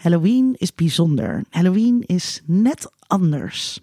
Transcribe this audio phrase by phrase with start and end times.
[0.00, 1.44] Halloween is bijzonder.
[1.50, 3.80] Halloween is net anders.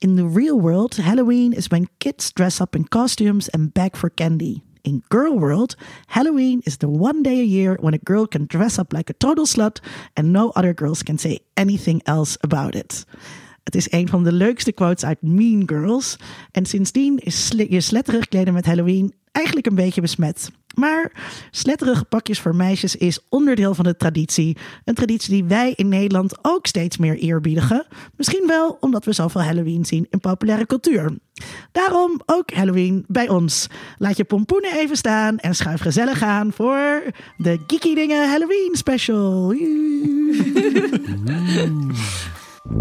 [0.00, 4.08] In the real world, Halloween is when kids dress up in costumes and beg for
[4.08, 4.62] candy.
[4.84, 5.74] In girl world,
[6.06, 9.14] Halloween is the one day a year when a girl can dress up like a
[9.14, 9.80] total slut
[10.16, 13.04] and no other girls can say anything else about it.
[13.68, 16.16] Het is een van de leukste quotes uit Mean Girls.
[16.50, 20.50] En sindsdien is je sletterig kleden met Halloween eigenlijk een beetje besmet.
[20.74, 21.12] Maar
[21.50, 24.56] sletterige pakjes voor meisjes is onderdeel van de traditie.
[24.84, 27.86] Een traditie die wij in Nederland ook steeds meer eerbiedigen.
[28.16, 31.18] Misschien wel omdat we zoveel Halloween zien in populaire cultuur.
[31.72, 33.66] Daarom ook Halloween bij ons.
[33.98, 37.02] Laat je pompoenen even staan en schuif gezellig aan voor
[37.36, 39.54] de Geeky Dingen Halloween Special.
[42.68, 42.80] Mijn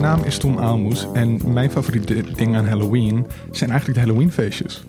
[0.00, 4.82] naam is Tom Aalmoes en mijn favoriete ding aan Halloween zijn eigenlijk de Halloween feestjes.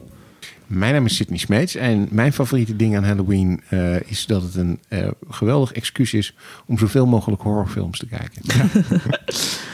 [0.67, 4.55] Mijn naam is Sidney Smeets en mijn favoriete ding aan Halloween uh, is dat het
[4.55, 8.41] een uh, geweldig excuus is om zoveel mogelijk horrorfilms te kijken.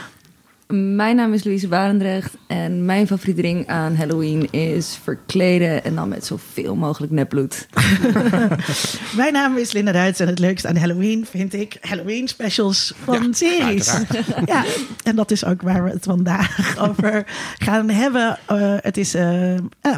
[0.72, 6.08] Mijn naam is Louise Barendrecht en mijn favoriete ding aan Halloween is verkleden en dan
[6.08, 7.66] met zoveel mogelijk nepbloed.
[9.16, 13.34] mijn naam is Linda Duits en het leukste aan Halloween vind ik Halloween specials van
[13.34, 13.92] series.
[14.44, 14.64] Ja,
[15.04, 17.26] en dat is ook waar we het vandaag over
[17.58, 18.38] gaan hebben.
[18.52, 19.54] Uh, het is uh,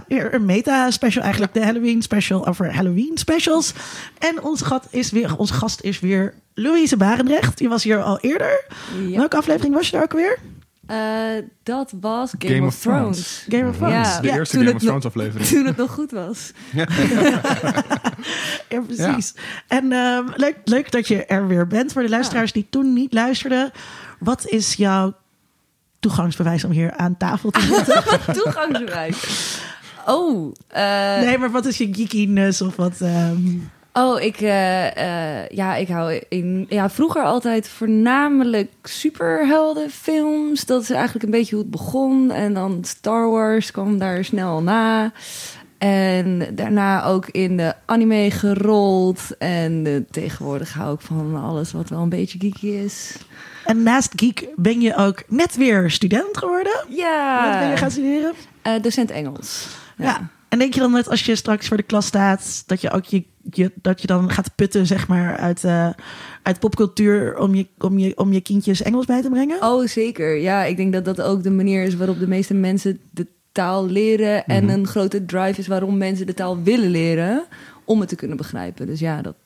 [0.09, 3.73] weer een meta-special eigenlijk, de Halloween special over Halloween specials.
[4.19, 7.59] En onze gast is weer, onze gast is weer Louise Barendrecht.
[7.59, 8.65] Die was hier al eerder.
[9.07, 9.17] Ja.
[9.17, 10.39] Welke aflevering was je er ook weer?
[10.91, 13.45] Uh, dat was Game, of, Thrones.
[13.49, 13.95] Game of Thrones.
[13.95, 15.49] Ja, de eerste Game of Thrones aflevering.
[15.51, 16.53] Toen het nog goed was.
[16.73, 16.87] ja,
[18.87, 19.35] precies.
[19.67, 21.93] En uh, leuk, leuk dat je er weer bent.
[21.93, 23.71] Voor de luisteraars die toen niet luisterden.
[24.19, 25.15] Wat is jouw
[26.01, 28.03] toegangsbewijs om hier aan tafel te zitten?
[28.43, 29.59] toegangsbewijs?
[30.07, 30.55] Oh.
[30.77, 33.01] Uh, nee, maar wat is je geekiness of wat...
[33.01, 33.71] Um...
[33.93, 40.65] Oh, ik, uh, uh, ja, ik hou in, ja, vroeger altijd voornamelijk superheldenfilms.
[40.65, 42.31] Dat is eigenlijk een beetje hoe het begon.
[42.31, 45.13] En dan Star Wars kwam daar snel na.
[45.79, 49.37] En daarna ook in de anime gerold.
[49.39, 53.17] En uh, tegenwoordig hou ik van alles wat wel een beetje geeky is.
[53.65, 56.85] En naast geek ben je ook net weer student geworden?
[56.89, 57.51] Ja.
[57.51, 58.33] Wat ben je gaan studeren?
[58.83, 59.67] docent Engels.
[59.97, 60.05] ja.
[60.05, 60.31] ja.
[60.51, 63.05] En denk je dan net als je straks voor de klas staat, dat je ook
[63.05, 65.91] je, je dat je dan gaat putten, zeg maar, uit, uh,
[66.43, 69.63] uit popcultuur om je, om, je, om je kindjes Engels bij te brengen?
[69.63, 70.37] Oh, zeker.
[70.37, 73.87] Ja, ik denk dat dat ook de manier is waarop de meeste mensen de taal
[73.87, 74.47] leren.
[74.47, 77.45] En een grote drive is waarom mensen de taal willen leren
[77.85, 78.87] om het te kunnen begrijpen.
[78.87, 79.37] Dus ja, dat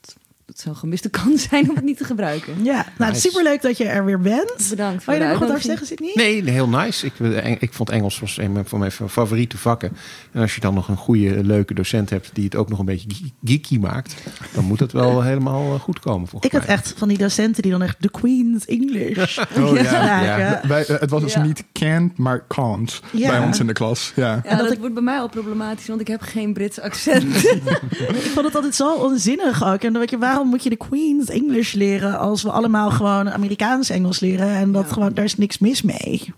[0.46, 2.64] het zou een gemiste kans zijn om het niet te gebruiken.
[2.64, 3.28] Ja, nou, nice.
[3.28, 4.66] superleuk dat je er weer bent.
[4.70, 6.12] Bedankt voor Wil je nog wat over zeggen, Sydney?
[6.14, 7.06] Nee, heel nice.
[7.06, 7.12] Ik,
[7.60, 9.96] ik vond Engels was een van mijn favoriete vakken.
[10.32, 12.84] En als je dan nog een goede, leuke docent hebt die het ook nog een
[12.84, 13.08] beetje
[13.44, 14.14] geeky maakt,
[14.52, 16.28] dan moet het wel helemaal goed komen.
[16.40, 16.60] Ik mij.
[16.60, 19.38] had echt van die docenten die dan echt The Queen's English.
[19.38, 20.22] Oh, ja.
[20.22, 20.60] ja.
[20.66, 24.12] Wij, het was dus niet can't, maar can't bij ons in de klas.
[24.16, 27.44] Ja, en dat, dat wordt bij mij al problematisch, want ik heb geen Brits accent.
[27.44, 29.82] ik vond het altijd zo onzinnig ook.
[29.82, 33.30] En dan weet je, waarom moet je de Queen's English leren als we allemaal gewoon
[33.30, 36.32] Amerikaans Engels leren en dat gewoon daar is niks mis mee.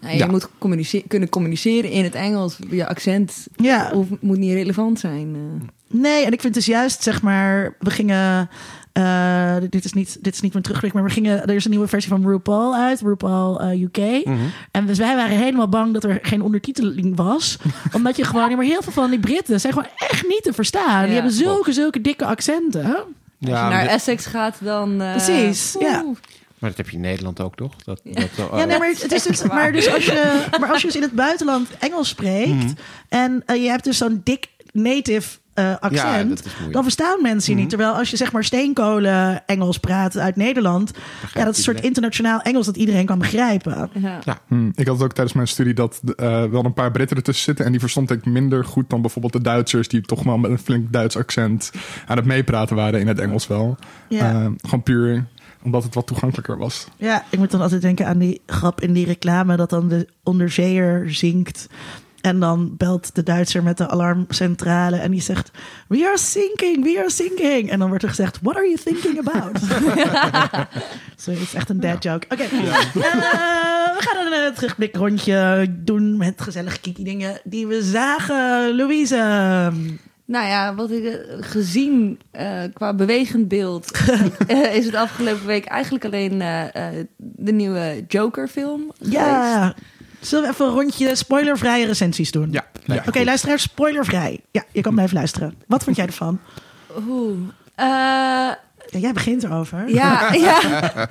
[0.00, 0.26] Nou, je ja.
[0.26, 0.48] moet
[1.08, 2.56] kunnen communiceren in het Engels.
[2.70, 3.90] Je accent ja.
[3.92, 5.34] Hoeft, moet niet relevant zijn.
[5.34, 6.00] Uh.
[6.00, 8.48] Nee, en ik vind dus juist, zeg maar, we gingen.
[8.96, 11.46] Uh, dit, is niet, dit is niet mijn terugblik, maar we gingen.
[11.46, 13.98] Er is een nieuwe versie van RuPaul uit, RuPaul uh, UK.
[13.98, 14.50] Mm -hmm.
[14.70, 17.58] En dus wij waren helemaal bang dat er geen ondertiteling was.
[17.92, 18.56] omdat je gewoon.
[18.56, 21.00] Maar heel veel van die Britten zijn gewoon echt niet te verstaan.
[21.00, 21.04] Ja.
[21.04, 22.84] Die hebben zulke, zulke dikke accenten.
[22.84, 23.04] Als
[23.38, 25.02] je naar Essex gaat, dan...
[25.02, 26.04] Uh, Precies, ja.
[26.58, 27.76] Maar dat heb je in Nederland ook, toch?
[27.84, 30.80] Dat, dat, uh, ja, nee, maar, het is dus, maar, dus als je, maar als
[30.80, 32.48] je dus in het buitenland Engels spreekt...
[32.48, 32.74] Mm -hmm.
[33.08, 37.50] en uh, je hebt dus zo'n dik native uh, accent, ja, dan verstaan mensen je
[37.50, 37.56] mm -hmm.
[37.56, 37.68] niet.
[37.68, 40.90] Terwijl als je zeg maar steenkolen Engels praat uit Nederland,
[41.34, 43.90] ja, dat is een soort internationaal Engels dat iedereen kan begrijpen.
[43.92, 44.18] Ja.
[44.24, 44.38] ja.
[44.46, 44.72] Hmm.
[44.74, 47.70] Ik had ook tijdens mijn studie dat uh, wel een paar Britten ertussen zitten en
[47.70, 50.92] die verstond ik minder goed dan bijvoorbeeld de Duitsers die toch wel met een flink
[50.92, 51.70] Duits accent
[52.06, 53.76] aan het meepraten waren in het Engels wel.
[54.08, 54.32] Ja.
[54.32, 55.26] Uh, gewoon puur
[55.66, 56.86] omdat het wat toegankelijker was.
[56.96, 60.08] Ja, ik moet dan altijd denken aan die grap in die reclame dat dan de
[60.22, 61.68] onderzeeër zingt.
[62.26, 65.50] En dan belt de Duitser met de alarmcentrale en die zegt:
[65.88, 67.70] We are sinking, we are sinking.
[67.70, 69.60] En dan wordt er gezegd: What are you thinking about?
[71.22, 72.26] Zo, het is echt een dad joke.
[72.28, 72.64] Oké, okay.
[72.64, 72.80] ja.
[72.94, 73.02] uh,
[73.96, 78.76] we gaan een uh, terugblik rondje doen met gezellige kiki dingen die we zagen.
[78.76, 79.72] Louise.
[80.26, 83.90] Nou ja, wat ik eh, gezien eh, qua bewegend beeld
[84.46, 88.92] eh, is het afgelopen week eigenlijk alleen eh, eh, de nieuwe Joker-film.
[88.98, 89.74] Ja.
[90.20, 92.48] Zullen we even een rondje spoilervrije recensies doen?
[92.52, 93.02] Ja, Ja.
[93.06, 94.40] Oké, luisteraars, spoilervrij.
[94.50, 95.54] Ja, je kan blijven luisteren.
[95.66, 96.40] Wat vond jij ervan?
[97.08, 97.38] Oeh.
[97.74, 97.86] Eh,
[98.90, 99.88] Ja, jij begint erover.
[99.88, 100.60] ja, ja.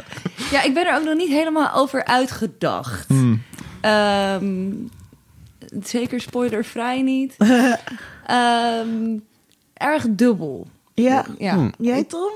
[0.52, 3.08] ja, ik ben er ook nog niet helemaal over uitgedacht.
[3.82, 4.72] Ehm,
[5.84, 7.36] zeker spoilervrij niet.
[8.26, 9.18] Ehm,
[9.74, 10.68] erg dubbel.
[10.94, 11.26] Ja.
[11.38, 11.54] Ja.
[11.54, 11.72] Hmm.
[11.78, 12.32] Jij, Tom?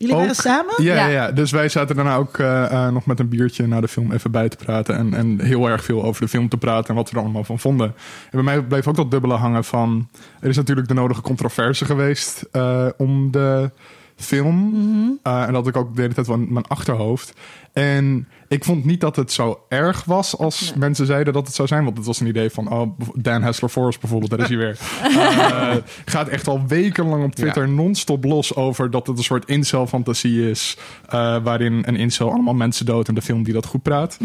[0.00, 0.82] Jullie waren samen?
[0.82, 1.06] Ja, ja.
[1.06, 1.32] Ja.
[1.32, 4.30] dus wij zaten daarna ook eh, eh, nog met een biertje naar de film even
[4.30, 4.96] bij te praten.
[4.96, 7.44] En, en heel erg veel over de film te praten en wat we er allemaal
[7.44, 7.86] van vonden.
[7.86, 10.08] En bij mij bleef ook dat dubbele hangen van...
[10.40, 13.70] Er is natuurlijk de nodige controverse geweest eh, om de
[14.16, 15.18] film.
[15.22, 17.32] Eh, en dat ik ook de hele tijd in mijn achterhoofd.
[17.72, 20.78] En ik vond niet dat het zo erg was als Nee.
[20.78, 21.84] mensen zeiden dat het zou zijn.
[21.84, 24.78] Want het was een idee van, oh, Dan Hessler Forrest bijvoorbeeld, daar is hij weer.
[25.60, 30.50] Eh, gaat echt al wekenlang op Twitter non-stop los over dat het een soort incel-fantasie
[30.50, 30.76] is.
[31.08, 34.18] eh, waarin een incel allemaal mensen doodt in de film die dat goed praat.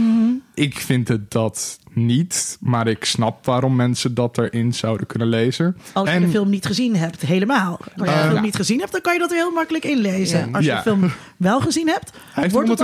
[0.54, 5.78] Ik vind het dat niet, maar ik snap waarom mensen dat erin zouden kunnen lezen.
[5.94, 7.78] Als je En- de film niet gezien hebt, helemaal.
[7.80, 8.42] Als je de Eh, film ja.
[8.42, 10.40] niet gezien hebt, dan kan je dat heel makkelijk inlezen.
[10.40, 10.46] Ja.
[10.52, 10.76] Als je Ja.
[10.76, 12.80] de film wel gezien hebt, Hij heeft het wordt het,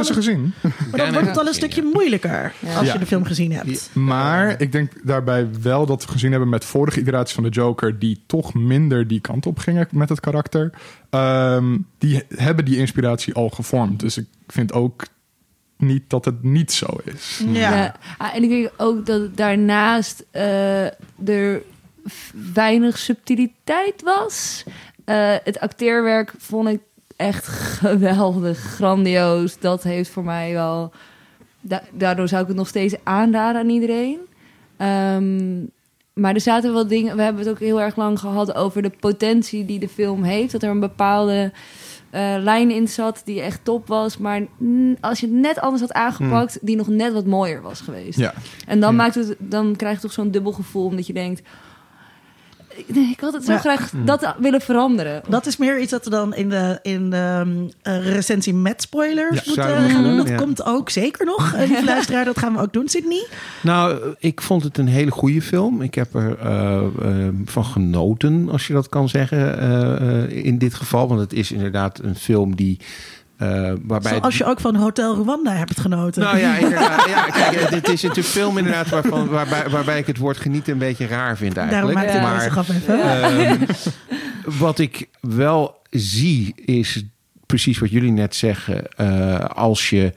[0.62, 2.94] maar dan wordt het al een stukje moeilijker als Ja.
[2.94, 3.89] je de film gezien hebt.
[3.94, 8.00] Maar ik denk daarbij wel dat we gezien hebben met vorige iteraties van de Joker,
[8.00, 10.69] die toch minder die kant op gingen met het karakter.
[11.09, 14.00] Ehm, die hebben die inspiratie al gevormd.
[14.00, 15.03] Dus ik vind ook
[15.77, 17.42] niet dat het niet zo is.
[17.48, 17.75] Ja.
[17.75, 17.95] Ja.
[18.18, 20.86] Ah, en ik denk ook dat daarnaast eh,
[21.30, 21.62] er
[22.53, 24.63] weinig subtiliteit was.
[25.06, 26.80] Eh, het acteerwerk vond ik
[27.21, 29.59] echt geweldig, grandioos.
[29.59, 30.91] Dat heeft voor mij wel...
[31.62, 34.19] da- daardoor zou ik het nog steeds aanraden aan iedereen.
[34.77, 35.59] Ehm,
[36.13, 37.15] maar er zaten wel dingen...
[37.15, 40.51] We hebben het ook heel erg lang gehad over de potentie die de film heeft.
[40.51, 41.51] Dat er een bepaalde
[42.09, 44.17] eh, lijn in zat die echt top was.
[44.17, 46.59] Maar mm, als je het net anders had aangepakt...
[46.62, 48.19] die nog net wat mooier was geweest.
[48.19, 48.33] Ja,
[48.67, 50.85] En dan, maakt het, dan krijg je toch zo'n dubbel gevoel...
[50.85, 51.41] omdat je denkt...
[52.87, 53.57] Nee, ik had het zo Ja.
[53.57, 55.21] graag dat willen veranderen.
[55.27, 58.81] Dat is meer iets dat we dan in de, in de um, uh, recensie met
[58.81, 60.17] spoilers Ja, moeten gaan doen.
[60.17, 60.35] Dat ja.
[60.35, 61.53] komt ook zeker nog.
[61.53, 63.27] Uh, lieve luisteraar, dat gaan we ook doen, Sydney.
[63.61, 65.81] Nou, ik vond het een hele goede film.
[65.81, 70.57] Ik heb er eh, eh, van genoten, als je dat kan zeggen, eh, eh, in
[70.57, 71.07] dit geval.
[71.07, 72.79] Want het is inderdaad een film die...
[73.41, 76.21] eh, waarbij Zoals je ook van Hotel Rwanda hebt genoten.
[76.21, 77.07] Nou ja, inderdaad.
[77.09, 80.73] Ja, kijk, eh, dit is natuurlijk film inderdaad waarvan, waarbij, waarbij ik het woord genieten
[80.73, 81.97] een beetje raar vind Daarom eigenlijk.
[81.97, 83.01] maakte ik maar even.
[83.01, 83.59] Ehm,
[84.65, 87.03] wat ik wel zie is
[87.45, 88.88] precies wat jullie net zeggen.
[88.88, 90.13] Eh, als je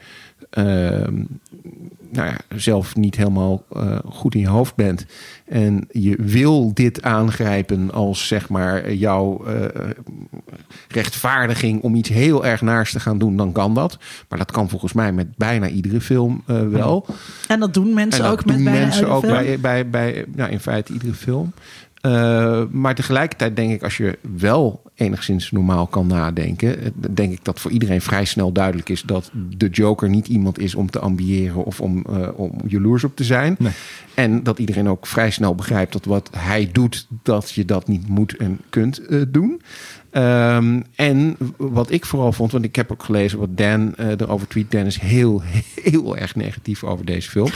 [0.50, 1.22] ehm,
[2.14, 5.06] nou ja, zelf niet helemaal eh, goed in je hoofd bent
[5.44, 9.90] en je wil dit aangrijpen als zeg maar jouw eh,
[10.88, 13.98] rechtvaardiging om iets heel erg naars te gaan doen, dan kan dat.
[14.28, 17.06] Maar dat kan volgens mij met bijna iedere film eh, wel.
[17.48, 20.60] En dat doen mensen dat ook met bijna mensen ook bij, bij, bij nou, in
[20.60, 21.52] feite iedere film.
[22.06, 27.60] Uh, maar tegelijkertijd denk ik, als je wel enigszins normaal kan nadenken, denk ik dat
[27.60, 31.64] voor iedereen vrij snel duidelijk is dat de Joker niet iemand is om te ambiëren
[31.64, 33.56] of om, uh, om jaloers op te zijn.
[33.58, 33.72] Nee.
[34.14, 38.08] En dat iedereen ook vrij snel begrijpt dat wat hij doet, dat je dat niet
[38.08, 39.60] moet en kunt uh, doen.
[40.12, 44.48] Um, en wat ik vooral vond, want ik heb ook gelezen wat Dan uh, erover
[44.48, 44.70] tweet.
[44.70, 45.42] Dan is heel,
[45.92, 47.50] heel erg negatief over deze film.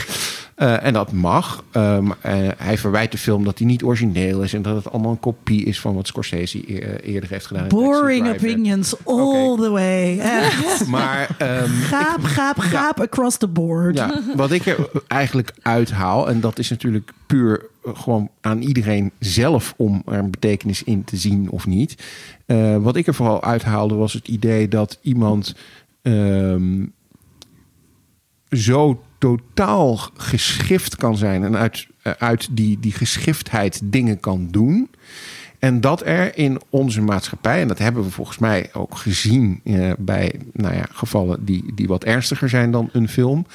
[0.58, 1.64] Uh, en dat mag.
[1.72, 2.12] Um, uh,
[2.56, 5.64] hij verwijt de film dat hij niet origineel is en dat het allemaal een kopie
[5.64, 7.68] is van wat Scorsese eer, eerder heeft gedaan.
[7.68, 9.64] Boring opinions all okay.
[9.64, 10.16] the way.
[10.96, 13.02] maar um, gaap, gaap, gaap ja.
[13.02, 13.96] across the board.
[13.96, 19.74] Ja, wat ik er eigenlijk uithaal, en dat is natuurlijk puur gewoon aan iedereen zelf
[19.76, 22.04] om er een betekenis in te zien of niet.
[22.46, 25.54] Uh, wat ik er vooral uithaalde was het idee dat iemand
[26.02, 26.92] um,
[28.50, 34.90] zo totaal geschift kan zijn en uit, uh, uit die, die geschiftheid dingen kan doen.
[35.58, 39.92] En dat er in onze maatschappij, en dat hebben we volgens mij ook gezien uh,
[39.98, 43.46] bij nou ja, gevallen die, die wat ernstiger zijn dan een film.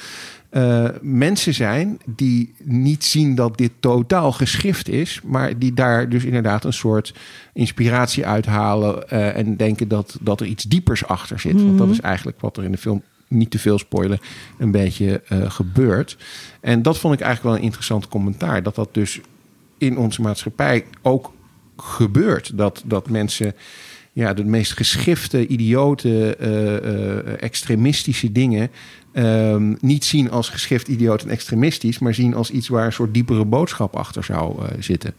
[0.50, 6.24] Uh, mensen zijn die niet zien dat dit totaal geschift is, maar die daar dus
[6.24, 7.14] inderdaad een soort
[7.52, 11.62] inspiratie uithalen uh, en denken dat, dat er iets diepers achter zit.
[11.62, 14.20] Want dat is eigenlijk wat er in de film, niet te veel spoilen,
[14.58, 16.16] een beetje uh, gebeurt.
[16.60, 18.62] En dat vond ik eigenlijk wel een interessant commentaar.
[18.62, 19.20] Dat dat dus
[19.78, 21.32] in onze maatschappij ook
[21.76, 22.58] gebeurt.
[22.58, 23.54] Dat, dat mensen
[24.12, 28.70] ja, de meest geschifte, idiote, uh, extremistische dingen
[29.16, 33.14] Um, niet zien als geschift, idioot en extremistisch, maar zien als iets waar een soort
[33.14, 35.14] diepere boodschap achter zou uh, zitten.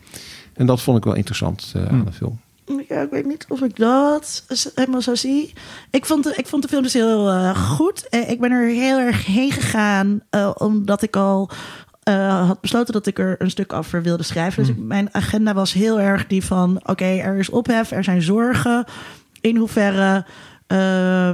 [0.54, 2.00] En dat vond ik wel interessant uh, Hmm.
[2.00, 2.40] aan de film.
[2.88, 4.46] Ja, ik weet niet of ik dat
[4.76, 5.54] helemaal zo zie.
[5.92, 8.08] Ik vond de, ik vond de film dus heel uh, goed.
[8.10, 11.50] Ik ben er heel erg heen gegaan, uh, omdat ik al
[12.10, 14.66] uh, had besloten dat ik er een stuk over wilde schrijven.
[14.66, 14.88] Dus mm.
[14.88, 18.86] mijn agenda was heel erg die van: oké, er is ophef, er zijn zorgen.
[19.42, 20.26] In hoeverre
[20.68, 21.30] uh,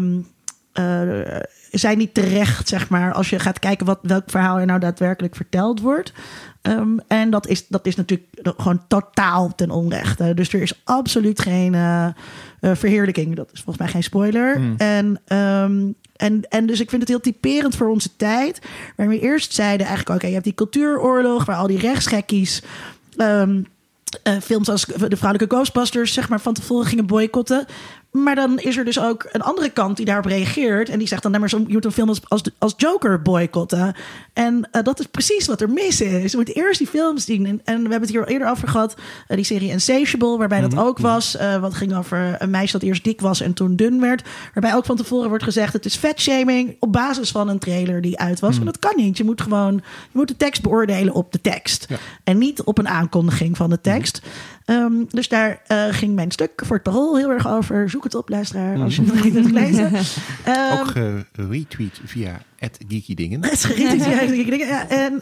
[1.72, 5.36] zijn niet terecht, zeg maar, als je gaat kijken wat, welk verhaal er nou daadwerkelijk
[5.36, 6.14] verteld wordt.
[6.62, 10.34] Um, en dat is, dat is natuurlijk gewoon totaal ten onrechte.
[10.34, 12.08] Dus er is absoluut geen uh,
[12.62, 13.36] uh, verheerlijking.
[13.36, 14.60] Dat is volgens mij geen spoiler.
[14.60, 14.76] Mm.
[14.78, 18.60] En um, en, en dus ik vind het heel typerend voor onze tijd.
[18.96, 21.46] Waar we eerst zeiden eigenlijk, oké, je hebt die cultuuroorlog...
[21.46, 22.62] waar al die rechtsgekkies...
[23.18, 23.66] Um,
[24.28, 27.66] uh, films als de vrouwelijke Ghostbusters, zeg maar, van tevoren gingen boycotten.
[28.12, 30.90] Maar dan is er dus ook een andere kant die daarop reageert.
[30.90, 33.96] En die zegt dan, nee, maar je moet een film als, als, als Joker boycotten.
[34.34, 36.32] En uh, dat is precies wat er mis is.
[36.32, 37.46] Je moet eerst die films zien.
[37.46, 38.96] En, en we hebben het hier al eerder over gehad.
[39.28, 40.82] Uh, die serie Insatiable, waarbij dat mhm.
[40.82, 41.36] ook was.
[41.36, 44.24] Uh, wat ging over een meisje dat eerst dik was en toen dun werd.
[44.54, 48.20] Waarbij ook van tevoren wordt gezegd, het is vetshaming op basis van een trailer die
[48.20, 48.54] uit was.
[48.54, 48.60] Mm.
[48.60, 49.18] En dat kan niet.
[49.18, 49.74] Je moet gewoon
[50.12, 51.86] je moet de tekst beoordelen op de tekst.
[51.90, 51.96] Ja.
[52.24, 54.22] En niet op een aankondiging van de tekst.
[54.66, 54.76] Mm.
[54.76, 57.90] Um, dus daar uh, ging mijn stuk voor het parool heel erg over.
[57.90, 59.86] Zoek het op, luisteraar, als je het nog niet hebt gelezen.
[59.94, 63.44] Um, Ook geretweet via het Geeky Dingen.
[63.50, 64.90] Het Geeky Dingen, ja.
[64.90, 65.14] En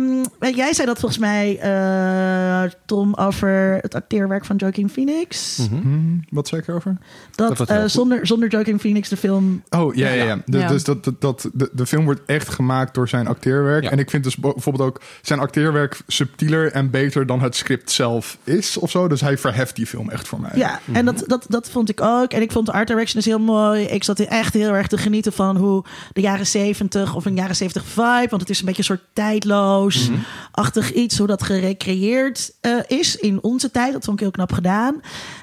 [0.00, 5.58] um, jij zei dat volgens mij, uh, Tom, over het acteerwerk van Joaquin Phoenix.
[5.70, 6.24] Mm -hmm.
[6.28, 6.96] Wat zei ik erover?
[7.34, 9.62] Dat, dat uh, zonder, zonder Joaquin Phoenix de film...
[9.70, 10.42] Oh, ja, ja, ja.
[10.46, 10.68] De, ja.
[10.68, 13.82] Dus dat, dat, dat, de, de film wordt echt gemaakt door zijn acteerwerk.
[13.82, 13.90] Ja.
[13.90, 18.38] En ik vind dus bijvoorbeeld ook zijn acteerwerk subtieler en beter dan het script zelf
[18.44, 19.08] is of zo.
[19.08, 20.52] Dus hij verheft die film echt voor mij.
[20.54, 20.94] Ja, mm -hmm.
[20.94, 22.32] en dat, dat, dat vond ik ook.
[22.32, 23.82] En ik vond de art direction is heel mooi.
[23.82, 27.56] Ik zat echt heel erg te genieten van hoe de jaren 70 of een jaren
[27.56, 28.26] 70 vibe.
[28.28, 31.18] Want het is een beetje een soort tijdloos-achtig iets.
[31.18, 33.92] Hoe dat gerecreëerd uh, is in onze tijd.
[33.92, 35.00] Dat vond ik heel knap gedaan.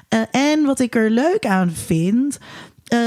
[0.08, 2.38] Uh, en wat ik er leuk aan vind.
[2.92, 2.98] Uh,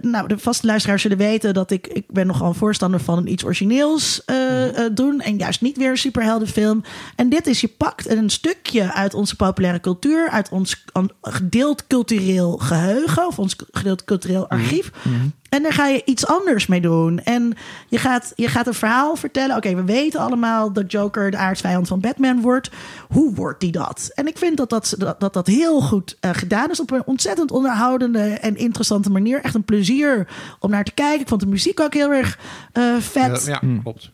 [0.00, 3.32] nou, de vaste luisteraars zullen weten dat ik, ik ben nogal een voorstander van een
[3.32, 5.20] iets origineels uh, uh, doen.
[5.20, 6.82] En juist niet weer een superheldenfilm.
[7.16, 10.84] En dit is, je pakt een stukje uit onze populaire cultuur, uit ons
[11.22, 14.90] gedeeld cultureel geheugen, of ons gedeeld cultureel archief.
[15.02, 15.32] Mm -hmm.
[15.54, 17.18] En daar ga je iets anders mee doen.
[17.18, 17.56] En
[17.88, 19.56] je gaat, je gaat een verhaal vertellen.
[19.56, 22.70] Oké, okay, we weten allemaal dat Joker de aardsvijand van Batman wordt.
[23.08, 24.10] Hoe wordt die dat?
[24.14, 26.80] En ik vind dat dat, dat, dat, dat heel goed uh, gedaan is.
[26.80, 29.40] Op een ontzettend onderhoudende en interessante manier.
[29.40, 31.20] Echt een plezier om naar te kijken.
[31.20, 32.38] Ik vond de muziek ook heel erg
[32.72, 33.44] uh, vet.
[33.44, 34.12] Ja, ja klopt.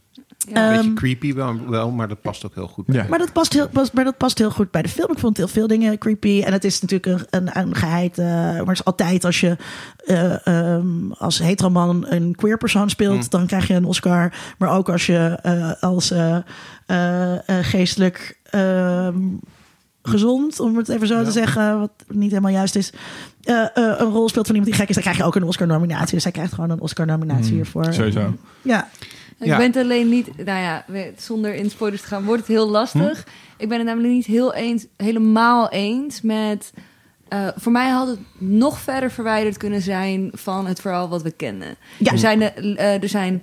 [0.51, 0.65] Ja.
[0.65, 2.85] Een beetje ehm, creepy wel, wel, maar dat past ook heel goed.
[2.87, 3.07] Ja.
[3.09, 5.11] Maar, dat past heel, maar dat past heel goed bij de film.
[5.11, 6.43] Ik vond heel veel dingen creepy.
[6.43, 8.19] En het is natuurlijk een, een, een geheid.
[8.19, 9.57] Uh, maar het is altijd als je
[10.07, 13.29] uh, um, als heteroman een queer persoon speelt, mm.
[13.29, 14.33] dan krijg je een Oscar.
[14.59, 16.15] Maar ook als je uh, als
[17.47, 19.41] geestelijk um,
[20.03, 21.25] gezond, om het even zo ja.
[21.25, 22.93] te zeggen, wat niet helemaal juist is,
[23.45, 25.45] uh, uh, een rol speelt van iemand die gek is, dan krijg je ook een
[25.45, 26.15] Oscar-nominatie.
[26.15, 27.93] Dus hij krijgt gewoon een Oscar-nominatie mm, hiervoor.
[27.93, 28.35] Sowieso.
[28.63, 28.89] Ja.
[29.41, 29.57] Ik ja.
[29.57, 30.85] ben het alleen niet, nou ja,
[31.17, 33.25] zonder in spoilers te gaan, wordt het heel lastig.
[33.25, 33.63] Hm?
[33.63, 36.73] Ik ben het namelijk niet heel eens, helemaal eens met.
[37.33, 41.31] Uh, voor mij had het nog verder verwijderd kunnen zijn van het verhaal wat we
[41.31, 41.77] kennen.
[41.99, 42.13] Ja.
[42.13, 43.43] Er zijn, uh, er zijn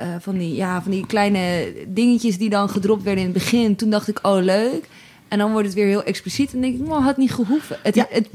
[0.00, 3.76] uh, van, die, ja, van die kleine dingetjes die dan gedropt werden in het begin.
[3.76, 4.88] Toen dacht ik, oh leuk.
[5.28, 6.52] En dan wordt het weer heel expliciet.
[6.52, 7.78] En denk ik, nou, had niet gehoeven.
[7.82, 8.06] Het, ja.
[8.10, 8.28] het,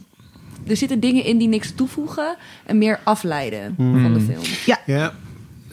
[0.68, 4.02] er zitten dingen in die niks toevoegen en meer afleiden mm.
[4.02, 4.44] van de film.
[4.66, 5.14] Ja, ja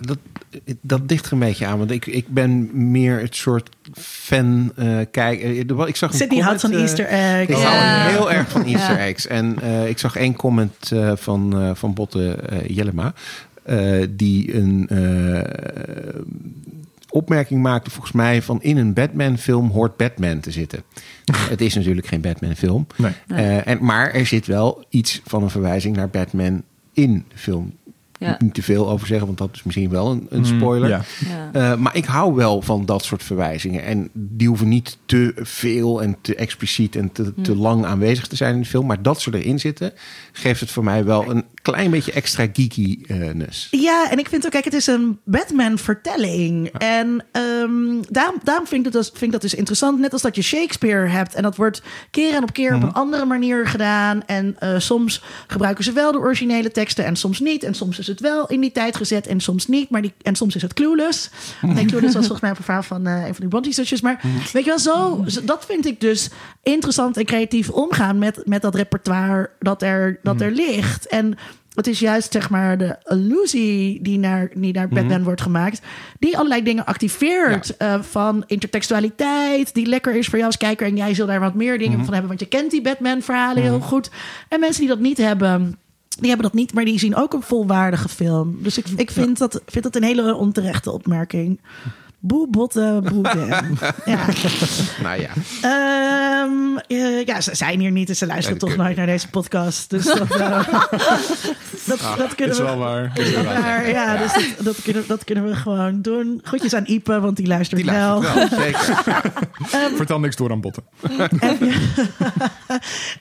[0.01, 0.19] dat,
[0.81, 1.79] dat dicht er een beetje aan.
[1.79, 4.73] Want ik, ik ben meer het soort fan.
[4.79, 5.41] Uh, kijk,
[5.87, 7.51] ik zag Sydney houdt van uh, Easter eggs.
[7.51, 8.07] Ik hou ja.
[8.07, 9.27] heel erg van Easter eggs.
[9.27, 13.15] En uh, ik zag één comment van, van Botte Jellema.
[14.11, 14.89] die een
[17.11, 20.83] opmerking maakte, volgens mij, van in een Batman-film hoort Batman te zitten.
[21.51, 22.87] het is natuurlijk geen Batman-film.
[22.97, 23.13] Nee.
[23.61, 27.73] en, maar er zit wel iets van een verwijzing naar Batman in de film.
[28.21, 28.37] Ja.
[28.39, 30.89] Niet te veel over zeggen, want dat is misschien wel een, een mm, spoiler.
[30.89, 31.03] ja.
[31.53, 33.85] Uh, maar ik hou wel van dat soort verwijzingen.
[33.85, 37.61] En die hoeven niet te veel en te expliciet en te, te mm.
[37.61, 38.87] lang aanwezig te zijn in de film.
[38.87, 39.93] Maar dat ze erin zitten,
[40.33, 43.69] geeft het voor mij wel een klein beetje extra geekiness.
[43.71, 46.69] Ja, en ik vind ook, kijk, het is een Batman-vertelling.
[46.79, 49.99] En um, daarom, daarom vind, ik dat, vind ik dat dus interessant.
[49.99, 51.35] Net als dat je Shakespeare hebt.
[51.35, 54.23] En dat wordt keer en op keer op een andere manier gedaan.
[54.27, 57.63] En uh, soms gebruiken ze wel de originele teksten en soms niet.
[57.63, 59.91] En soms is het wel in die tijd gezet en soms niet.
[59.91, 61.31] Maar die, en soms is het clueless.
[61.63, 64.01] Nee, clueless was volgens mij een verhaal van uh, een van die Bronte-zusjes.
[64.01, 64.21] Maar
[64.53, 66.29] weet je wel, zo, dat vind ik dus
[66.63, 71.07] interessant en creatief omgaan met, met dat repertoire dat er, dat er ligt.
[71.07, 71.39] En
[71.81, 75.81] het is juist zeg maar de illusie die naar, die naar Batman wordt gemaakt,
[76.19, 77.77] die allerlei dingen activeert.
[77.77, 80.87] eh, van intertextualiteit, die lekker is voor jou als kijker.
[80.87, 83.81] En jij zult daar wat meer dingen van hebben, want je kent die Batman-verhalen heel
[83.81, 84.11] goed.
[84.49, 85.79] En mensen die dat niet hebben.
[86.09, 88.59] Die hebben dat niet, maar die zien ook een volwaardige film.
[88.63, 91.61] Dus ik, ik vind, dat, vind dat een hele onterechte opmerking.
[92.23, 93.23] Boe botte, boe
[94.05, 94.27] ja.
[95.03, 95.31] Nou ja.
[95.63, 99.07] Ehm, eh, ja, ze zijn hier niet, dus ze luisteren Ja, toch kun- nooit naar
[99.07, 99.91] deze podcast.
[99.91, 100.69] Dus dat, eh,
[101.87, 102.65] dat, dat kunnen Is we.
[102.67, 103.13] wel waar.
[103.45, 106.41] Maar ja, dus dat, dat, kunnen, dat kunnen we gewoon doen.
[106.43, 108.23] Groetjes aan Ipe, want die luistert Die wel.
[108.23, 108.97] luistert wel, zeker.
[109.97, 110.83] Vertel niks door aan botten.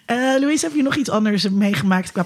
[0.06, 2.26] Eh, Louise, heb je nog iets anders meegemaakt qua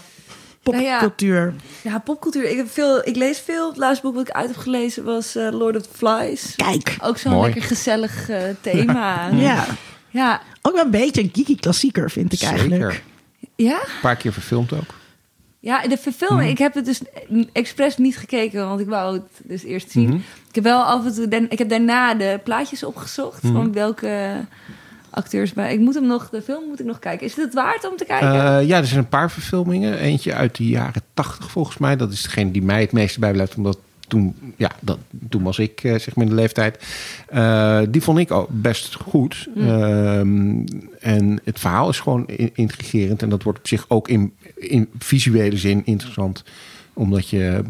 [0.63, 1.00] Nou ja.
[1.00, 1.53] popcultuur?
[1.82, 2.50] Ja, popcultuur.
[2.50, 3.67] Ik, heb veel, ik lees veel.
[3.70, 6.53] Het laatste boek wat ik uit heb gelezen was eh, Lord of the Flies.
[6.55, 7.43] Kijk, Ook zo'n Mooi.
[7.43, 9.29] lekker gezellig eh, thema.
[9.50, 9.65] ja.
[10.10, 10.41] ja.
[10.62, 12.82] Ook wel een beetje een geeky klassieker, vind ik eigenlijk.
[12.82, 13.01] Zeker.
[13.55, 13.79] Ja?
[13.79, 14.93] Een paar keer verfilmd ook.
[15.60, 16.50] Ja, de verfilming.
[16.50, 17.01] Ik heb het dus
[17.53, 20.13] expres niet gekeken, want ik wou het dus eerst zien.
[20.50, 24.46] Ik heb wel af en toe, dan- ik heb daarna de plaatjes opgezocht van welke
[25.13, 25.74] acteurs bij.
[25.74, 27.25] Ik moet hem nog, de film moet ik nog kijken.
[27.25, 28.29] Is het het waard om te kijken?
[28.60, 29.98] Eh, ja, er zijn een paar verfilmingen.
[29.98, 31.96] Eentje uit de jaren tachtig volgens mij.
[31.96, 33.55] Dat is degene die mij het meeste bijblijft.
[33.55, 33.77] Omdat
[34.08, 34.98] toen, ja, dat,
[35.29, 36.84] toen was ik eh, zeg maar in de leeftijd.
[37.27, 39.48] Eh, die vond ik ook best goed.
[39.58, 40.65] Ehm,
[41.00, 43.22] en het verhaal is gewoon in- intrigerend.
[43.22, 46.43] En dat wordt op zich ook in, in visuele zin interessant.
[46.93, 47.62] Omdat je...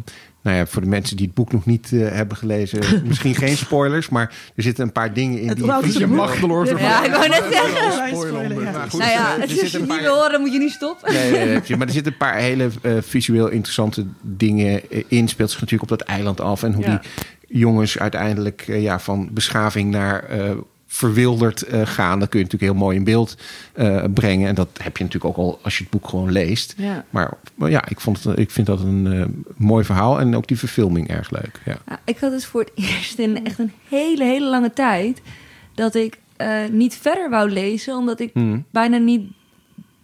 [0.44, 3.58] Nou ja, voor de mensen die het boek nog niet eh, hebben gelezen, misschien geen
[3.58, 5.66] spoilers, maar er zitten een paar dingen in Het die.
[5.98, 7.84] Je een mag de Lord of the Ja, ik wou net zeggen.
[7.84, 8.72] Ja, spoiler, ja.
[8.72, 11.14] Maar goed, nou ja, als je het niet wil horen, moet je niet stoppen.
[11.14, 11.76] Nee, nee, nee, precies.
[11.78, 15.28] maar er zitten een paar hele eh, visueel interessante dingen eh, in.
[15.28, 16.64] Speelt zich natuurlijk op dat eiland af.
[16.64, 17.02] En hoe Ja.
[17.48, 20.24] die jongens uiteindelijk ja, van beschaving naar
[20.94, 22.20] verwilderd eh, gaan.
[22.20, 23.38] Dat kun je natuurlijk heel mooi in beeld
[23.74, 24.48] eh, brengen.
[24.48, 26.74] En dat heb je natuurlijk ook al als je het boek gewoon leest.
[26.78, 27.06] Ja.
[27.10, 29.26] Maar, maar ja, ik, vond het, ik vind dat een eh,
[29.58, 30.20] mooi verhaal.
[30.20, 31.62] En ook die verfilming erg leuk.
[31.66, 31.78] Ja.
[31.88, 35.22] Ja, ik had dus voor het eerst in echt een hele, hele lange tijd...
[35.76, 37.96] dat ik eh, niet verder wou lezen...
[37.96, 38.66] omdat ik Hmm.
[38.72, 39.32] bijna niet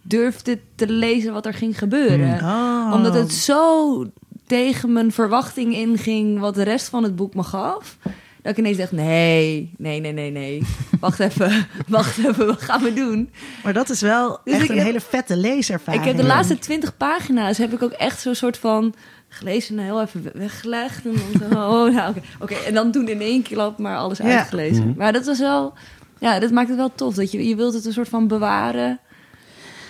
[0.02, 2.40] durfde te lezen wat er ging gebeuren.
[2.42, 2.90] Oh.
[2.94, 4.06] Omdat het zo
[4.46, 6.38] tegen mijn verwachting inging...
[6.38, 7.96] wat de rest van het boek me gaf...
[8.42, 10.62] dat ik ineens dacht, nee, nee, nee, nee, nee.
[11.00, 13.30] Wacht even, wacht even, wat gaan we doen?
[13.62, 16.02] Maar dat is wel Dus echt een heb- hele vette leeservaring.
[16.02, 18.94] Ik heb de laatste twintig pagina's heb ik ook echt zo'n soort van
[19.28, 21.04] gelezen en heel even we- weggelegd.
[21.04, 22.20] En dan zo, oh, ja, oké.
[22.40, 24.24] Oké, En dan toen in één klap maar alles Ja.
[24.38, 24.94] uitgelezen.
[24.96, 25.72] Maar dat was wel,
[26.18, 27.14] ja, dat maakt het wel tof.
[27.14, 29.00] Dat je, je wilt het een soort van bewaren.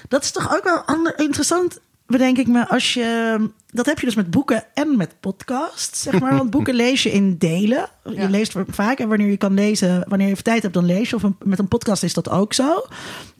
[0.08, 2.68] Dat is toch ook wel ander, interessant, bedenk ik me.
[2.68, 6.36] Als je, dat heb je dus met boeken en met podcasts, zeg maar.
[6.36, 7.88] Want boeken lees je in delen.
[8.04, 8.22] Ja.
[8.22, 11.10] Je leest vaak en wanneer je kan lezen, wanneer je even tijd hebt, dan lees
[11.10, 11.16] je.
[11.16, 12.84] Of een- met een podcast is dat ook zo.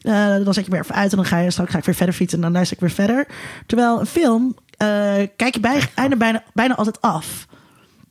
[0.01, 1.95] Eh, dan zet je weer even uit en dan ga je straks ga ik weer
[1.95, 3.27] verder fietsen en dan luister ik weer verder.
[3.65, 4.87] Terwijl een film eh,
[5.35, 7.47] kijk je bij, einde bijna, bijna altijd af.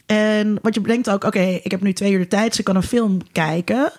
[0.06, 2.64] En wat je bedenkt ook, oké, ik heb nu twee uur de tijd, dus ik
[2.64, 3.92] kan een film kijken.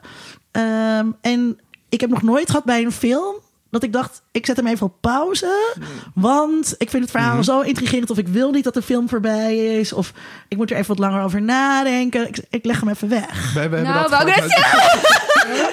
[0.52, 3.36] Ehm, en ik heb nog nooit gehad bij een film
[3.72, 5.74] dat ik dacht, ik zet hem even op pauze.
[6.14, 8.10] Want ik vind het verhaal zo intrigerend.
[8.10, 9.94] Of ik wil niet dat de film voorbij is.
[9.94, 10.14] Of
[10.48, 12.28] ik moet er even wat langer over nadenken.
[12.28, 13.54] Ik, ik leg hem even weg.
[13.54, 15.20] Wij, wij hebben Nou, wou ik net met-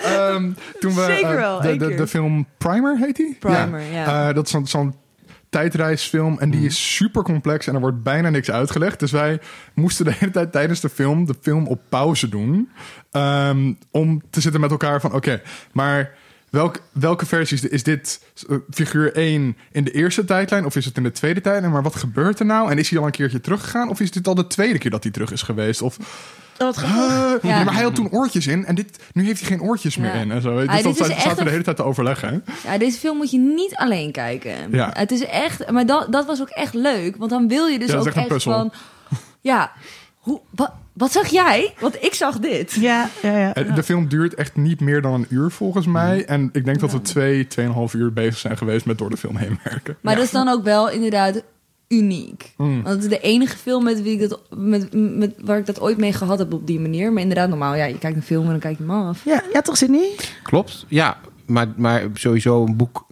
[0.04, 3.36] Ehm, toen we, Zeker eh, de, de, film Primer heet die?
[3.40, 4.28] Primer, ja.
[4.28, 4.94] Eh, dat is zo'n zo'n
[5.50, 8.98] tijdreisfilm en die is super complex en er wordt bijna niks uitgelegd.
[9.00, 9.40] Dus wij
[9.74, 12.68] moesten de hele tijd tijdens de film de film op pauze doen.
[13.10, 16.10] ehm, om te zitten met elkaar van oké, maar
[16.50, 20.76] welk, welke versie is, dit- is dit eh, figuur 1 in de eerste tijdlijn of
[20.76, 21.72] is het in de tweede tijdlijn?
[21.72, 22.70] Maar wat gebeurt er nou?
[22.70, 25.02] En is hij al een keertje teruggegaan of is dit al de tweede keer dat
[25.02, 25.82] hij terug is geweest?
[25.82, 25.96] Of
[26.62, 26.76] Oh.
[26.78, 27.38] Uh, Ja.
[27.56, 30.14] nee, maar hij had toen oortjes in en dit, nu heeft hij geen oortjes meer
[30.14, 30.20] Ja.
[30.20, 30.30] in.
[30.30, 30.58] En zo.
[30.58, 32.44] Dus Ah, dat zaten we de een- hele tijd te overleggen.
[32.64, 34.52] Ja, deze film moet je niet alleen kijken.
[34.70, 34.90] Ja.
[34.92, 37.16] Het is echt, maar dat, dat was ook echt leuk.
[37.16, 38.72] Want dan wil je dus Ja, ook echt echt van...
[39.40, 39.72] Ja,
[40.16, 41.74] hoe, wat, wat zag jij?
[41.80, 42.72] Want ik zag dit.
[42.72, 43.54] Ja, ja, ja.
[43.54, 46.24] Eh, De film duurt echt niet meer dan een uur volgens mij.
[46.24, 49.36] En ik denk dat we twee, tweeënhalf uur bezig zijn geweest met door de film
[49.36, 49.96] heen werken.
[50.00, 51.42] Maar dat is dan ook wel inderdaad
[51.88, 52.52] uniek.
[52.56, 52.82] Mm.
[52.82, 55.80] Want het is de enige film met wie ik dat, met, met, waar ik dat
[55.80, 57.12] ooit mee gehad heb op die manier.
[57.12, 59.24] Maar inderdaad, normaal, ja, je kijkt een film en dan kijk je hem af.
[59.24, 60.10] Ja, ja, toch Sydney?
[60.42, 61.16] Klopt, ja.
[61.46, 63.06] Maar, maar sowieso een boek...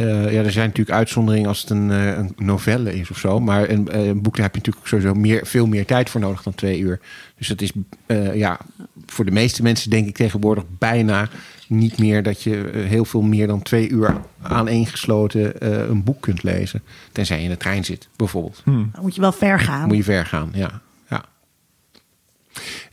[0.00, 3.40] eh, ja, er zijn natuurlijk uitzonderingen als het een, eh, een novelle is of zo.
[3.40, 6.20] Maar een, eh, een boek daar heb je natuurlijk sowieso meer, veel meer tijd voor
[6.20, 7.00] nodig dan twee uur.
[7.36, 7.72] Dus dat is
[8.06, 8.58] eh, ja,
[9.06, 11.28] voor de meeste mensen denk ik tegenwoordig bijna
[11.66, 16.42] niet meer dat je heel veel meer dan twee uur aaneengesloten eh een boek kunt
[16.42, 16.82] lezen.
[17.12, 18.62] Tenzij je in de trein zit, bijvoorbeeld.
[18.64, 19.86] Dan moet je wel ver gaan.
[19.86, 20.80] Moet je ver gaan, ja.
[21.08, 21.24] ja.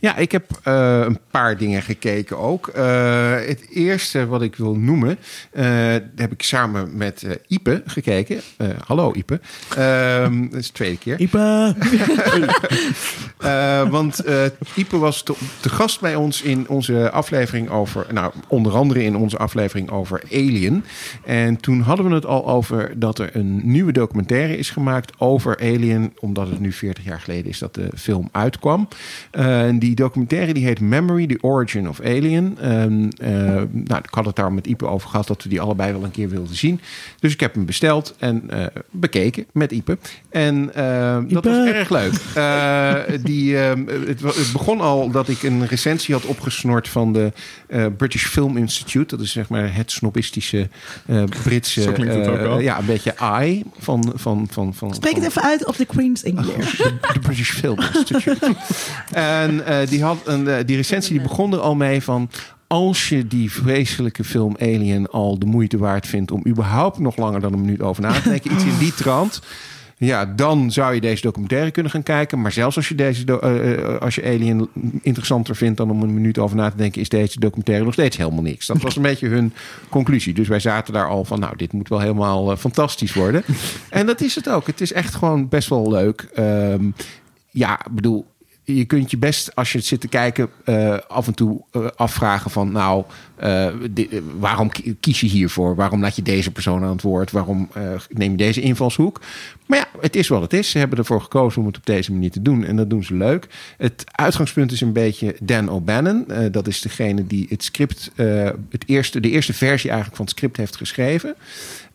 [0.00, 2.70] Ja, ik heb uh, een paar dingen gekeken ook.
[2.76, 5.18] Uh, het eerste wat ik wil noemen,
[5.52, 5.64] uh,
[6.16, 8.40] heb ik samen met Ipe gekeken.
[8.86, 9.40] hallo Ipe.
[9.76, 11.20] Ehm, dat is de tweede keer.
[11.20, 11.74] Ipe!
[13.90, 14.24] want
[14.74, 19.16] Ipe was te, te, gast bij ons in onze aflevering over, nou onder andere in
[19.16, 20.84] onze aflevering over Alien.
[21.24, 25.58] En toen hadden we het al over dat er een nieuwe documentaire is gemaakt over
[25.60, 28.88] Alien, omdat het nu 40 jaar geleden is dat de film uitkwam.
[29.30, 32.58] En die documentaire die heet Memory, The Origin of Alien.
[32.64, 33.28] Um, uh,
[33.70, 36.10] nou, ik had het daar met Ipe over gehad dat we die allebei wel een
[36.10, 36.80] keer wilden zien.
[37.20, 39.98] Dus ik heb hem besteld en uh, bekeken met Ipe.
[40.30, 42.12] En uh, dat was erg leuk.
[43.24, 47.32] die, het, het, begon al dat ik een recensie had opgesnort van de
[47.96, 49.16] British Film Institute.
[49.16, 50.68] Dat is zeg maar het snobistische
[51.42, 51.82] Britse...
[51.82, 52.60] Zo klinkt het ook wel.
[52.60, 54.12] Ja, een beetje I van...
[54.14, 56.76] van, van, van Spreek het even uit op de Queen's English.
[57.12, 58.54] De British Film Institute.
[59.12, 62.30] en die had een, die recensie die begon er al mee van
[62.68, 67.40] als je die vreselijke film Alien al de moeite waard vindt om überhaupt nog langer
[67.40, 69.40] dan een minuut over na te denken, iets in die trant.
[69.96, 72.40] Ja, dan zou je deze documentaire kunnen gaan kijken.
[72.40, 74.68] Maar zelfs als je, deze uh, als je Alien
[75.02, 78.16] interessanter vindt dan om een minuut over na te denken, is deze documentaire nog steeds
[78.16, 78.66] helemaal niks.
[78.66, 79.52] Dat was een beetje hun
[79.88, 80.34] conclusie.
[80.34, 83.42] Dus wij zaten daar al van, nou, dit moet wel helemaal fantastisch worden.
[83.90, 84.66] en dat is het ook.
[84.66, 86.28] Het is echt gewoon best wel leuk.
[86.38, 86.94] Um,
[87.50, 88.26] ja, bedoel,
[88.74, 92.50] je kunt je best, als je zit te kijken, uh, af en toe uh, afvragen
[92.50, 92.72] van...
[92.72, 93.04] nou,
[93.42, 93.68] uh,
[94.38, 95.74] waarom kies je hiervoor?
[95.74, 97.30] Waarom laat je deze persoon aan het woord?
[97.30, 97.68] Waarom
[98.08, 99.20] neem je deze invalshoek?
[99.66, 100.70] Maar ja, het is wat het is.
[100.70, 102.64] Ze hebben ervoor gekozen om het op deze manier te doen.
[102.64, 103.46] En dat doen ze leuk.
[103.76, 106.26] Het uitgangspunt is een beetje Dan O'Bannon.
[106.50, 108.10] dat is degene die het script,
[108.70, 111.34] het eerste, de eerste versie eigenlijk van het script heeft geschreven.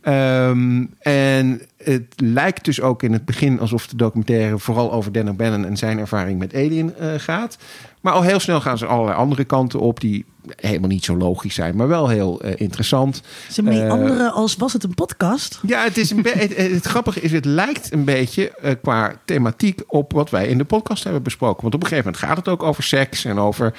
[0.07, 5.29] Um, en het lijkt dus ook in het begin alsof de documentaire vooral over Dan
[5.29, 7.57] O'Bannon en zijn ervaring met Alien uh, gaat.
[8.03, 11.53] Maar al heel snel gaan ze allerlei andere kanten op die helemaal niet zo logisch
[11.53, 13.21] zijn, maar wel heel uh, interessant.
[13.49, 15.59] Ze meanderen uh, als was het een podcast?
[15.65, 19.81] Ja, het, is een het, het, grappige is, het lijkt een beetje uh, qua thematiek
[19.87, 21.61] op wat wij in de podcast hebben besproken.
[21.61, 23.73] Want op een gegeven moment gaat het ook over seks en over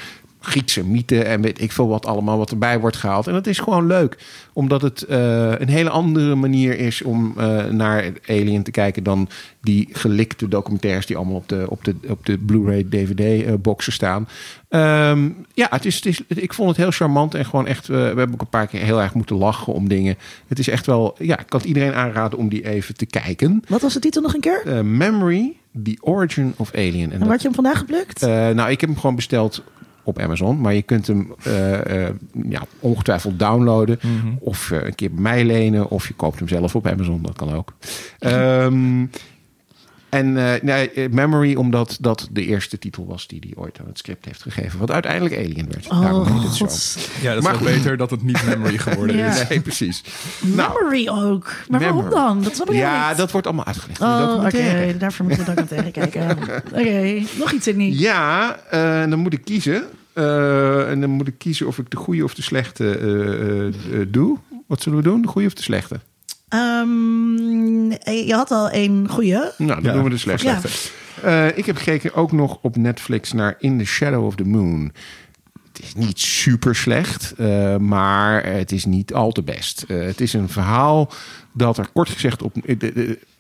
[0.45, 3.27] Griekse mythe en weet ik veel wat allemaal wat erbij wordt gehaald.
[3.27, 4.19] En dat is gewoon leuk,
[4.53, 9.29] omdat het uh, een hele andere manier is om uh, naar Alien te kijken dan
[9.61, 15.47] die gelikte documentaires die allemaal op de, op de, op de Blu-ray DVD-boxen uh, Um,
[15.55, 17.87] ja, het is, het is, ik vond het heel charmant en gewoon echt.
[17.87, 20.17] we hebben ook een paar keer heel erg moeten lachen om dingen.
[20.47, 21.17] Het is echt wel.
[21.19, 23.63] Ja, ik kan het iedereen aanraden om die even te kijken.
[23.69, 24.85] Wat was de titel nog een keer?
[24.85, 25.57] Memory.
[25.83, 27.13] The Origin of Alien.
[27.13, 28.21] En, had je hem vandaag geplukt?
[28.21, 29.63] nou, ik heb hem gewoon besteld
[30.05, 30.61] op Amazon.
[30.61, 32.09] Maar je kunt hem uh, uh,
[32.49, 33.99] ja, ongetwijfeld downloaden.
[34.03, 34.37] Mm -hmm.
[34.41, 35.91] Of uh, een keer bij mij lenen.
[35.91, 37.23] Of je koopt hem zelf op Amazon.
[37.23, 37.73] Dat kan ook.
[38.19, 39.11] um,
[40.15, 44.25] en nee, Memory, omdat dat de eerste titel was die hij ooit aan het script
[44.25, 44.79] heeft gegeven.
[44.79, 45.89] Wat uiteindelijk Alien werd.
[45.91, 46.65] Oh, Daarom heet het zo.
[47.21, 49.33] Ja, dat is maar, wel beter dat het niet Memory geworden ja.
[49.33, 49.49] is.
[49.49, 50.03] Nee, precies.
[50.41, 51.53] Memory nou, ook.
[51.69, 52.09] Maar memory.
[52.09, 52.43] waarom dan?
[52.43, 53.17] Dat snap ik Ja, niet.
[53.17, 54.01] dat wordt allemaal uitgelegd.
[54.01, 54.47] Oh, oké.
[54.47, 54.99] Okay.
[54.99, 56.31] Daarvoor moet je dan tegen kijken.
[56.31, 57.27] Oké, okay.
[57.39, 57.99] nog iets in niet.
[57.99, 59.85] Ja, uh, dan moet ik kiezen.
[60.15, 64.07] Uh, en dan moet ik kiezen of ik de goede of de slechte uh, uh,
[64.09, 64.39] doe.
[64.67, 65.23] Wat zullen we doen?
[65.23, 66.01] De goede of de slechte?
[66.49, 69.53] Um, je had al één goede.
[69.59, 70.59] Nou, dan ja, doen we de slechte.
[71.23, 71.53] Ja.
[71.55, 74.93] ik heb gekeken ook nog op Netflix naar In the Shadow of the Moon.
[75.73, 77.35] Het is niet super slecht,
[77.79, 79.85] maar het is niet al te best.
[79.89, 81.11] het is een verhaal
[81.53, 82.57] dat er kort gezegd op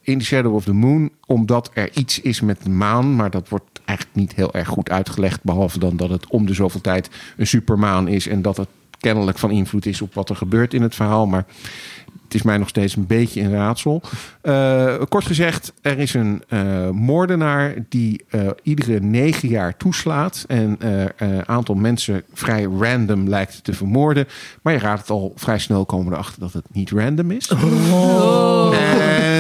[0.04, 3.48] in the Shadow of the Moon, omdat er iets is met de maan, maar dat
[3.48, 7.10] wordt eigenlijk niet heel erg goed uitgelegd, behalve dan dat het om de zoveel tijd
[7.36, 10.82] een supermaan is en dat het kennelijk van invloed is op wat er gebeurt in
[10.82, 11.26] het verhaal.
[11.26, 11.46] Maar
[12.34, 14.02] het is mij nog steeds een beetje een raadsel.
[14.42, 20.44] Uh, kort gezegd, er is een uh, moordenaar die uh, iedere negen jaar toeslaat.
[20.48, 20.76] En
[21.16, 24.26] een aantal mensen vrij random lijkt te vermoorden.
[24.62, 27.52] Maar je raadt het al vrij snel komen erachter dat het niet random is.
[27.52, 28.74] Oh.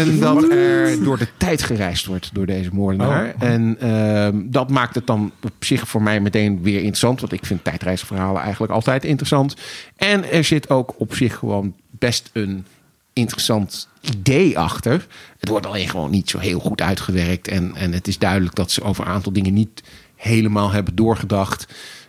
[0.04, 3.34] En dat er door de tijd gereisd wordt door deze moordenaar.
[3.40, 3.48] Oh.
[3.48, 7.20] En ehm, dat maakt het dan op zich voor mij meteen weer interessant.
[7.20, 9.56] Want ik vind tijdreisverhalen eigenlijk altijd interessant.
[9.96, 12.66] En er zit ook op zich gewoon best een
[13.14, 15.06] interessant idee achter.
[15.38, 17.48] Het wordt alleen gewoon niet zo heel goed uitgewerkt.
[17.48, 19.82] En, en het is duidelijk dat ze over een aantal dingen niet
[20.16, 21.66] helemaal hebben doorgedacht.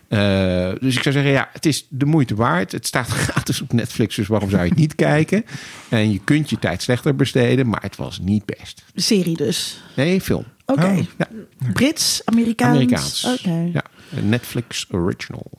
[0.08, 2.72] Uh, dus ik zou zeggen, ja, het is de moeite waard.
[2.72, 5.44] Het staat gratis op Netflix, dus waarom zou je het niet kijken?
[5.88, 8.84] En je kunt je tijd slechter besteden, maar het was niet best.
[8.94, 9.82] Serie dus?
[9.96, 10.44] Nee, film.
[10.66, 10.80] Oké.
[10.80, 10.98] Okay.
[10.98, 11.28] Oh, ja.
[11.72, 12.74] Brits, Amerikaans?
[12.74, 13.24] Amerikaans.
[13.38, 13.70] Okay.
[13.72, 15.50] Ja, Netflix original.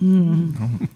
[0.00, 0.52] Mm.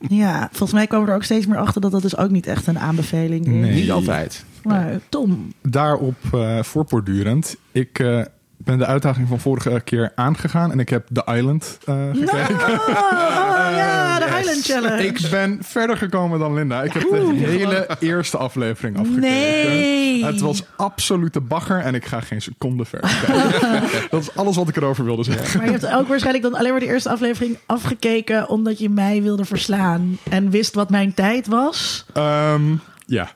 [0.08, 2.46] Ja, volgens mij komen we er ook steeds meer achter dat dat dus ook niet
[2.46, 3.52] echt een aanbeveling is.
[3.52, 3.74] Nee.
[3.74, 4.44] Niet altijd.
[4.62, 5.52] Maar Tom.
[5.62, 7.56] Daarop uh, voortbordurend.
[7.72, 8.24] Ik uh,
[8.70, 12.54] ben de uitdaging van vorige keer aangegaan en ik heb The Island uh, gekeken.
[12.54, 15.06] Oh, oh, ja, de Island Challenge.
[15.06, 16.82] Ik ben verder gekomen dan Linda.
[16.82, 19.30] Ik heb de hele eerste aflevering afgekeken.
[19.30, 20.24] Nee.
[20.24, 23.82] Het was absolute bagger en ik ga geen seconde verder kijken.
[24.10, 25.58] dat is alles wat ik erover wilde zeggen.
[25.58, 29.22] Maar je hebt ook waarschijnlijk dan alleen maar de eerste aflevering afgekeken omdat je mij
[29.22, 32.06] wilde verslaan en wist wat mijn tijd was.
[32.16, 33.30] Um, ja.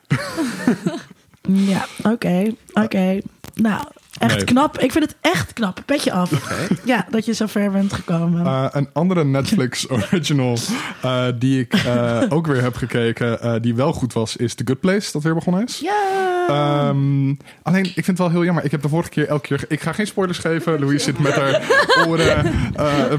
[1.71, 3.19] ja, oké, oké.
[3.55, 3.83] Nou,
[4.19, 4.79] Echt knap.
[4.79, 5.81] Ik vind het echt knap.
[5.85, 6.31] Petje af.
[6.83, 8.45] Ja, dat je zo ver bent gekomen.
[8.45, 10.57] Uh, een andere Netflix original
[11.05, 14.79] uh, die ik uh, ook weer heb gekeken, die wel goed was, is The Good
[14.79, 15.79] Place, dat weer begonnen is.
[15.79, 16.87] Ja.
[16.89, 18.63] Um, alleen, ik vind het wel heel jammer.
[18.63, 19.65] Ik heb de vorige keer elke keer...
[19.67, 20.79] Ik ga geen spoilers geven.
[20.79, 21.61] Louise zit met haar
[22.07, 22.51] oren,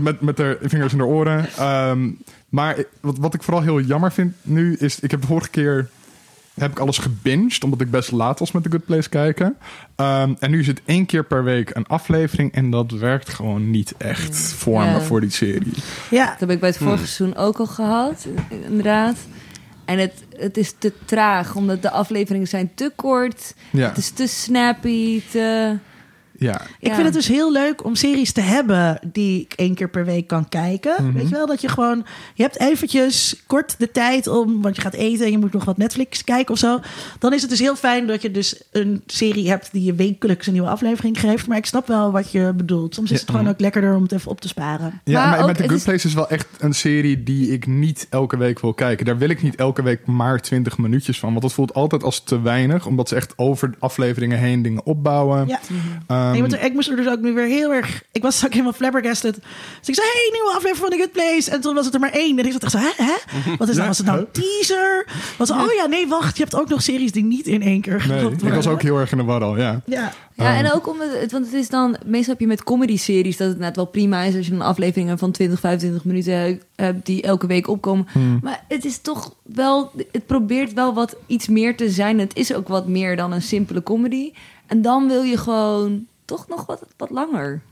[0.02, 1.48] met, met haar vingers in haar oren.
[1.88, 5.00] Um, maar wat, wat ik vooral heel jammer vind nu, is...
[5.00, 5.88] Ik heb de vorige keer
[6.56, 9.46] heb ik alles gebinged, omdat ik best laat was met The Good Place kijken.
[9.96, 13.70] Um, en nu is het één keer per week een aflevering en dat werkt gewoon
[13.70, 15.72] niet echt voor me, voor die serie.
[16.10, 16.26] Ja.
[16.26, 17.06] Dat heb ik bij het vorige hmm.
[17.06, 18.26] seizoen ook al gehad,
[18.68, 19.16] inderdaad.
[19.84, 23.54] En het, het is te traag, omdat de afleveringen zijn te kort.
[23.70, 23.88] Ja.
[23.88, 25.76] Het is te snappy, te...
[26.38, 26.60] Ja.
[26.78, 30.04] Ik vind het dus heel leuk om series te hebben die ik één keer per
[30.04, 30.94] week kan kijken.
[30.98, 31.12] Mhm.
[31.12, 32.04] Weet je wel, dat je gewoon...
[32.34, 34.62] Je hebt eventjes kort de tijd om...
[34.62, 36.80] Want je gaat eten en je moet nog wat Netflix kijken of zo.
[37.18, 39.68] Dan is het dus heel fijn dat je dus een serie hebt...
[39.72, 41.46] die je wekelijks een nieuwe aflevering geeft.
[41.46, 42.94] Maar ik snap wel wat je bedoelt.
[42.94, 45.00] Soms is het gewoon ook lekkerder om het even op te sparen.
[45.04, 48.36] Ja, maar, met The Good Place is wel echt een serie die ik niet elke
[48.36, 49.06] week wil kijken.
[49.06, 51.28] Daar wil ik niet elke week maar 20 minuutjes van.
[51.30, 52.86] Want dat voelt altijd als te weinig.
[52.86, 55.46] Omdat ze echt over afleveringen heen dingen opbouwen.
[55.46, 56.25] Ja.
[56.34, 58.02] Um, ik moest er dus ook nu weer heel erg...
[58.12, 59.34] Ik was ook helemaal flabbergasted.
[59.78, 61.50] Dus ik zei, hey, nieuwe aflevering van The Good Place.
[61.50, 62.38] En toen was het er maar één.
[62.38, 62.92] En ik zat echt zo, hè?
[62.96, 63.14] hè?
[63.56, 63.88] Wat is nou?
[63.88, 65.06] Was het nou een teaser?
[65.38, 66.36] Was oh ja, nee, wacht.
[66.36, 68.98] Je hebt ook nog series die niet in één keer nee, Ik was ook heel
[68.98, 69.80] erg in de war al, ja.
[69.86, 71.20] Ja, ja en ook omdat...
[71.20, 71.96] Het, want het is dan...
[72.04, 74.36] Meestal heb je met comedy-series dat het net wel prima is...
[74.36, 77.06] als je een aflevering van 20, 25 minuten hebt...
[77.06, 78.06] die elke week opkomen.
[78.12, 78.38] Hmm.
[78.42, 79.92] Maar het is toch wel...
[80.12, 82.18] Het probeert wel wat iets meer te zijn.
[82.18, 84.32] Het is ook wat meer dan een simpele comedy.
[84.66, 87.62] En dan wil je gewoon toch nog wat, wat langer.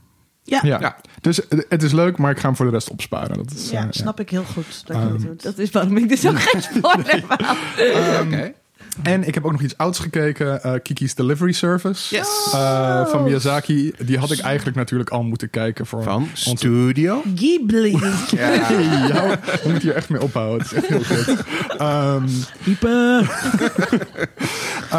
[0.43, 0.59] Ja.
[0.63, 0.95] ja.
[1.21, 3.37] Dus het is leuk, maar ik ga hem voor de rest opsparen.
[3.37, 4.87] Dat is, ja, snap ik heel goed.
[4.87, 7.23] Dat, um, dat is waarom ik dus ook geen spoiler
[7.77, 7.93] nee.
[7.93, 8.53] um, Oké.
[9.03, 10.59] En ik heb ook nog iets ouds gekeken.
[10.65, 12.15] Uh, Kiki's Delivery Service.
[12.15, 12.51] Yes.
[12.53, 13.93] Uh, van Miyazaki.
[13.97, 15.85] Die had ik eigenlijk natuurlijk al moeten kijken.
[15.85, 17.21] Voor van Studio?
[17.35, 17.91] Ghibli.
[18.37, 18.51] ja.
[18.51, 20.67] ja, we moeten hier echt mee ophouden.
[20.67, 21.43] Het is echt heel goed.
[21.81, 22.29] Um,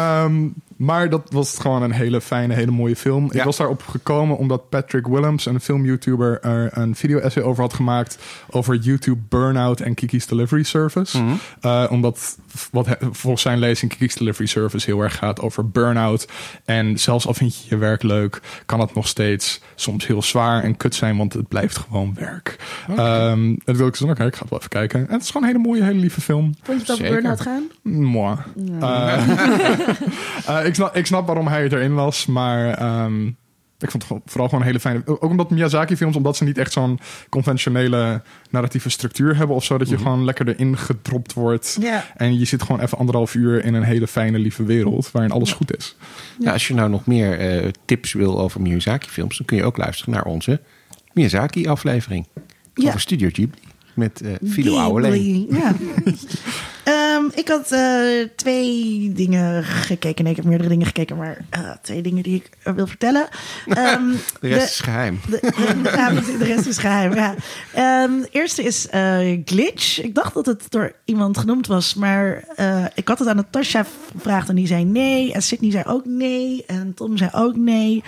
[0.01, 3.31] um, maar dat was gewoon een hele fijne, hele mooie film.
[3.31, 8.17] Ik was daarop gekomen omdat Patrick Willems, een film-YouTuber, er een video-essay over had gemaakt.
[8.49, 11.21] Over YouTube Burnout en Kiki's Delivery Service.
[11.21, 11.33] Mhm.
[11.61, 12.37] uh, omdat
[12.71, 16.27] wat volgens zijn lezing Kiki's Delivery Service heel erg gaat over burn-out.
[16.65, 20.63] En zelfs al vind je je werk leuk, kan het nog steeds soms heel zwaar
[20.63, 22.55] en kut zijn, want het blijft gewoon werk.
[22.89, 23.31] Okay.
[23.31, 24.17] Um, ehm, dat wil ik zo nog.
[24.17, 25.07] Ik ga het wel even kijken.
[25.07, 26.55] En het is gewoon een hele mooie, hele lieve film.
[26.61, 27.67] Vond je het over burn-out gaan?
[28.55, 29.25] Ja.
[30.47, 33.37] Uh, ik, snap, ik snap waarom hij het erin las, maar um,
[33.79, 35.01] ik vond het vooral gewoon een hele fijne.
[35.05, 36.99] Ook omdat Miyazaki-films, omdat ze niet echt zo'n
[37.29, 40.03] conventionele narratieve structuur hebben of zo, dat je mhm.
[40.03, 41.77] gewoon lekker erin gedropt wordt.
[42.15, 45.51] En je zit gewoon even anderhalf uur in een hele fijne, lieve wereld waarin alles
[45.51, 45.95] goed is.
[46.39, 49.77] Ja, als je nou nog meer uh, tips wil over Miyazaki-films, dan kun je ook
[49.77, 50.61] luisteren naar onze
[51.13, 52.27] Miyazaki-aflevering
[52.75, 53.66] over Studio Ghibli
[53.97, 55.47] met uh, Fido Ouweleen.
[55.49, 55.73] Ja.
[57.15, 60.23] um, ik had uh, twee dingen gekeken.
[60.23, 63.27] Nee, ik heb meerdere dingen gekeken, maar uh, twee dingen die ik wil vertellen.
[63.67, 65.19] Um, de rest de, is geheim.
[65.29, 65.39] De,
[65.83, 67.35] de, de, rest is geheim, ja.
[68.03, 68.87] Um, de eerste is
[69.45, 70.01] Glitch.
[70.01, 72.43] Ik dacht dat het door iemand genoemd was, maar
[72.95, 75.33] ik had het aan Natasha gevraagd en die zei nee.
[75.33, 76.63] En Sydney zei ook nee.
[76.67, 78.03] En Tom zei ook nee.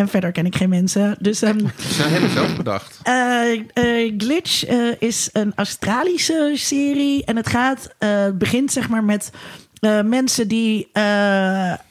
[0.00, 1.16] En verder ken ik geen mensen.
[1.18, 1.58] Dus, um,
[1.96, 3.00] Ze hebben zelf bedacht.
[3.08, 7.24] Uh, uh, Glitch uh, is een Australische serie.
[7.24, 7.94] En het gaat,
[8.34, 9.30] begint zeg maar met
[10.04, 10.88] mensen die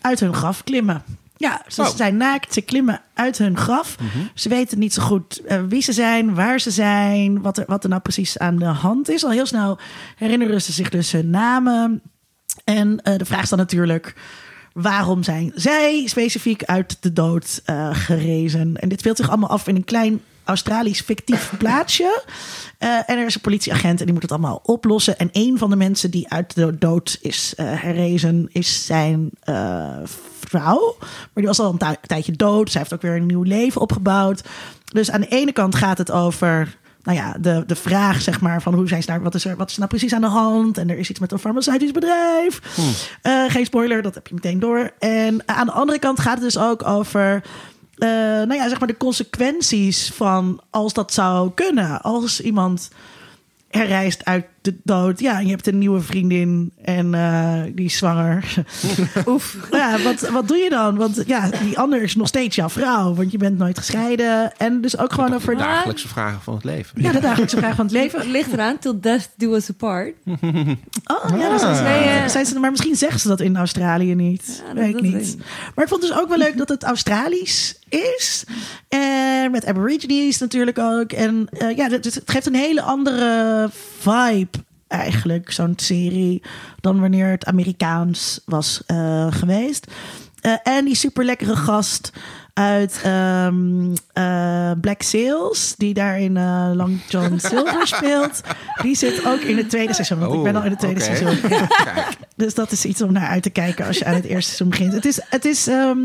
[0.02, 1.04] uit hun graf klimmen.
[1.38, 1.95] Ja, ze oh.
[1.95, 4.00] zijn naakt, ze klimmen uit hun graf.
[4.00, 4.30] Mm -hmm.
[4.34, 7.89] Ze weten niet zo goed wie ze zijn, waar ze zijn, wat er, wat er
[7.89, 9.24] nou precies aan de hand is.
[9.24, 9.80] Al heel snel
[10.15, 12.02] herinneren ze zich dus hun namen.
[12.63, 14.15] En de vraag is dan natuurlijk
[14.73, 18.77] waarom zijn zij specifiek uit de dood uh, gerezen?
[18.77, 22.23] En dit speelt zich allemaal af in een klein Australisch fictief plaatsje.
[22.79, 25.17] Uh, en er is een politieagent en die moet het allemaal oplossen.
[25.17, 29.29] En een van de mensen die uit de dood is uh, herrezen, is zijn
[30.39, 30.95] vrouw.
[30.99, 32.71] Maar die was al een tijdje dood.
[32.71, 34.43] Zij heeft ook weer een nieuw leven opgebouwd.
[34.86, 36.77] Dus aan de ene kant gaat het over
[37.10, 39.56] nou ja, de, de vraag, zeg maar, van hoe zijn ze daar, wat is er,
[39.56, 40.78] wat is nou precies aan de hand?
[40.78, 42.62] En er is iets met een farmaceutisch bedrijf.
[42.76, 42.91] Hmm.
[43.24, 44.91] Uh, geen spoiler, dat heb je meteen door.
[45.00, 47.43] En aan de andere kant gaat het dus ook over
[47.95, 52.02] eh, nou ja, zeg maar de consequenties van als dat zou kunnen.
[52.02, 52.89] Als iemand
[53.69, 55.19] herrijst uit de dood.
[55.19, 58.53] Ja, en je hebt een nieuwe vriendin en eh, die is zwanger.
[59.25, 59.58] Oef.
[59.71, 60.95] Ja, wat, wat doe je dan?
[60.97, 64.58] Want ja, die ander is nog steeds jouw vrouw, want je bent nooit gescheiden.
[64.58, 65.55] En dus ook gewoon over...
[65.55, 67.01] De dagelijkse vragen van het leven.
[67.01, 68.19] Ja, de dagelijkse vraag van het leven.
[68.19, 70.13] Het ligt eraan, till death do us apart.
[70.27, 74.15] Oh, ja, dat is, nee, eh, zijn ze, maar misschien zeggen ze dat in Australië
[74.15, 74.62] niet.
[74.67, 75.13] Ja, dat- weet ik niet.
[75.13, 75.38] weet.
[75.75, 78.43] Maar ik vond dus ook wel leuk dat het Australisch is.
[78.89, 81.12] En met Aborigines natuurlijk ook.
[81.12, 84.47] En eh, ja, het, het geeft een hele andere vibe
[84.89, 86.41] eigenlijk, zo'n serie,
[86.82, 89.88] dan wanneer het Amerikaans was eh, geweest.
[90.41, 92.12] Eh, en die super lekkere gast
[92.54, 98.41] uit ehm, eh, Black Sails, die daar in eh, Long John Silver speelt.
[98.82, 100.19] Die zit ook in het tweede seizoen.
[100.19, 101.38] Want ik ben al in het tweede Oh, seizoen.
[101.86, 102.08] Ja.
[102.36, 104.69] Dus dat is iets om naar uit te kijken als je aan het eerste seizoen
[104.69, 104.93] begint.
[104.93, 105.99] Het is, het is, ehm,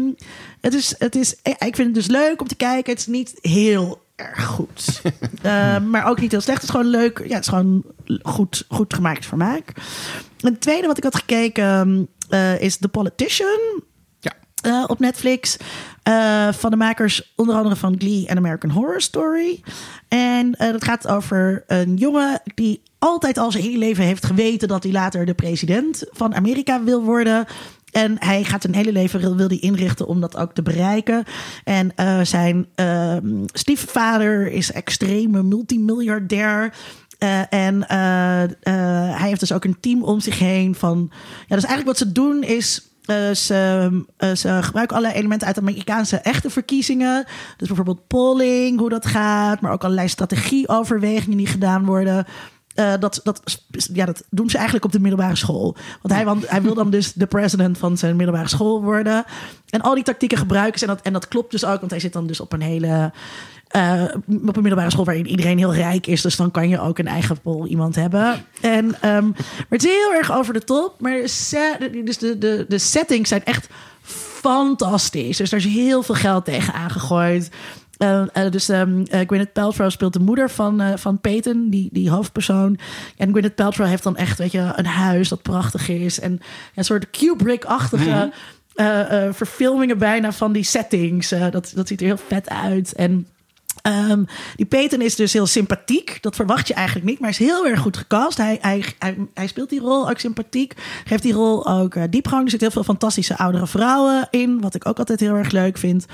[0.61, 2.92] het is, het is, ik vind het dus leuk om te kijken.
[2.92, 5.03] Het is niet heel erg goed.
[5.42, 6.61] Eh, maar ook niet heel slecht.
[6.61, 7.18] Het is gewoon leuk.
[7.18, 7.85] Ja, het is gewoon
[8.22, 9.72] goed, goed gemaakt vermaak.
[10.40, 13.83] En het tweede wat ik had gekeken eh, is The Politician
[14.20, 14.33] Ja.
[14.62, 15.57] eh, op Netflix.
[16.50, 19.62] Van de makers onder andere van Glee en American Horror Story.
[20.09, 24.83] En dat gaat over een jongen die altijd al zijn hele leven heeft geweten dat
[24.83, 27.46] hij later de president van Amerika wil worden.
[27.94, 31.24] En hij gaat zijn hele leven wil, die inrichten om dat ook te bereiken.
[31.64, 36.74] En eh, zijn ehm, stiefvader is extreme multimiljardair.
[37.18, 37.98] Eh, en eh,
[39.18, 41.11] hij heeft dus ook een team om zich heen van.
[41.46, 42.88] Ja, dus eigenlijk wat ze doen is.
[43.46, 47.24] ze, ze gebruiken allerlei elementen uit Amerikaanse echte verkiezingen.
[47.57, 49.61] Dus bijvoorbeeld polling, hoe dat gaat.
[49.61, 52.26] Maar ook allerlei strategieoverwegingen die gedaan worden.
[52.74, 53.42] Eh, dat, dat,
[53.92, 55.76] ja, dat doen ze eigenlijk op de middelbare school.
[56.02, 59.24] Want hij, want hij wil dan dus de president van zijn middelbare school worden.
[59.68, 60.87] En al die tactieken gebruiken ze.
[60.87, 63.12] En dat, en dat klopt dus ook, want hij zit dan dus op een hele.
[63.68, 66.22] eh, op een middelbare school waarin iedereen heel rijk is.
[66.22, 68.44] Dus dan kan je ook een eigen pol iemand hebben.
[68.60, 70.94] En, ehm, maar het is heel erg over de top.
[71.00, 73.68] Maar de, dus de, de, de settings zijn echt
[74.02, 75.37] fantastisch.
[75.37, 77.50] Dus er is heel veel geld tegen aangegooid.
[77.98, 82.11] Eh, eh, dus ehm eh, Gwyneth Paltrow speelt de moeder van, van Peyton, die, die
[82.11, 82.78] hoofdpersoon.
[83.16, 86.20] En Gwyneth Paltrow heeft dan echt weet je, een huis dat prachtig is.
[86.20, 86.40] En
[86.74, 88.33] een soort Kubrick-achtige
[88.74, 91.28] eh, verfilmingen bijna van die settings.
[91.28, 92.92] Dat, dat ziet er heel vet uit.
[92.92, 93.26] En
[93.85, 94.25] Ehm,
[94.57, 96.18] die Peyton is dus heel sympathiek.
[96.20, 98.38] Dat verwacht je eigenlijk niet, maar is heel erg goed gecast.
[98.38, 100.75] Hij, hij, hij, hij speelt die rol ook sympathiek.
[101.05, 102.44] Geeft die rol ook eh, diepgang.
[102.44, 104.61] Er zitten heel veel fantastische oudere vrouwen in.
[104.61, 106.07] Wat ik ook altijd heel erg leuk vind.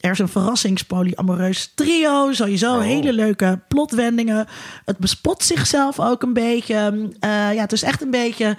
[0.00, 2.32] Er is een verrassingspolyamoreus trio.
[2.32, 4.46] Sowieso hele leuke plotwendingen.
[4.84, 7.10] Het bespot zichzelf ook een beetje.
[7.20, 8.56] Eh, ja, het is echt een beetje...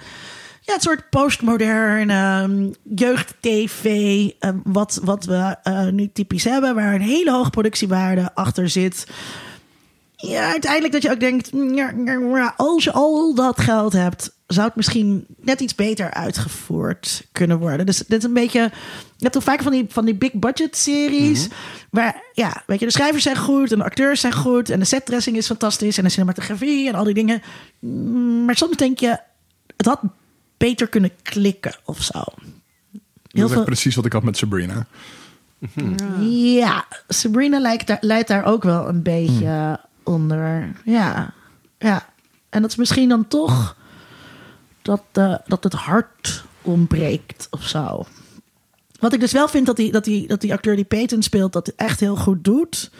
[0.68, 3.84] Ja, het soort postmodern ehm, jeugd-tv,
[4.38, 9.06] eh, wat, wat we eh, nu typisch hebben, waar een hele hoge productiewaarde achter zit.
[10.16, 14.76] Ja, uiteindelijk dat je ook denkt, mm, als je al dat geld hebt, zou het
[14.76, 17.86] misschien net iets beter uitgevoerd kunnen worden.
[17.86, 18.70] Dus dit is een beetje, je
[19.18, 21.48] hebt toch vaak van die, van die big budget series,
[21.90, 24.84] waar, ja, weet je, de schrijvers zijn goed en de acteurs zijn goed en de
[24.84, 27.42] setdressing is fantastisch en de cinematografie en al die dingen.
[27.78, 29.18] Mm, Maar soms denk je,
[29.76, 30.00] het had
[30.58, 32.22] beter kunnen klikken of zo.
[33.22, 34.86] Dat is veel, precies wat ik had met Sabrina.
[36.20, 40.72] ja, Sabrina lijkt daar, leidt daar ook wel een beetje onder.
[40.84, 41.32] Ja,
[41.78, 42.08] ja.
[42.48, 43.76] En dat is misschien dan toch
[44.82, 48.06] dat, eh, dat het hart ontbreekt of zo.
[49.00, 51.52] Wat ik dus wel vind dat die, dat die, dat die acteur die Peyton speelt,
[51.52, 52.90] dat echt heel goed doet.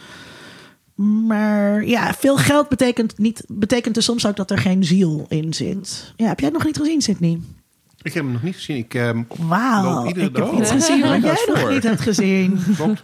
[1.07, 5.55] Maar ja, veel geld betekent, niet, betekent dus soms ook dat er geen ziel in
[5.55, 6.13] zit.
[6.17, 7.41] Ja, heb jij het nog niet gezien, Sydney?
[8.03, 8.77] Ik heb hem nog niet gezien.
[8.77, 10.61] Ik ehm, Wauw, loop ik iedere heb dag.
[10.61, 11.73] iets gezien wat jij nog voor.
[11.73, 12.59] niet hebt gezien.
[12.77, 13.03] Klopt.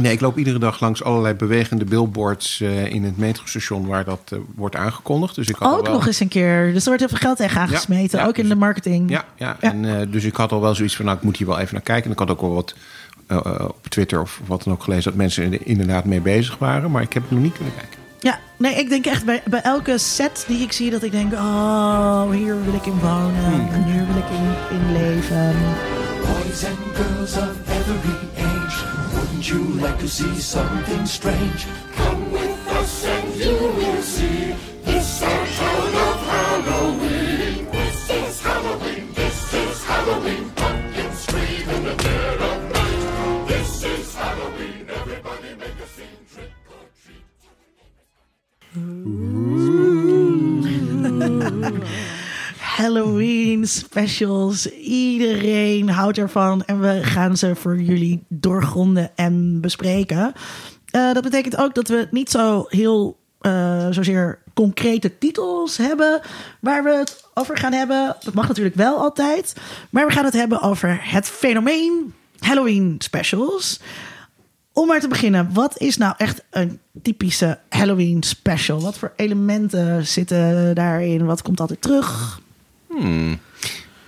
[0.00, 4.20] Nee, ik loop iedere dag langs allerlei bewegende billboards eh, in het metrostation waar dat
[4.32, 5.34] eh, wordt aangekondigd.
[5.34, 5.92] Dus ik had Ook wel...
[5.94, 6.72] nog eens een keer.
[6.72, 9.10] Dus er wordt heel veel geld tegen aangesmeten, Ja, ja, ook in dus- de marketing.
[9.10, 9.70] Ja, ja, Ja.
[9.72, 11.74] En, eh, dus ik had al wel zoiets van, nou, ik moet hier wel even
[11.74, 12.04] naar kijken.
[12.04, 12.74] En ik had ook wel wat
[13.30, 16.58] eh, eh, op Twitter of wat dan ook gelezen dat mensen er inderdaad mee bezig
[16.58, 16.90] waren.
[16.90, 17.98] Maar ik heb het nog niet kunnen kijken.
[18.18, 21.32] Ja, nee, ik denk echt bij, bij elke set die ik zie dat ik denk,
[21.32, 23.44] oh, hier wil ik in wonen.
[23.44, 23.68] Hmm.
[23.72, 25.56] En hier wil ik in, in leven.
[26.20, 31.66] Boys and girls of every age, wouldn't you like to see something strange?
[31.96, 34.39] Come with us and you will see.
[52.80, 54.70] Halloween specials.
[54.70, 60.32] Iedereen houdt ervan en we gaan ze voor jullie doorgronden en bespreken.
[60.90, 66.20] Eh, dat betekent ook dat we niet zo heel eh, zozeer concrete titels hebben
[66.60, 68.16] waar we het over gaan hebben.
[68.20, 69.54] Dat mag natuurlijk wel altijd.
[69.90, 73.80] Maar we gaan het hebben over het fenomeen Halloween specials.
[74.72, 78.80] Om maar te beginnen, wat is nou echt een typische Halloween special?
[78.80, 81.24] Wat voor elementen zitten daarin?
[81.26, 82.40] Wat komt altijd terug?
[82.88, 83.38] Hmm.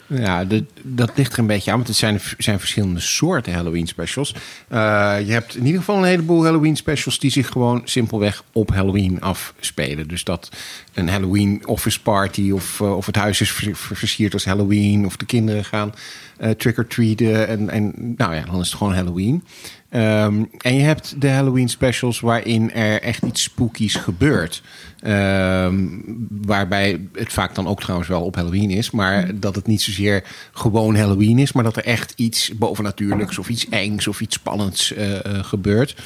[0.06, 0.44] Ja,
[0.82, 4.34] dat ligt er een beetje aan, want het zijn, zijn verschillende soorten Halloween specials.
[4.68, 4.78] Eh,
[5.26, 9.20] je hebt in ieder geval een heleboel Halloween specials die zich gewoon simpelweg op Halloween
[9.20, 10.08] afspelen.
[10.08, 10.48] Dus dat
[10.94, 15.06] een Halloween office party of, eh, of het huis is ver- ver- versierd als Halloween
[15.06, 15.94] of de kinderen gaan
[16.38, 19.44] eh, trick-or-treaten en, en nou ja, dan is het gewoon Halloween.
[19.92, 24.62] Ehm, en je hebt de Halloween specials waarin er echt iets spookies gebeurt.
[25.00, 25.86] Ehm,
[26.28, 28.90] waarbij het vaak dan ook trouwens wel op Halloween is.
[28.90, 31.52] Maar dat het niet zozeer gewoon Halloween is.
[31.52, 35.96] Maar dat er echt iets bovennatuurlijks of iets engs of iets spannends eh, eh, gebeurt.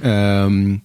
[0.00, 0.76] Ehm,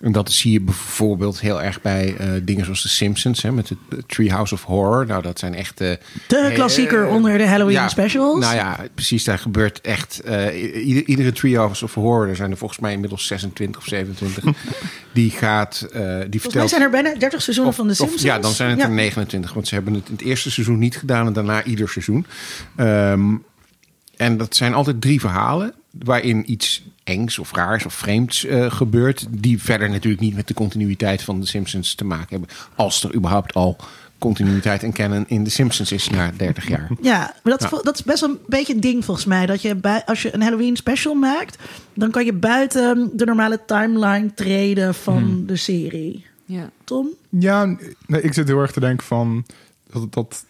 [0.00, 3.42] en dat zie je bijvoorbeeld heel erg bij eh, dingen zoals The Simpsons.
[3.42, 3.78] Hè, met het
[4.08, 5.06] Treehouse of Horror.
[5.06, 5.80] Nou, dat zijn echt...
[5.80, 5.90] eh,
[6.28, 8.40] De klassieker eh, onder de Halloween ja, specials.
[8.40, 9.24] Nou ja, precies.
[9.24, 10.20] Daar gebeurt echt...
[10.20, 14.44] eh, ieder- iedere Treehouse of Horror, er zijn er volgens mij inmiddels 26 of 27...
[15.12, 15.86] die gaat...
[15.92, 16.68] eh, die Volgens mij vertelt...
[16.70, 18.22] zijn er bijna 30 seizoenen Of- van de of- Simpsons.
[18.22, 18.84] ja, dan zijn het Ja.
[18.84, 19.52] er 29.
[19.52, 22.26] Want ze hebben het in het eerste seizoen niet gedaan en daarna ieder seizoen.
[22.76, 23.34] Ehm,
[24.16, 29.26] en dat zijn altijd drie verhalen waarin iets engs of raars of vreemds eh, gebeurt.
[29.30, 32.48] Die verder natuurlijk niet met de continuïteit van de Simpsons te maken hebben.
[32.74, 33.76] Als er überhaupt al
[34.18, 36.90] continuïteit en canon in de Simpsons is na 30 jaar.
[37.00, 37.78] Ja, maar dat, Ja.
[37.82, 39.46] dat is best wel een beetje een ding volgens mij.
[39.46, 41.58] Dat je bij, als je een Halloween special maakt,
[41.94, 45.46] dan kan je buiten de normale timeline treden van Hmm.
[45.46, 46.24] de serie.
[46.44, 46.70] Ja.
[46.84, 47.08] Tom?
[47.28, 47.76] Ja,
[48.06, 49.44] nee, ik zit heel erg te denken van
[49.92, 50.44] dat, dat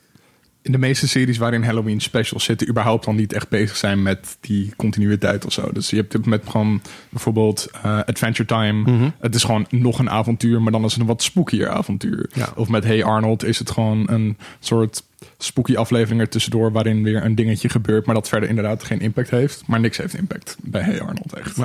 [0.67, 4.37] in de meeste series waarin Halloween specials zitten, überhaupt dan niet echt bezig zijn met
[4.41, 5.71] die continuïteit of zo.
[5.73, 9.13] Dus je hebt het met gewoon bijvoorbeeld eh, Adventure Time.
[9.19, 12.31] Het is gewoon nog een avontuur, maar dan is het een wat spookier avontuur.
[12.33, 12.53] Ja.
[12.57, 15.03] Of met Hey Arnold is het gewoon een soort
[15.39, 19.31] spooky aflevering er tussendoor waarin weer een dingetje gebeurt, maar dat verder inderdaad geen impact
[19.31, 19.63] heeft.
[19.67, 21.59] Maar niks heeft impact bij Hey Arnold echt.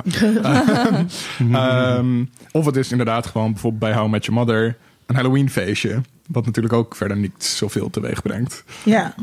[1.52, 4.76] Ehm, of het is inderdaad gewoon bijvoorbeeld bij How Met Your Mother
[5.06, 6.00] een Halloween feestje.
[6.28, 8.64] Wat natuurlijk ook verder niet zoveel teweeg brengt.
[8.84, 9.14] Ja.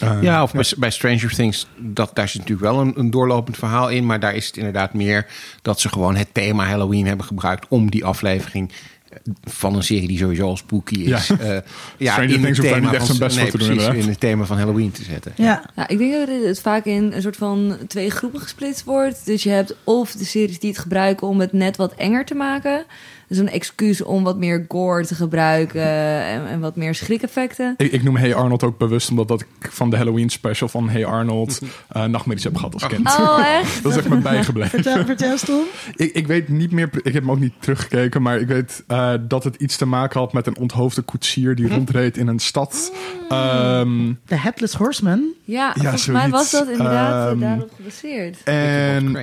[0.00, 3.56] Eh, Ja, of bij, bij Stranger Things, dat, daar zit natuurlijk wel een, een doorlopend
[3.56, 4.06] verhaal in.
[4.06, 5.26] Maar daar is het inderdaad meer
[5.62, 8.72] dat ze gewoon het thema Halloween hebben gebruikt om die aflevering
[9.08, 11.26] eh, van een serie die sowieso al spooky is.
[11.26, 11.38] Ja.
[11.38, 11.60] eh,
[11.96, 13.74] ja, Stranger in Things het hoeft daar thema niet echt zijn best nee, voor te
[13.74, 15.32] doen, in het thema van Halloween te zetten.
[15.36, 15.70] Ja.
[15.76, 19.26] Ja, ik denk dat het vaak in een soort van twee groepen gesplitst wordt.
[19.26, 22.34] Dus je hebt of de series die het gebruiken om het net wat enger te
[22.34, 22.84] maken.
[23.28, 25.82] Dus een excuus om wat meer gore te gebruiken
[26.24, 27.74] en, en wat meer schrikeffecten.
[27.76, 30.88] Ik, ik noem Hey Arnold ook bewust, omdat dat ik van de Halloween special van
[30.88, 33.06] Hey Arnold eh nachtmerries heb gehad als kind.
[33.06, 33.74] Oh, echt?
[33.82, 34.82] Dat is echt me bijgebleven.
[34.82, 35.62] Vertel, vertel Tom.
[35.96, 39.12] Ik, ik weet niet meer, ik heb hem ook niet teruggekeken, maar ik weet eh,
[39.20, 42.92] dat het iets te maken had met een onthoofde koetsier die rondreed in een stad.
[43.28, 45.24] Ehm, The Headless Horseman.
[45.44, 48.42] Ja, volgens mij was dat inderdaad Ehm, daarop gebaseerd.
[48.44, 49.16] En.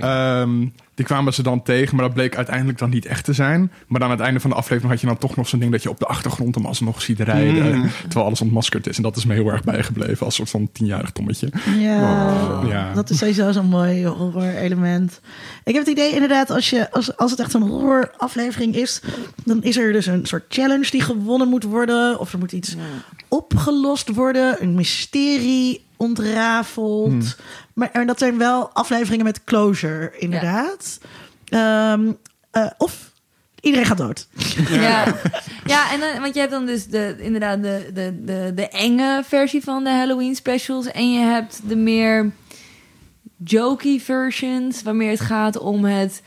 [0.96, 3.72] Die kwamen ze dan tegen, maar dat bleek uiteindelijk dan niet echt te zijn.
[3.88, 5.72] Maar dan aan het einde van de aflevering had je dan toch nog zo'n ding
[5.72, 7.92] dat je op de achtergrond hem alsnog ziet rijden.
[8.02, 8.98] Terwijl alles ontmaskerd is.
[8.98, 11.50] En dat is me heel erg bijgebleven als soort van tienjarig tommetje.
[11.80, 12.94] Ja, Ja.
[12.94, 15.22] dat is sowieso zo'n mooi horror-element.
[15.64, 19.02] Ik heb het idee inderdaad, als, je, als, als het echt zo'n horror-aflevering is...
[19.46, 22.20] dan is er dus een soort challenge die gewonnen moet worden.
[22.20, 22.76] Of er moet iets
[23.34, 24.62] opgelost worden.
[24.62, 27.36] Een mysterie ontrafeld.
[27.74, 31.00] Maar en dat zijn wel afleveringen met closure, inderdaad.
[31.46, 32.12] Ehm,
[32.52, 33.12] eh, of
[33.60, 34.28] iedereen gaat dood.
[34.70, 35.06] Ja,
[35.66, 39.24] ja en dan, want je hebt dan dus de, inderdaad de, de, de, de enge
[39.26, 40.86] versie van de Halloween specials.
[40.86, 42.32] En je hebt de meer
[43.44, 46.22] jokey versions, waarmee het gaat om het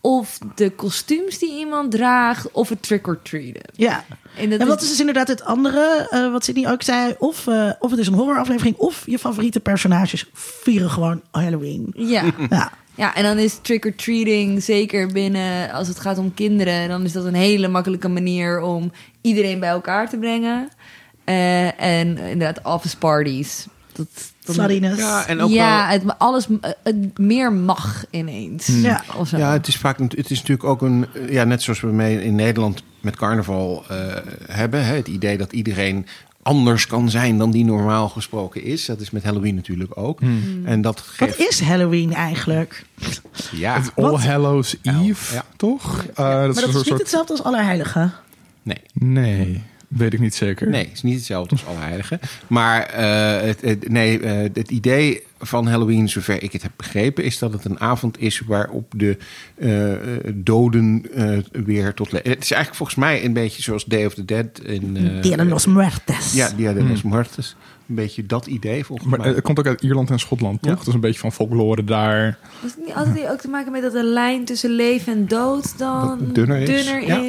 [0.00, 3.62] of de kostuums die iemand draagt, of het trick-or-treaten.
[3.72, 4.04] Ja.
[4.36, 7.14] En dat En is, wat is dus inderdaad het andere, eh, wat Sydney ook zei.
[7.18, 11.92] Of, eh, of het is een horroraflevering, of je favoriete personages vieren gewoon Halloween.
[11.94, 12.24] ja.
[12.50, 17.12] Ja, ja, en dan is trick-or-treating, zeker binnen als het gaat om kinderen, dan is
[17.12, 20.68] dat een hele makkelijke manier om iedereen bij elkaar te brengen.
[21.24, 23.66] Eh, en inderdaad, office parties.
[23.92, 24.32] Dat,
[24.96, 28.66] Ja, en ook ja, wel, het, alles eh, het meer mag ineens.
[28.66, 29.02] Ja.
[29.16, 29.36] Of zo.
[29.36, 32.22] ja, het is vaak een- het is natuurlijk ook een ja, net zoals we mee
[32.24, 33.96] in Nederland met carnaval eh,
[34.46, 36.06] hebben, hè, het idee dat iedereen
[36.42, 38.84] anders kan zijn dan die normaal gesproken is.
[38.86, 40.20] Dat is met Halloween natuurlijk ook.
[40.64, 42.84] En dat Wat geeft is Halloween eigenlijk?
[43.52, 44.20] ja, Het All Wat?
[44.24, 45.44] Hallows Eve, Ja.
[45.56, 45.98] toch?
[46.04, 47.00] Eh, dat Maar is dat een is niet soort...
[47.00, 48.12] hetzelfde als Allerheiligen.
[48.62, 48.78] nee.
[48.92, 49.62] Nee.
[49.90, 50.68] Weet ik niet zeker.
[50.68, 52.20] Nee, het is niet hetzelfde als Allerheiligen.
[52.46, 57.24] Maar eh, het, het- nee, eh, het idee van Halloween, zover ik het heb begrepen,
[57.24, 59.16] is dat het een avond is waarop de
[59.54, 62.30] eh, doden eh, weer tot leven.
[62.30, 64.96] Het is eigenlijk volgens mij een beetje zoals Day of the Dead in.
[64.96, 66.32] eh, Dia de los Muertes.
[66.32, 67.56] Ja, Dia de los Muertos.
[67.88, 69.28] Een beetje dat idee volgens Maar mij.
[69.28, 70.70] het komt ook uit Ierland en Schotland, toch?
[70.70, 70.76] Ja.
[70.76, 72.38] Dat is een beetje van folklore daar.
[72.62, 75.78] Was het niet altijd ook te maken met dat de lijn tussen leven en dood
[75.78, 76.84] dan Dat dunner is?
[77.06, 77.22] Ja.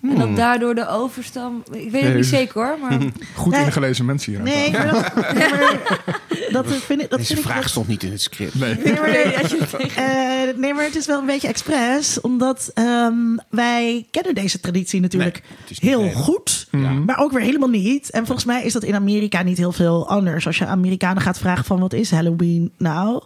[0.00, 0.10] Hmm.
[0.10, 1.62] En dat daardoor de overstam...
[1.72, 2.98] Ik weet het niet zeker hoor, maar...
[3.34, 3.64] Goed Nee.
[3.64, 4.42] ingelezen mensen hier.
[4.42, 6.00] Nee, maar dat, nee, maar
[6.52, 7.10] dat vind ik...
[7.10, 8.54] Dat Deze vind ik vraag dat- stond niet in het script.
[8.54, 8.74] Nee.
[8.84, 12.20] Nee maar, eh, nee, maar het is wel een beetje expres.
[12.20, 16.66] Omdat ehm, wij kennen deze traditie natuurlijk het heel goed.
[16.70, 17.04] Mhm.
[17.04, 18.10] Maar ook weer helemaal niet.
[18.10, 20.46] En volgens mij is dat in Amerika niet heel veel anders.
[20.46, 23.22] Als je Amerikanen gaat vragen van wat is Halloween nou?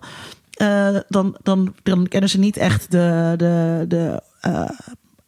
[0.53, 4.69] eh, dan, dan, dan kennen ze niet echt de, de, de eh,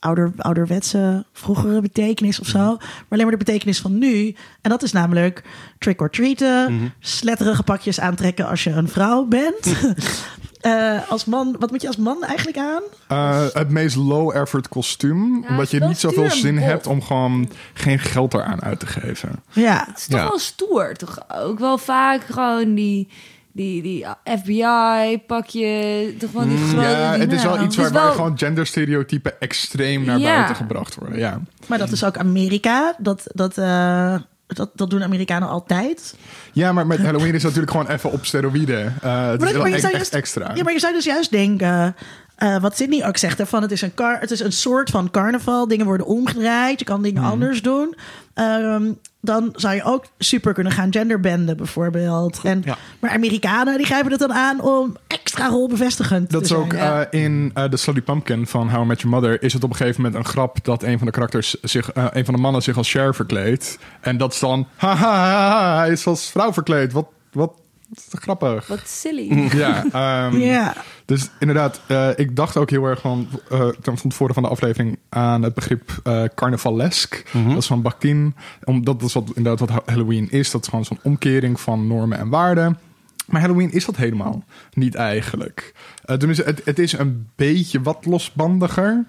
[0.05, 2.59] ouder, ouderwetse, vroegere betekenis of zo.
[2.59, 4.35] Maar alleen maar de betekenis van nu.
[4.61, 5.43] En dat is namelijk
[5.79, 6.93] trick or treaten.
[7.01, 9.67] Sletterige pakjes aantrekken als je een vrouw bent.
[10.65, 12.83] Eh, als man, wat moet je als man eigenlijk aan?
[13.09, 15.43] Eh, het meest low effort kostuum.
[15.43, 16.65] Ja, omdat je niet zoveel zin bot.
[16.65, 19.43] hebt om gewoon geen geld eraan uit te geven.
[19.53, 20.29] Ja, Het is toch Ja.
[20.29, 21.19] wel stoer, toch?
[21.29, 23.09] Ook wel vaak gewoon die,
[23.55, 24.07] die, die
[24.39, 26.75] FBI-pakje, toch wel die grote...
[26.75, 30.05] Mm, ja, die- het is wel nou, iets waar, is waar wel- gewoon genderstereotypen extreem
[30.05, 30.35] naar Ja.
[30.35, 31.19] buiten gebracht worden.
[31.19, 31.41] Ja.
[31.67, 32.95] maar dat is ook Amerika.
[32.99, 34.15] Dat, dat, eh,
[34.47, 36.15] dat, dat doen Amerikanen altijd.
[36.53, 38.85] ja, maar met Halloween is het natuurlijk gewoon even op steroïden.
[39.03, 40.55] Eh, het Maar, is maar je zou juist- extra.
[40.55, 41.97] Ja, maar je zou dus juist denken...
[42.37, 44.91] eh, wat Sydney ook zegt, hè, van het, is een car, het is een soort
[44.91, 45.69] van carnaval.
[45.69, 46.79] Dingen worden omgedraaid.
[46.79, 47.31] Je kan dingen Mhm.
[47.31, 47.97] anders doen.
[48.35, 52.41] Ehm, dan zou je ook super kunnen gaan genderbenden bijvoorbeeld.
[52.43, 52.77] En, Ja.
[53.01, 56.61] Maar Amerikanen die grijpen het dan aan om extra rolbevestigend Dat te is zijn.
[56.61, 57.05] ook ja.
[57.11, 59.43] eh, in eh The Slutty Pumpkin van How I Met Your Mother...
[59.43, 61.57] is het op een gegeven moment een grap dat een van de karakters...
[61.63, 63.79] Zich, eh, een van de mannen zich als Cher verkleedt.
[64.01, 64.67] En dat is dan...
[64.77, 66.93] Haha, hij is als vrouw verkleed.
[66.93, 67.53] Wat, wat
[68.11, 68.67] grappig.
[68.67, 69.49] Wat silly.
[69.57, 70.75] Ja, ehm, Ja.
[71.05, 73.29] Dus inderdaad, eh, ik dacht ook heel erg van,
[73.81, 77.25] ten van tevoren van de aflevering aan het begrip eh carnavalesk.
[77.33, 78.35] Dat is van Bakhtin.
[78.65, 80.51] Omdat dat is wat, inderdaad wat Halloween is.
[80.51, 82.79] Dat is gewoon zo'n omkering van normen en waarden.
[83.27, 85.75] Maar Halloween is dat helemaal niet eigenlijk.
[86.05, 89.05] Tenminste, het, het is een beetje wat losbandiger.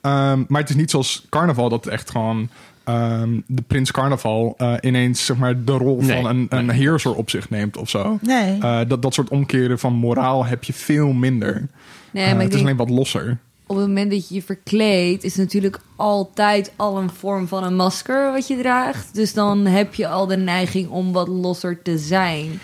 [0.00, 2.48] Ehm, maar het is niet zoals carnaval dat echt gewoon
[2.84, 7.14] ehm, de prins carnaval eh, ineens zeg maar, de rol Nee, van een, een heerser
[7.14, 8.18] op zich neemt of zo.
[8.22, 8.58] Nee.
[8.60, 11.68] Eh, dat, dat soort omkeren van moraal heb je veel minder.
[12.10, 13.38] Nee, Eh, maar het is alleen wat losser.
[13.66, 15.24] op het moment dat je je verkleedt...
[15.24, 19.14] is natuurlijk altijd al een vorm van een masker wat je draagt.
[19.14, 22.60] Dus dan heb je al de neiging om wat losser te zijn.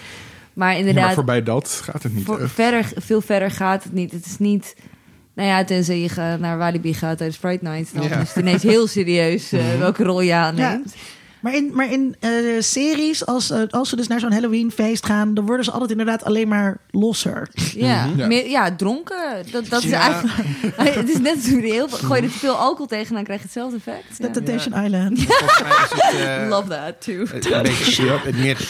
[0.53, 1.05] Maar Ja, inderdaad...
[1.05, 2.25] maar voorbij dat gaat het niet.
[2.25, 2.53] Voor, echt.
[2.53, 4.13] verder, veel verder gaat het niet.
[4.13, 4.77] Het is niet...
[5.37, 7.95] Nou ja, tenzij je naar Walibi gaat tijdens Pride Night...
[7.95, 8.21] dan Ja.
[8.21, 10.95] is het ineens heel serieus eh, welke rol je aanneemt.
[11.41, 15.35] Maar in, maar in eh, series, als, eh, als ze dus naar zo'n Halloween-feest gaan...
[15.35, 17.49] dan worden ze altijd inderdaad alleen maar losser.
[17.75, 18.27] Ja, Ja.
[18.27, 19.45] Meer, ja dronken.
[19.51, 20.01] Dat, dat is Ja.
[20.01, 20.95] eigenlijk...
[21.01, 21.99] het is net zo heel veel...
[21.99, 24.17] Gooi je er te veel alcohol tegen, dan krijg je hetzelfde effect.
[24.19, 24.31] De Ja.
[24.33, 25.23] Temptation Island.
[25.23, 26.49] Volgens mij is het...
[26.55, 27.21] Love that, too.
[27.57, 28.69] een beetje het meer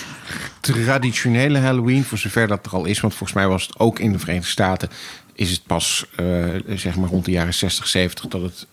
[0.61, 3.01] traditionele Halloween, voor zover dat er al is.
[3.01, 4.89] Want volgens mij was het ook in de Verenigde Staten,
[5.37, 8.67] is het pas eh, zeg maar rond de jaren 60, 70 dat het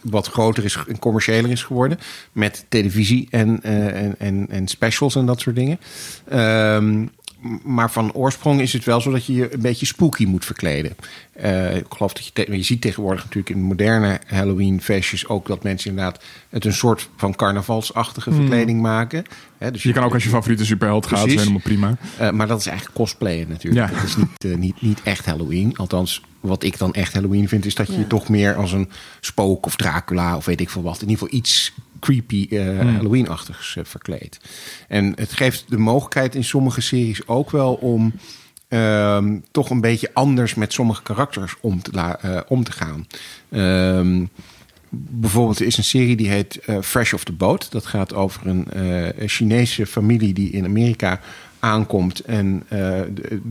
[0.00, 1.98] wat groter is en commerciëler is geworden.
[2.32, 5.80] Met televisie en, eh, en, en, en specials en dat soort dingen.
[6.28, 7.06] Ehm,
[7.64, 10.96] maar van oorsprong is het wel zo dat je je een beetje spooky moet verkleden.
[11.32, 15.46] Eh, ik geloof dat je, te- je ziet tegenwoordig natuurlijk in moderne Halloween feestjes ook
[15.46, 19.24] dat mensen inderdaad het een soort van carnavalsachtige verkleding maken.
[19.58, 21.96] Hè, dus Je kan ook als je favoriete superheld gaat, dat is helemaal prima.
[22.18, 23.90] eh, maar dat is eigenlijk cosplayen natuurlijk.
[23.90, 23.94] Ja.
[23.96, 25.76] Dat is niet, eh, niet, niet echt Halloween.
[25.76, 27.98] Althans, wat ik dan echt Halloween vind, is dat je Ja.
[27.98, 28.90] je toch meer als een
[29.20, 31.02] spook of Dracula of weet ik veel wat.
[31.02, 34.40] In ieder geval iets creepy eh, Halloween-achtigs eh, verkleed.
[34.88, 38.12] En het geeft de mogelijkheid in sommige series ook wel om
[38.68, 41.90] ehm, toch een beetje anders met sommige karakters om te,
[42.20, 43.06] eh, om te gaan.
[43.48, 44.24] Ehm,
[44.98, 47.70] Bijvoorbeeld, er is een serie die heet Fresh off the Boat.
[47.72, 48.66] Dat gaat over een
[49.28, 51.20] Chinese familie die in Amerika
[51.58, 52.20] aankomt.
[52.20, 52.66] En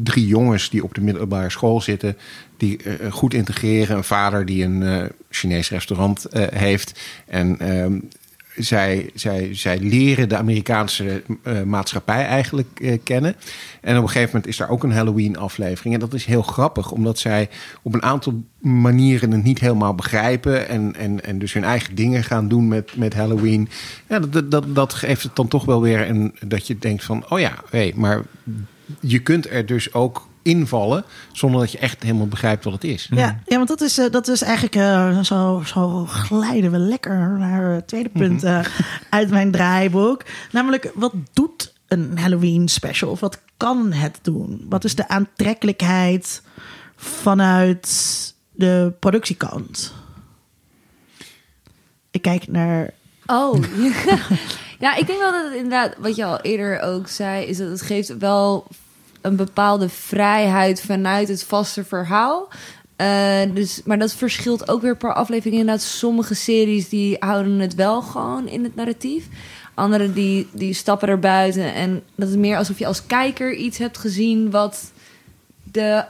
[0.03, 2.17] drie jongens die op de middelbare school zitten.
[2.57, 2.79] Die
[3.09, 3.97] goed integreren.
[3.97, 6.99] Een vader die een Chinees restaurant heeft.
[7.25, 7.99] En ehm,
[8.55, 13.35] zij, zij, zij leren de Amerikaanse eh, maatschappij eigenlijk eh, kennen.
[13.81, 15.93] En op een gegeven moment is daar ook een Halloween-aflevering.
[15.93, 17.49] En dat is heel grappig, omdat zij
[17.81, 20.67] op een aantal manieren het niet helemaal begrijpen.
[20.67, 23.69] En, en, en dus hun eigen dingen gaan doen met, met Halloween.
[24.07, 27.25] Ja, dat, dat, dat geeft het dan toch wel weer een, dat je denkt van...
[27.29, 27.53] oh ja,
[27.95, 28.21] maar
[28.99, 33.07] je kunt er dus ook invallen zonder dat je echt helemaal begrijpt wat het is.
[33.09, 37.29] Ja, ja want dat is, eh, dat is eigenlijk eh, zo, zo glijden we lekker
[37.37, 38.59] naar het tweede punt eh,
[39.09, 40.23] uit mijn draaiboek.
[40.51, 43.11] Namelijk, wat doet een Halloween special?
[43.11, 44.65] Of wat kan het doen?
[44.69, 46.41] Wat is de aantrekkelijkheid
[46.95, 49.93] vanuit de productiekant?
[52.11, 52.93] Ik kijk naar.
[53.25, 53.63] Oh,
[54.85, 57.69] ja, ik denk wel dat het inderdaad, wat je al eerder ook zei, is dat
[57.69, 58.67] het geeft wel
[59.25, 62.47] een bepaalde vrijheid vanuit het vaste verhaal.
[62.95, 65.59] Eh, dus, maar dat verschilt ook weer per aflevering.
[65.59, 69.27] Inderdaad, sommige series die houden het wel gewoon in het narratief.
[69.73, 71.73] Andere die, die stappen er buiten.
[71.73, 74.91] En dat is meer alsof je als kijker iets hebt gezien wat
[75.63, 76.03] de,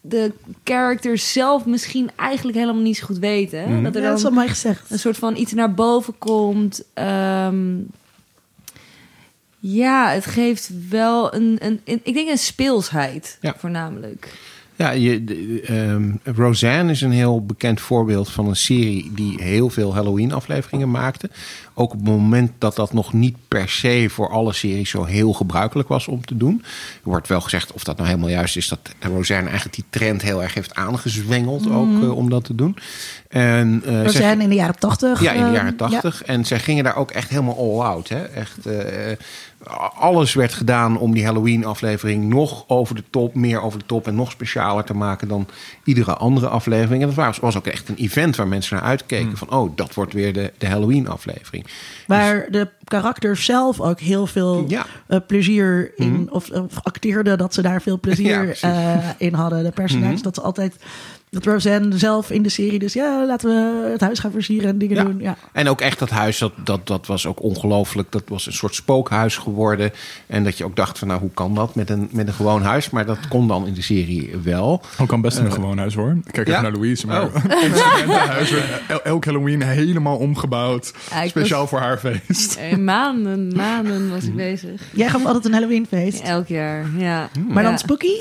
[0.00, 0.32] de
[0.64, 3.72] characters zelf misschien eigenlijk helemaal niet zo goed weten.
[3.72, 3.82] Mhm.
[3.82, 4.90] Dat er Ja, dat is dan wel mooi gezegd.
[4.90, 6.82] een soort van iets naar boven komt.
[6.94, 7.76] Ehm,
[9.58, 13.54] ja, het geeft wel een, een, een- ik denk een speelsheid Ja.
[13.58, 14.28] voornamelijk.
[14.76, 19.70] Ja, je, de- ehm, Roseanne is een heel bekend voorbeeld van een serie die heel
[19.70, 21.30] veel Halloween-afleveringen maakte.
[21.74, 25.32] Ook op het moment dat dat nog niet per se voor alle series zo heel
[25.32, 26.62] gebruikelijk was om te doen.
[26.94, 30.22] Er wordt wel gezegd of dat nou helemaal juist is dat Roseanne eigenlijk die trend
[30.22, 32.76] heel erg heeft aangezwengeld ook eh, om dat te doen.
[33.28, 35.22] En, eh, zij- zijn in de jaren tachtig.
[35.22, 35.88] ja, in de eh, jaren ja.
[35.88, 36.22] tachtig.
[36.22, 38.08] En zij gingen daar ook echt helemaal all out.
[38.08, 38.24] Hè?
[38.24, 39.16] Echt, eh,
[39.98, 44.14] alles werd gedaan om die Halloween-aflevering nog over de top, meer over de top en
[44.14, 45.46] nog specialer te maken dan
[45.84, 47.02] iedere andere aflevering.
[47.02, 49.36] En dat was, was ook echt een event waar mensen naar uitkeken.
[49.36, 51.66] Van, oh, dat wordt weer de, de Halloween-aflevering.
[52.06, 54.86] Waar de karakters zelf ook heel veel Ja.
[55.06, 59.64] eh, plezier in, of, of acteerden dat ze daar veel plezier eh, in hadden.
[59.64, 60.76] De personages, dat ze altijd,
[61.30, 64.78] dat Roseanne zelf in de serie, dus ja, laten we het huis gaan versieren en
[64.78, 65.04] dingen Ja.
[65.04, 65.18] doen.
[65.20, 65.36] Ja.
[65.52, 68.12] En ook echt dat huis, dat, dat, dat was ook ongelooflijk.
[68.12, 69.90] Dat was een soort spookhuis geworden.
[70.26, 72.62] En dat je ook dacht van, nou, hoe kan dat met een, met een gewoon
[72.62, 72.90] huis?
[72.90, 74.82] Maar dat kon dan in de serie wel.
[74.98, 76.10] Ook kan best in een gewoon huis hoor.
[76.24, 76.52] Ik Kijk ja?
[76.52, 77.34] even naar Louise, maar Oh.
[78.88, 80.92] el- elk Halloween helemaal omgebouwd.
[81.10, 82.56] Ja, speciaal was- voor haar feest.
[82.70, 84.82] Eh, maanden, maanden was ik bezig.
[84.92, 86.20] Jij gaf altijd een Halloweenfeest.
[86.20, 87.28] Elk jaar, ja.
[87.48, 88.12] Maar dan spooky?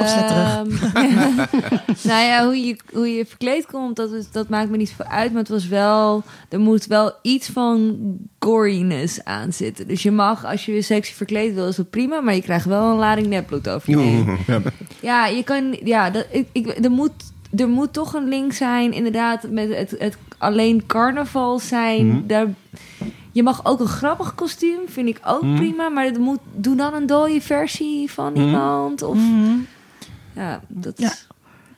[0.00, 0.16] Of?
[0.16, 0.68] Ehm,
[2.08, 5.04] nou ja, hoe je, hoe je verkleed komt, dat, is, dat maakt me niet veel
[5.06, 5.30] uit.
[5.32, 7.98] Maar het was wel, er moet wel iets van
[8.38, 9.88] goriness aan zitten.
[9.88, 12.20] Dus je mag, als je je sexy verkleed wil, is dat prima.
[12.20, 14.36] Maar je krijgt wel een lading nepbloed over je heen.
[14.46, 14.60] Ja.
[15.00, 17.12] Ja, je kan, ja, dat, ik, ik, er, moet,
[17.56, 22.06] er moet toch een link zijn, inderdaad, met het, het alleen carnaval zijn.
[22.06, 22.26] Mhm.
[22.26, 22.46] Daar,
[23.32, 25.56] je mag ook een grappig kostuum, vind ik ook Mhm.
[25.56, 25.88] prima.
[25.88, 28.42] Maar het moet, doe dan een dode versie van Mhm.
[28.42, 29.02] iemand.
[29.02, 29.18] Of.
[30.34, 31.10] Ja, dat Ja.
[31.10, 31.26] is...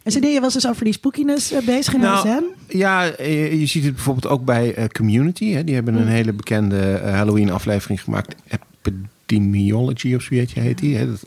[0.03, 2.49] En CD, je was dus over die spookiness eh, bezig in Nou, Roseanne?
[2.69, 5.53] Ja, je ziet het bijvoorbeeld ook bij eh, Community.
[5.53, 5.65] Hè.
[5.65, 8.35] Die hebben een hele bekende eh, Halloween-aflevering gemaakt.
[9.35, 10.97] Epidemiology of zoiets heet die.
[10.97, 11.23] Het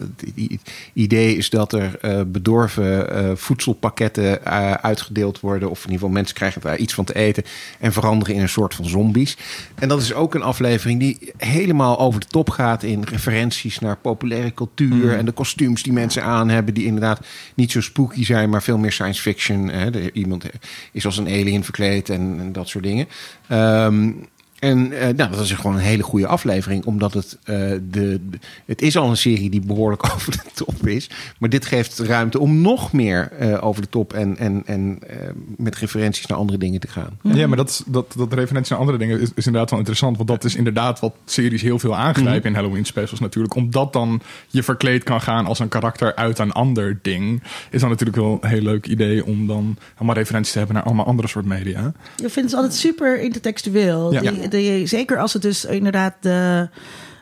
[0.94, 5.70] idee is dat er eh, bedorven eh, voedselpakketten eh, uitgedeeld worden.
[5.70, 7.44] Of in ieder geval mensen krijgen daar iets van te eten.
[7.80, 9.38] En veranderen in een soort van zombies.
[9.76, 13.98] En dat is ook een aflevering die helemaal over de top gaat in referenties naar
[13.98, 15.18] populaire cultuur.
[15.18, 16.74] En de kostuums die mensen aan hebben.
[16.74, 19.70] Die inderdaad niet zo spooky zijn, maar veel meer science fiction.
[19.70, 20.12] Hè.
[20.12, 20.46] Iemand
[20.92, 23.08] is als een alien verkleed en, en dat soort dingen.
[23.48, 24.12] Ehm,
[24.60, 27.56] en eh, nou, dat is gewoon een hele goede aflevering, omdat het, eh,
[27.90, 28.20] de,
[28.66, 31.10] het is al een serie die behoorlijk over de top is.
[31.40, 35.16] Maar dit geeft ruimte om nog meer eh, over de top en, en, en eh,
[35.58, 37.20] met referenties naar andere dingen te gaan.
[37.22, 40.18] Ja, maar dat, is- dat, dat referentie naar andere dingen is, is inderdaad wel interessant.
[40.18, 43.56] Want dat is inderdaad wat series heel veel aangrijpen in Halloween specials natuurlijk.
[43.56, 47.44] Omdat dan je verkleed kan gaan als een karakter uit een ander ding.
[47.72, 50.86] Is dan natuurlijk wel een heel leuk idee om dan allemaal referenties te hebben naar
[50.86, 51.94] allemaal andere soort media.
[52.24, 54.14] Ik vind het altijd super intertextueel.
[54.14, 54.20] Ja.
[54.32, 56.70] Die, die- zeker als het dus inderdaad de...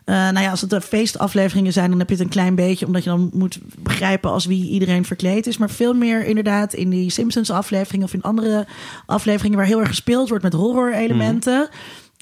[0.05, 2.85] eh, nou ja, als het de feestafleveringen zijn, dan heb je het een klein beetje,
[2.85, 5.57] omdat je dan moet begrijpen als wie iedereen verkleed is.
[5.57, 8.65] Maar veel meer inderdaad in die Simpsons afleveringen of in andere
[9.05, 11.69] afleveringen waar heel erg gespeeld wordt met horror elementen.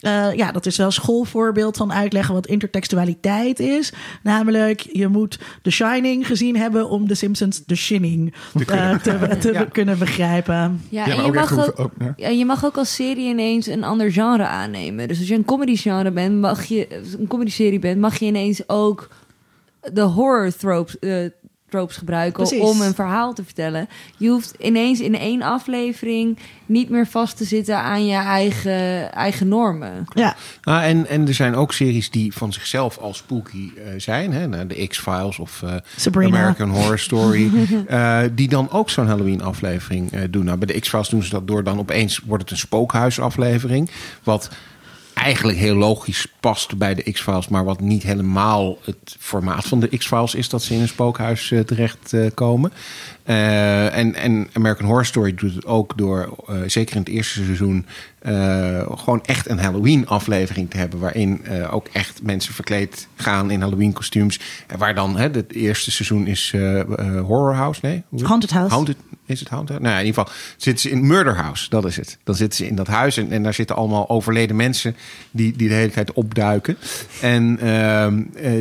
[0.03, 3.93] Eh, ja, dat is wel schoolvoorbeeld van uitleggen wat intertextualiteit is.
[4.23, 8.33] Namelijk, je moet The Shining gezien hebben om The Simpsons The Shining
[8.67, 9.63] eh, te, te Ja.
[9.63, 10.81] kunnen begrijpen.
[10.89, 15.07] Ja, en je mag ook, je mag ook als serie ineens een ander genre aannemen.
[15.07, 16.87] Dus als je een comedy genre bent, mag je
[17.19, 19.09] een comedy serie bent, mag je ineens ook
[19.93, 21.15] de horror tropes, eh,
[21.73, 22.69] tropes gebruiken Precies.
[22.69, 23.87] om een verhaal te vertellen.
[24.17, 29.47] Je hoeft ineens in één aflevering niet meer vast te zitten aan je eigen, eigen
[29.47, 30.05] normen.
[30.13, 34.33] Ja, Ah, en, en er zijn ook series die van zichzelf al spooky eh, zijn.
[34.33, 34.47] Hè?
[34.47, 36.37] Nou, de X-Files of eh, Sabrina.
[36.37, 37.51] American Horror Story.
[37.87, 40.45] eh, die dan ook zo'n Halloween-aflevering eh, doen.
[40.45, 43.89] Nou, bij de X-Files doen ze dat door dan opeens wordt het een spookhuisaflevering.
[44.23, 44.49] Wat
[45.13, 49.97] eigenlijk heel logisch past bij de X-Files, maar wat niet helemaal het formaat van de
[49.97, 52.73] X-Files is dat ze in een spookhuis uh, terechtkomen.
[53.25, 57.43] Uh, en, en American Horror Story doet het ook door, uh, zeker in het eerste
[57.43, 57.85] seizoen,
[58.95, 60.99] gewoon echt een Halloween-aflevering te hebben.
[60.99, 64.39] Waarin ook echt mensen verkleed gaan in Halloween-kostuums.
[64.67, 66.53] En waar dan, hè, het eerste seizoen is
[67.25, 68.03] Horror House, nee?
[68.21, 68.73] Haunted House.
[68.73, 69.79] Haunted, is het Haunted?
[69.79, 72.17] Nou, in ieder geval zitten ze in Murder House, dat is het.
[72.23, 74.95] Dan zitten ze in dat huis en, en daar zitten allemaal overleden mensen
[75.31, 76.77] die, die de hele tijd opduiken.
[77.21, 78.07] En uh,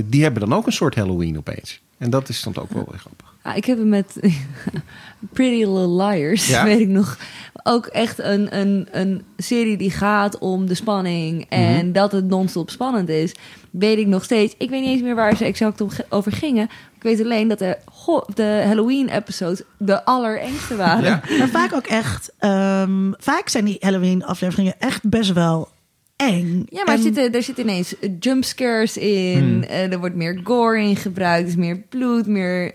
[0.04, 1.80] die hebben dan ook een soort Halloween opeens.
[1.98, 3.31] En dat is dan ook wel weer grappig.
[3.44, 4.16] Ja, ik heb het met
[5.32, 6.64] Pretty Little Liars, ja?
[6.64, 7.18] weet ik nog.
[7.62, 11.92] Ook echt een, een, een serie die gaat om de spanning en mm -hmm.
[11.92, 13.34] dat het non-stop spannend is.
[13.70, 14.54] Weet ik nog steeds.
[14.58, 16.68] Ik weet niet eens meer waar ze exact over gingen.
[16.96, 17.78] Ik weet alleen dat de,
[18.34, 21.04] de Halloween-episodes de allerengste waren.
[21.04, 21.38] Ja.
[21.38, 22.32] Maar vaak ook echt...
[22.40, 25.68] Um, vaak zijn die Halloween-afleveringen echt best wel
[26.28, 26.66] eng.
[26.68, 26.96] Ja, maar en...
[26.96, 29.64] er, zitten, er zitten ineens jumpscares in.
[29.68, 29.92] Hmm.
[29.92, 31.52] er wordt meer gore in gebruikt.
[31.52, 32.74] Er meer bloed, meer...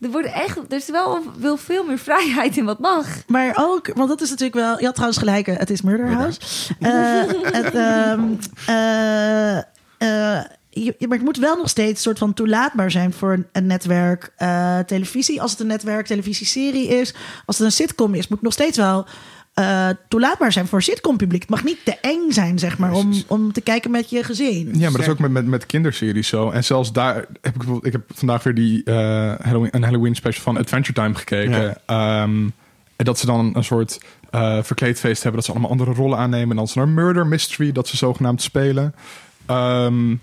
[0.00, 3.06] Er, wordt echt, er is wel, wel veel meer vrijheid in wat mag.
[3.26, 4.78] Maar ook, want dat is natuurlijk wel...
[4.78, 6.40] Je had trouwens gelijk, het is Murder House.
[6.80, 9.56] Uh, het, um, uh,
[10.08, 14.32] uh, je, maar het moet wel nog steeds soort van toelaatbaar zijn voor een netwerk
[14.38, 15.42] uh, televisie.
[15.42, 17.14] Als het een netwerk televisieserie is,
[17.46, 19.06] als het een sitcom is, moet nog steeds wel
[19.60, 21.40] uh, toelaatbaar zijn voor sitcom-publiek.
[21.40, 24.70] Het mag niet te eng zijn, zeg maar, om, om te kijken met je gezin.
[24.72, 26.50] Ja, maar dat is ook met, met, met kinderseries zo.
[26.50, 28.94] En zelfs daar heb ik, ik heb vandaag weer die uh,
[29.40, 31.76] Halloween, een Halloween special van Adventure Time gekeken.
[31.86, 32.22] Ja.
[32.22, 32.52] Um,
[32.96, 34.00] en dat ze dan een soort
[34.34, 36.50] uh, verkleedfeest hebben, dat ze allemaal andere rollen aannemen.
[36.50, 38.94] En dan is er een murder mystery dat ze zogenaamd spelen.
[39.50, 40.20] Um,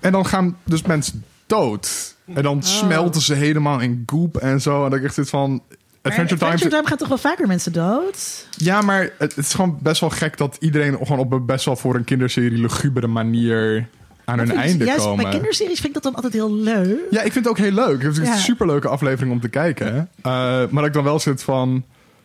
[0.00, 2.16] en dan gaan dus mensen dood.
[2.34, 2.62] En dan oh.
[2.62, 4.84] smelten ze helemaal in goop en zo.
[4.84, 5.62] En dan krijg je van...
[6.02, 6.52] Adventure Time...
[6.52, 8.46] Adventure Time gaat toch wel vaker mensen dood?
[8.56, 11.76] Ja, maar het, is gewoon best wel gek dat iedereen gewoon op een best wel
[11.76, 13.88] voor een kinderserie lugubere manier
[14.24, 15.22] aan hun einde juist komen.
[15.22, 17.00] Bij kinderseries vind ik dat dan altijd heel leuk.
[17.10, 18.02] Ja, ik vind het ook heel leuk.
[18.02, 18.32] Het is ja.
[18.32, 19.94] een superleuke aflevering om te kijken.
[19.96, 21.84] Uh, maar dat ik dan wel zit van...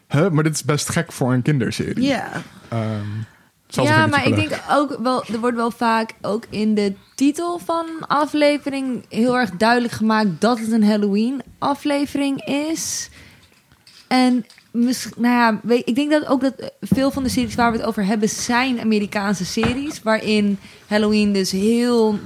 [0.10, 2.04] Huh, maar dit is best gek voor een kinderserie.
[2.04, 2.32] Ja.
[2.74, 3.26] Um,
[3.68, 7.86] ja, maar ik denk ook wel, er wordt wel vaak ook in de titel van
[8.08, 13.10] aflevering heel erg duidelijk gemaakt dat het een Halloween aflevering is.
[14.08, 17.72] En misschien, nou ja, weet, ik denk dat ook dat veel van de series waar
[17.72, 22.20] we het over hebben zijn Amerikaanse series, waarin Halloween dus heel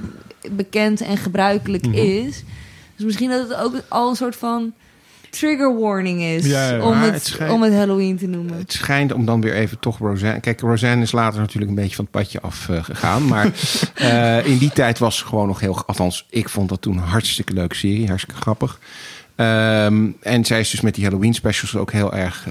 [0.50, 2.26] bekend en gebruikelijk mm -hmm.
[2.26, 2.44] is.
[2.96, 4.72] Dus misschien dat het ook al een soort van
[5.30, 6.84] trigger warning is ja, ja.
[6.84, 8.58] Om, het, het schijnt, om het Halloween te noemen.
[8.58, 10.40] Het schijnt om dan weer even toch Roseanne...
[10.40, 13.22] Kijk, Roseanne is later natuurlijk een beetje van het padje afgegaan.
[13.22, 13.50] Uh, maar
[14.00, 15.82] uh, in die tijd was ze gewoon nog heel...
[15.86, 18.06] Althans, ik vond dat toen een hartstikke leuke serie.
[18.06, 18.78] Hartstikke grappig.
[19.36, 22.48] Um, en zij is dus met die Halloween specials ook heel erg...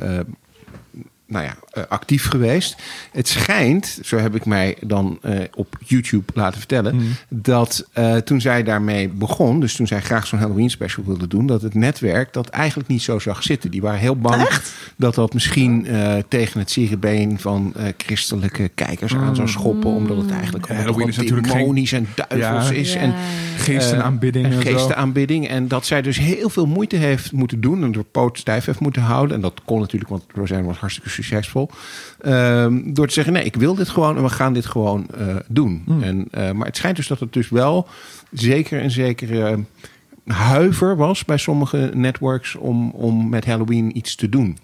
[1.32, 2.76] Nou ja, uh, actief geweest.
[3.12, 7.16] Het schijnt, zo heb ik mij dan uh, op YouTube laten vertellen, mm.
[7.30, 11.46] dat uh, toen zij daarmee begon, dus toen zij graag zo'n Halloween special wilde doen,
[11.46, 13.72] dat het netwerk dat eigenlijk niet zo zag zitten.
[13.72, 14.74] Die waren heel bang Echt?
[14.96, 15.88] dat dat misschien
[16.28, 19.24] tegen het zierenbeen van christelijke kijkers mm.
[19.24, 22.08] aan zou schoppen, omdat het eigenlijk ja, Halloween is natuurlijk demonisch geen...
[22.18, 22.94] en duivels ja, is.
[22.94, 23.00] Ja.
[23.00, 23.14] En
[23.58, 24.46] geestenaanbidding.
[24.46, 25.48] en geestenaanbidding.
[25.48, 28.80] En dat zij dus heel veel moeite heeft moeten doen en door poot stijf heeft
[28.80, 29.36] moeten houden.
[29.36, 31.70] En dat kon natuurlijk, want Roseanne was hartstikke succesvol.
[32.26, 35.36] Um, door te zeggen, nee, ik wil dit gewoon en we gaan dit gewoon uh,
[35.48, 35.84] doen.
[35.86, 36.04] Mm.
[36.04, 37.88] En, uh, maar het schijnt dus dat het dus wel
[38.32, 39.60] zeker een zekere
[40.26, 44.58] huiver was bij sommige networks om, om met Halloween iets te doen.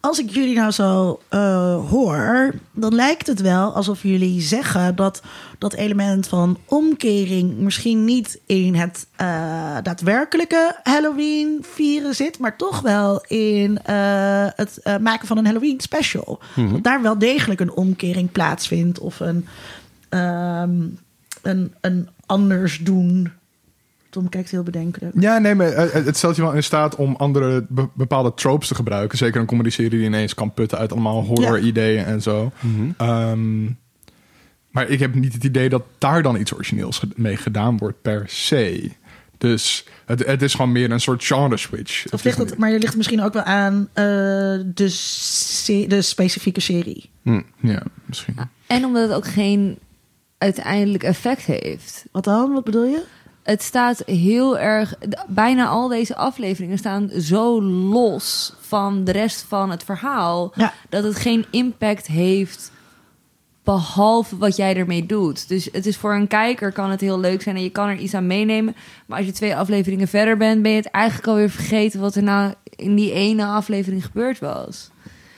[0.00, 5.22] Als ik jullie nou zo uh, hoor, dan lijkt het wel alsof jullie zeggen dat
[5.58, 12.80] dat element van omkering misschien niet in het uh, daadwerkelijke Halloween vieren zit, maar toch
[12.80, 16.40] wel in uh, het maken van een Halloween special.
[16.72, 19.46] Dat daar wel degelijk een omkering plaatsvindt of een,
[20.10, 20.98] um,
[21.42, 23.32] een, een anders doen
[24.10, 25.14] Tom kijkt heel bedenkelijk.
[25.20, 29.18] Ja, nee, maar het stelt je wel in staat om andere bepaalde tropes te gebruiken.
[29.18, 32.52] Zeker een comedy-serie die ineens kan putten uit allemaal horror-ideeën en zo.
[32.60, 32.94] Mm-hmm.
[33.08, 33.78] Um,
[34.70, 38.24] maar ik heb niet het idee dat daar dan iets origineels mee gedaan wordt per
[38.26, 38.90] se.
[39.38, 42.12] Dus het, het is gewoon meer een soort genre switch.
[42.12, 43.84] Of ligt het, maar je ligt misschien ook wel aan uh,
[44.74, 47.10] de, se- de specifieke serie.
[47.22, 48.36] Mm, ja, misschien.
[48.66, 49.78] En omdat het ook geen
[50.38, 52.04] uiteindelijk effect heeft.
[52.12, 52.52] Wat dan?
[52.52, 53.02] Wat bedoel je?
[53.42, 54.94] Het staat heel erg.
[55.26, 60.52] Bijna al deze afleveringen staan zo los van de rest van het verhaal.
[60.54, 60.72] Ja.
[60.88, 62.72] Dat het geen impact heeft.
[63.64, 65.48] Behalve wat jij ermee doet.
[65.48, 67.96] Dus het is voor een kijker kan het heel leuk zijn en je kan er
[67.96, 68.76] iets aan meenemen.
[69.06, 72.22] Maar als je twee afleveringen verder bent, ben je het eigenlijk alweer vergeten wat er
[72.22, 74.90] nou in die ene aflevering gebeurd was.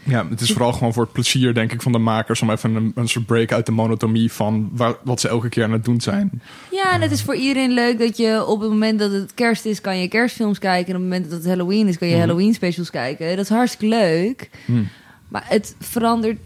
[0.04, 2.42] Ja, het is vooral gewoon voor het plezier, denk ik, van de makers...
[2.42, 5.64] om even een, een soort break uit de monotomie van waar, wat ze elke keer
[5.64, 6.42] aan het doen zijn.
[6.70, 9.64] Ja, en het is voor iedereen leuk dat je op het moment dat het kerst
[9.64, 10.88] is, kan je kerstfilms kijken.
[10.88, 12.22] En op het moment dat het Halloween is, kan je Mhm.
[12.22, 13.28] Halloween specials kijken.
[13.36, 14.50] Dat is hartstikke leuk.
[14.64, 14.82] Hm.
[15.28, 16.38] Maar het verandert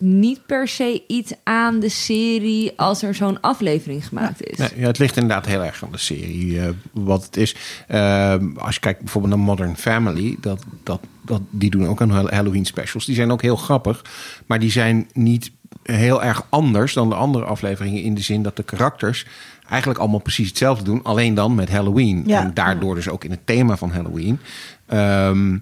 [0.00, 4.58] niet per se iets aan de serie als er zo'n aflevering gemaakt is.
[4.58, 7.56] Nee, ja, het ligt inderdaad heel erg aan de serie, eh, wat het is.
[7.86, 12.10] Ehm, als je kijkt bijvoorbeeld naar Modern Family, dat, dat, dat, die doen ook een
[12.10, 13.04] Halloween specials.
[13.04, 14.04] Die zijn ook heel grappig,
[14.46, 15.50] maar die zijn niet
[15.82, 19.26] heel erg anders dan de andere afleveringen in de zin dat de karakters
[19.68, 22.22] eigenlijk allemaal precies hetzelfde doen, alleen dan met Halloween.
[22.26, 22.40] Ja.
[22.40, 24.40] En daardoor dus ook in het thema van Halloween.
[24.86, 25.58] Ehm,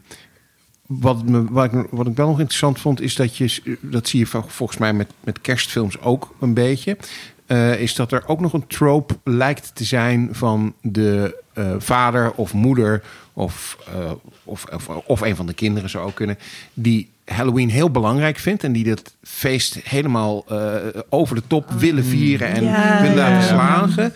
[0.89, 4.19] wat, me, wat, ik, wat ik wel nog interessant vond, is dat je, dat zie
[4.19, 6.97] je vol- volgens mij met, met kerstfilms ook een beetje,
[7.47, 12.33] eh, is dat er ook nog een trope lijkt te zijn van de eh, vader
[12.33, 14.11] of moeder of, eh,
[14.45, 16.39] of, of, of een van de kinderen zou ook kunnen,
[16.75, 20.75] die Halloween heel belangrijk vindt en die dat feest helemaal eh,
[21.09, 23.43] over de top willen vieren en Ja, willen ja, laten ja.
[23.43, 24.13] slagen.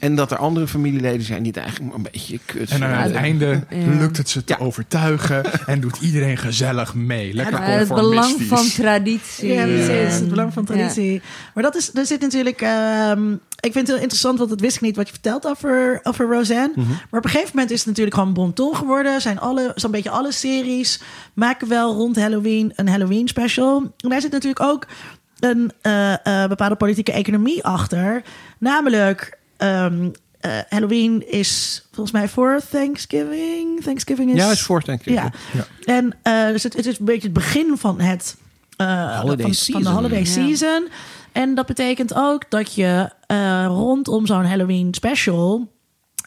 [0.00, 3.02] En dat er andere familieleden zijn die het eigenlijk maar een beetje kut En aan
[3.02, 3.98] het einde Ja.
[3.98, 4.64] lukt het ze te Ja.
[4.64, 7.34] overtuigen en doet iedereen gezellig mee.
[7.34, 9.52] Lekker het belang van traditie.
[9.52, 10.14] Ja, precies.
[10.14, 11.22] Het belang van traditie.
[11.54, 12.60] Maar dat is, er zit natuurlijk.
[12.60, 16.00] ehm, ik vind het heel interessant, want dat wist ik niet wat je vertelt over,
[16.02, 16.72] over Roseanne.
[16.76, 19.20] Maar op een gegeven moment is het natuurlijk gewoon bon ton geworden.
[19.20, 21.00] Zijn alle, zo'n beetje alle series
[21.34, 23.92] maken wel rond Halloween een Halloween special.
[23.96, 24.86] En daar zit natuurlijk ook
[25.40, 28.22] een eh, eh, bepaalde politieke economie achter.
[28.58, 29.38] Namelijk.
[29.60, 30.08] Ehm,
[30.40, 33.82] eh, Halloween is volgens mij voor Thanksgiving.
[33.82, 34.36] Thanksgiving is.
[34.36, 35.12] Ja, is voor, denk ik.
[35.14, 35.30] Ja.
[35.84, 38.36] En eh, dus het, het is een beetje het begin van het
[38.76, 39.82] eh, Holiday van, season.
[39.82, 40.24] van de holiday Ja.
[40.24, 40.88] season.
[41.32, 45.68] En dat betekent ook dat je eh, rondom zo'n Halloween special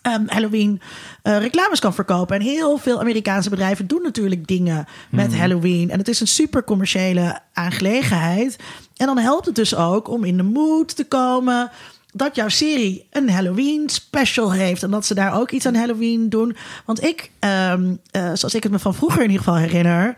[0.02, 0.82] ehm, Halloween
[1.22, 2.36] eh, reclames kan verkopen.
[2.36, 5.90] En heel veel Amerikaanse bedrijven doen natuurlijk dingen met Halloween.
[5.90, 8.56] En het is een super commerciële aangelegenheid.
[8.98, 11.72] En dan helpt het dus ook om in de mood te komen
[12.14, 14.84] dat jouw serie een Halloween special heeft.
[14.84, 16.56] En dat ze daar ook iets aan Halloween doen.
[16.86, 20.16] Want ik, ehm, eh, zoals ik het me van vroeger in ieder geval herinner.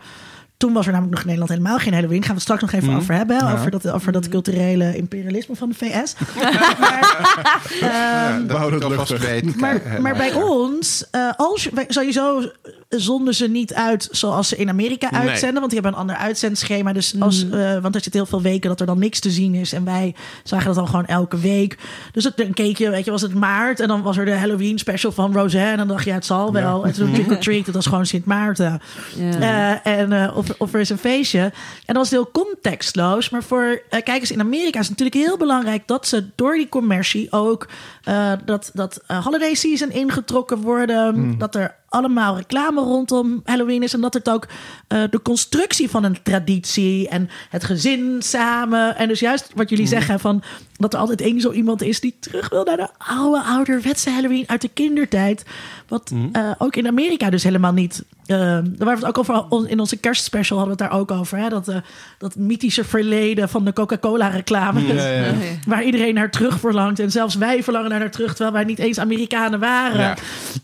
[0.56, 2.18] Toen was er namelijk nog in Nederland helemaal geen Halloween.
[2.18, 3.36] Gaan we het straks nog even over hebben.
[3.36, 3.52] Ja.
[3.52, 6.14] Over, dat, over dat culturele imperialisme van de VS.
[6.80, 9.26] maar, het luchtig.
[9.26, 9.56] weet.
[9.56, 12.50] maar, maar bij ons, eh, als je, sowieso
[12.88, 15.28] zonden ze niet uit zoals ze in Amerika Nee.
[15.28, 15.58] uitzenden.
[15.60, 16.92] Want die hebben een ander uitzendschema.
[16.92, 19.54] Dus als, eh, want er zit heel veel weken dat er dan niks te zien
[19.54, 19.72] is.
[19.72, 21.78] En wij zagen dat dan gewoon elke week.
[22.12, 23.80] Dus het, dan keek je, weet je, was het maart.
[23.80, 25.70] En dan was er de Halloween special van Roseanne.
[25.70, 26.84] En dan dacht je, ja, het zal wel.
[26.86, 28.80] En toen Trick or Treat, dat was gewoon Sint Maarten.
[29.16, 29.82] Ja.
[29.84, 31.38] Eh, en, eh, of, of er is een feestje.
[31.38, 31.52] En
[31.94, 33.30] dat was heel contextloos.
[33.30, 36.68] Maar voor eh, kijkers in Amerika is het natuurlijk heel belangrijk dat ze door die
[36.68, 37.68] commercie ook
[38.04, 41.38] eh, dat, dat eh, holiday season ingetrokken worden.
[41.38, 43.94] Dat er allemaal reclame rondom Halloween is.
[43.94, 44.46] En dat het ook
[44.88, 48.96] eh, de constructie van een traditie en het gezin samen.
[48.96, 50.42] En dus juist wat jullie zeggen van
[50.76, 54.44] dat er altijd één zo iemand is die terug wil naar de oude ouderwetse Halloween
[54.46, 55.44] uit de kindertijd.
[55.88, 58.04] Wat eh, ook in Amerika dus helemaal niet.
[58.26, 61.10] eh, daar waren we het ook over in onze kerstspecial hadden we het daar ook
[61.10, 61.38] over.
[61.38, 61.48] Hè?
[61.48, 61.72] Dat,
[62.18, 64.94] dat mythische verleden van de Coca-Cola reclame.
[64.94, 65.32] Ja, ja.
[65.66, 66.98] Waar iedereen naar terug verlangt.
[66.98, 70.16] En zelfs wij verlangen naar, naar terug, terwijl wij niet eens Amerikanen waren.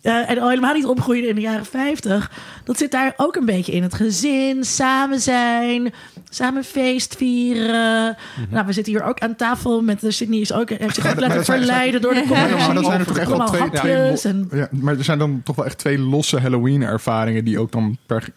[0.02, 0.26] Ja.
[0.26, 2.30] En al helemaal niet opgroeiden in de jaren 50.
[2.64, 3.82] Dat zit daar ook een beetje in.
[3.82, 5.92] Het gezin, samen zijn,
[6.28, 8.16] samen feest vieren.
[8.50, 11.10] Nou, we zitten hier ook aan tafel met de Sydney is ook, heeft zich ook
[11.14, 11.20] Mhm.
[11.20, 12.56] laten verleiden door de Ja, commercie.
[12.66, 15.40] maar dat zijn er toch echt wel Allemaal twee, en- ja, maar er zijn dan
[15.44, 18.28] toch wel echt twee losse Halloween-ervaringen die ook dan per,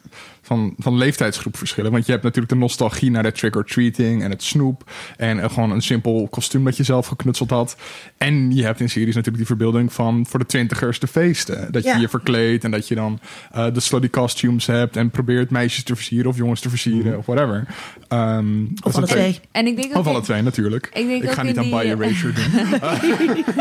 [0.46, 1.92] van, van leeftijdsgroep verschillen.
[1.92, 4.92] Want je hebt natuurlijk de nostalgie naar de trick-or-treating en het snoep.
[5.18, 7.76] En eh, gewoon een simpel kostuum dat je zelf geknutseld had.
[8.18, 11.72] En je hebt in series natuurlijk die verbeelding van voor de twintigers de feesten.
[11.72, 11.98] Dat je Ja.
[11.98, 13.20] je verkleedt en dat je dan
[13.52, 17.26] eh, de slutty costumes hebt en probeert meisjes te versieren of jongens te versieren of
[17.26, 17.66] whatever.
[18.08, 19.40] Ehm, dat Of alle twee.
[19.52, 20.90] En ik denk ook Of alle twee, natuurlijk.
[20.94, 22.44] Ik denk ook ga niet aan die, By Erasure doen.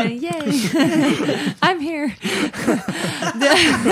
[0.25, 0.53] Yay.
[1.69, 2.11] I'm here.
[3.39, 3.83] De,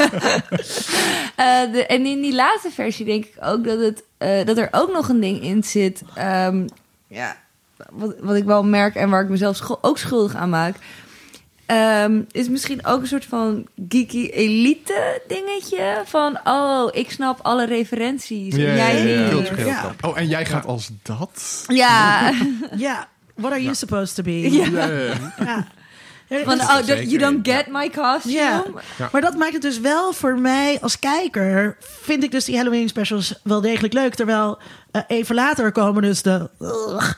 [1.35, 4.67] Eh, de, en in die laatste versie denk ik ook dat, het, eh, dat er
[4.71, 6.01] ook nog een ding in zit.
[6.15, 6.67] ehm,
[7.07, 7.35] ja,
[7.91, 10.75] wat, wat ik wel merk en waar ik mezelf scho- ook schuldig aan maak.
[11.65, 16.01] ehm, is misschien ook een soort van geeky elite dingetje.
[16.05, 18.53] Van, oh, ik snap alle referenties.
[18.53, 19.81] en jij Ja.
[19.81, 20.05] kamp.
[20.05, 21.63] Oh, en jij gaat als dat?
[21.67, 22.31] Ja,
[22.77, 24.51] Ja, what are you supposed to be?
[24.51, 25.67] Ja.
[26.45, 27.55] Van, oh, zeker, you don't ja.
[27.55, 28.33] get my costume.
[28.33, 28.63] Ja.
[28.97, 29.09] Ja.
[29.11, 31.77] Maar dat maakt het dus wel voor mij als kijker.
[32.01, 34.15] Vind ik dus die Halloween specials wel degelijk leuk.
[34.15, 34.59] Terwijl
[34.91, 37.11] eh, even later komen dus de ugh,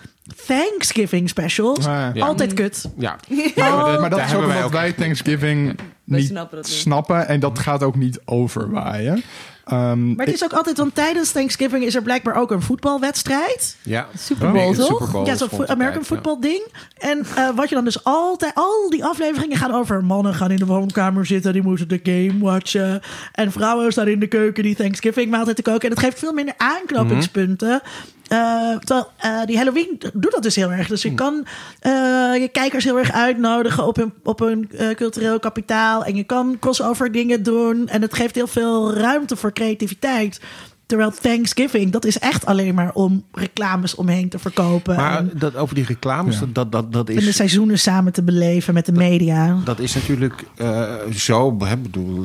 [0.47, 1.85] Thanksgiving specials.
[1.85, 2.11] Ja.
[2.19, 2.85] Altijd kut.
[2.97, 3.15] Ja.
[3.55, 6.27] Ja, maar dat, maar dat Daar is ook hebben wij omdat ook wij Thanksgiving niet
[6.27, 6.75] snappen dat niet.
[6.75, 7.27] snappen.
[7.27, 9.23] En dat gaat ook niet overwaaien.
[9.65, 13.75] Ehm, Maar het is ook altijd, want tijdens Thanksgiving is er blijkbaar ook een voetbalwedstrijd.
[13.81, 14.07] Ja.
[14.17, 14.85] Super Bowl, toch?
[14.85, 16.05] Super Bowl ja, zo'n American ja.
[16.05, 16.67] football ding.
[16.97, 20.57] En eh, wat je dan dus altijd, al die afleveringen gaan over mannen gaan in
[20.57, 23.01] de woonkamer zitten, die moeten de game watchen.
[23.31, 25.81] En vrouwen staan in de keuken die Thanksgiving maaltijd te koken.
[25.81, 27.81] En het geeft veel minder aanknopingspunten.
[28.27, 30.87] Eh, terwijl eh, die Halloween doet dat dus heel erg.
[30.87, 31.45] Dus je kan
[31.79, 31.91] eh,
[32.39, 36.03] je kijkers heel erg uitnodigen op hun, op hun eh, cultureel kapitaal.
[36.05, 37.87] En je kan crossover dingen doen.
[37.87, 40.39] En het geeft heel veel ruimte voor creativiteit.
[40.85, 44.95] Terwijl Thanksgiving, dat is echt alleen maar om reclames omheen te verkopen.
[44.95, 46.39] Maar en, dat, over die reclames, Ja.
[46.39, 47.35] dat, dat, dat, dat en de is...
[47.35, 49.57] seizoenen samen te beleven met de media.
[49.63, 51.57] Dat is natuurlijk eh, zo.
[51.59, 52.23] Hè, bedoel,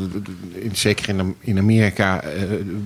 [0.52, 2.42] in, zeker in, in Amerika eh,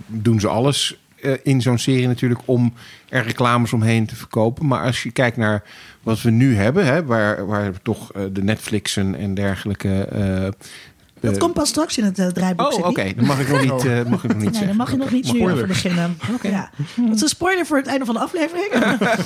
[0.07, 0.99] doen ze alles
[1.43, 2.73] in zo'n serie natuurlijk om
[3.09, 4.67] er reclames omheen te verkopen.
[4.67, 5.63] Maar als je kijkt naar
[6.03, 10.05] wat we nu hebben, hè, waar, waar toch eh, de Netflixen en dergelijke.
[10.05, 10.71] eh,
[11.21, 12.73] Dat eh, komt pas straks in het eh, draaiboek.
[12.73, 13.13] Oh, oké.
[13.17, 15.11] Dan mag ik nog niet, eh, mag ik nog niet Nee, daar mag je nog
[15.11, 16.19] niet nu over beginnen.
[16.43, 16.71] Ja.
[16.97, 18.69] Dat is een spoiler voor het einde van de aflevering.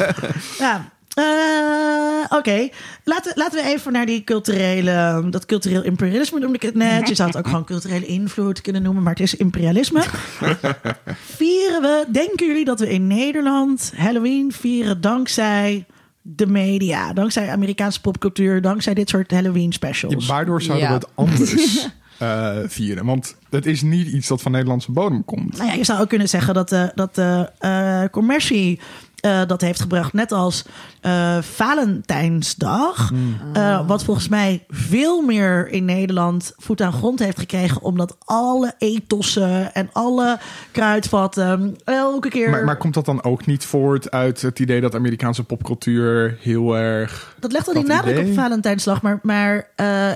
[0.58, 0.88] ja.
[1.18, 2.68] Eh, Oké,
[3.04, 7.08] laten, laten we even naar die culturele, dat cultureel imperialisme noemde ik het net.
[7.08, 10.02] Je zou het ook gewoon culturele invloed kunnen noemen, maar het is imperialisme.
[11.36, 15.84] vieren we, denken jullie dat we in Nederland Halloween vieren dankzij
[16.22, 20.26] de media, dankzij Amerikaanse popcultuur, dankzij dit soort Halloween specials?
[20.26, 20.92] Ja, waardoor zouden Ja.
[20.92, 21.54] we het anders
[22.18, 23.04] eh, vieren?
[23.04, 25.56] Want het is niet iets dat van Nederlandse bodem komt.
[25.56, 28.80] Nou ja, je zou ook kunnen zeggen dat de, dat de eh, commercie
[29.20, 30.12] eh, dat heeft gebracht.
[30.12, 30.64] Net als
[31.00, 33.12] eh, Valentijnsdag.
[33.52, 37.82] Eh, wat volgens mij veel meer in Nederland voet aan grond heeft gekregen.
[37.82, 40.38] Omdat alle ethossen en alle
[40.72, 42.50] kruidvatten elke keer...
[42.50, 46.76] Maar, maar komt dat dan ook niet voort uit het idee dat Amerikaanse popcultuur heel
[46.76, 47.36] erg...
[47.40, 49.02] dat legt al die nadruk op Valentijnsdag.
[49.02, 49.70] Maar, maar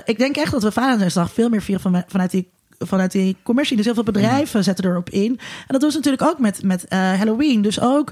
[0.05, 2.51] ik denk echt dat we Valentijnsdag veel meer vieren van, vanuit die
[2.87, 3.75] vanuit die commercie.
[3.75, 5.31] Dus heel veel bedrijven zetten erop in.
[5.39, 7.61] En dat doen ze natuurlijk ook met, met eh, Halloween.
[7.61, 8.11] Dus ook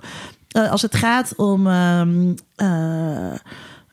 [0.51, 3.33] eh, als het gaat om ehm, eh,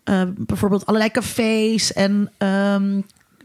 [0.04, 3.00] eh, bijvoorbeeld allerlei cafés en ehm,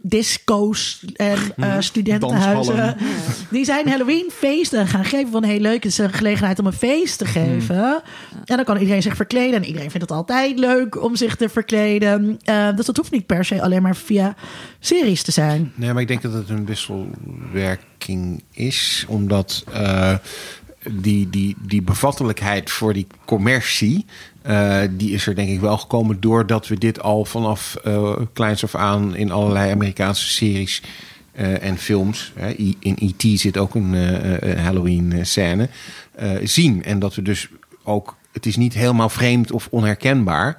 [0.05, 2.97] disco's en eh, studentenhuizen.
[3.49, 5.83] Die zijn Halloween feesten gaan geven van heel leuk.
[5.83, 8.01] Het is een gelegenheid om een feest te geven.
[8.45, 9.55] En dan kan iedereen zich verkleden.
[9.55, 12.39] En iedereen vindt het altijd leuk om zich te verkleden.
[12.43, 14.35] Eh, dus dat hoeft niet per se alleen maar via
[14.79, 15.71] series te zijn.
[15.75, 19.05] Nee, maar ik denk dat het een wisselwerking is.
[19.07, 20.13] Omdat eh,
[20.91, 24.05] die, die, die bevattelijkheid voor die commercie...
[24.41, 28.63] eh, die is er denk ik wel gekomen doordat we dit al vanaf eh, kleins
[28.63, 29.15] af aan...
[29.15, 30.81] in allerlei Amerikaanse series
[31.31, 32.33] eh, en films...
[32.79, 33.39] In E.T.
[33.39, 35.69] zit ook een eh, Halloween-scène...
[36.43, 36.83] zien.
[36.83, 37.49] En dat we dus
[37.83, 38.15] ook...
[38.33, 40.57] Het is niet helemaal vreemd of onherkenbaar...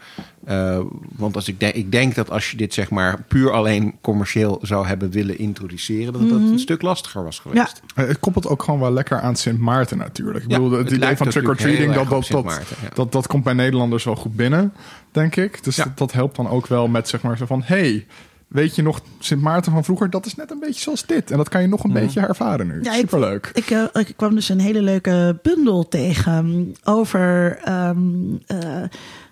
[0.48, 0.78] Uh,
[1.16, 4.58] want als ik, denk, ik denk dat als je dit zeg maar puur alleen commercieel
[4.62, 7.82] zou hebben willen introduceren, dat dat een stuk lastiger was geweest.
[7.94, 10.44] Eh, Het koppelt ook gewoon wel lekker aan Sint Maarten natuurlijk.
[10.44, 12.58] Ik Ja, bedoel, het, het idee van natuurlijk trick-or-treating, heel dat, dat, op dat, Sint
[12.58, 12.88] Maarten, ja.
[12.94, 14.72] dat, dat komt bij Nederlanders wel goed binnen,
[15.12, 15.64] denk ik.
[15.64, 15.84] Dus Ja.
[15.84, 17.62] dat, dat helpt dan ook wel met zeg maar zo van...
[17.64, 18.06] hey,
[18.54, 20.10] weet je nog Sint Maarten van vroeger?
[20.10, 21.30] Dat is net een beetje zoals dit.
[21.30, 22.82] En dat kan je nog een beetje ervaren nu.
[22.82, 23.50] Ja, Superleuk.
[23.54, 28.82] Ik, eh, ik kwam dus een hele leuke bundel tegen over ehm, eh,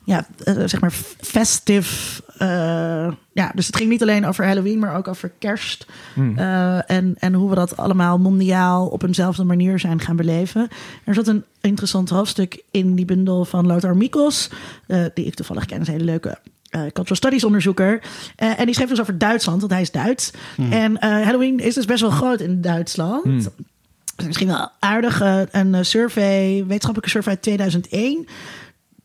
[0.05, 2.23] ja, eh, zeg maar festive.
[3.33, 5.87] ja, dus het ging niet alleen over Halloween, maar ook over kerst.
[6.37, 10.69] Eh, en, en hoe we dat allemaal mondiaal op eenzelfde manier zijn gaan beleven.
[11.05, 14.51] Er zat een interessant hoofdstuk in die bundel van Lothar Mikos,
[15.15, 16.39] die ik toevallig ken, is een hele leuke
[16.73, 18.01] eh, cultural studies onderzoeker.
[18.37, 20.31] Eh, en die schreef dus over Duitsland, want hij is Duits.
[20.71, 23.51] En eh, Halloween is dus best wel groot in Duitsland.
[24.27, 25.21] Misschien wel aardig.
[25.51, 28.27] een survey, wetenschappelijke survey uit 2001.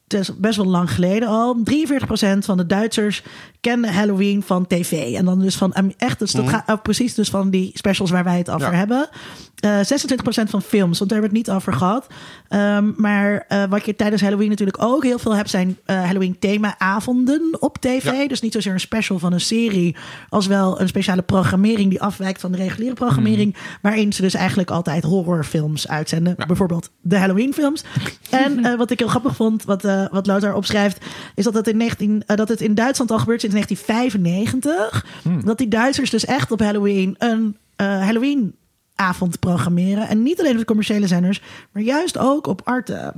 [0.07, 1.57] Het is best wel lang geleden al.
[1.63, 3.23] 43% van de Duitsers
[3.61, 5.13] kende Halloween van tv.
[5.15, 8.23] En dan dus van echt, dus dat gaat ook precies dus van die specials waar
[8.23, 8.77] wij het over Ja.
[8.77, 9.09] hebben.
[9.57, 12.07] Eh 26% van films, want daar hebben we het niet over gehad.
[12.47, 16.39] Ehm, maar eh, wat je tijdens Halloween natuurlijk ook heel veel hebt, zijn eh, Halloween
[16.39, 18.03] thema-avonden op tv.
[18.03, 18.27] Ja.
[18.27, 19.95] Dus niet zozeer een special van een serie,
[20.29, 23.55] als wel een speciale programmering die afwijkt van de reguliere programmering.
[23.81, 26.35] Waarin ze dus eigenlijk altijd horrorfilms uitzenden.
[26.37, 26.45] Ja.
[26.45, 27.83] Bijvoorbeeld de Halloween-films.
[28.29, 31.67] en eh, wat ik heel grappig vond, wat, eh wat Lothar opschrijft, is dat het,
[31.67, 35.05] in 19, eh, dat het in Duitsland al gebeurt sinds 1995.
[35.45, 38.55] Dat die Duitsers dus echt op Halloween een eh, Halloween
[38.95, 40.07] avond programmeren.
[40.07, 41.41] En niet alleen op de commerciële zenders,
[41.71, 43.13] maar juist ook op Arte.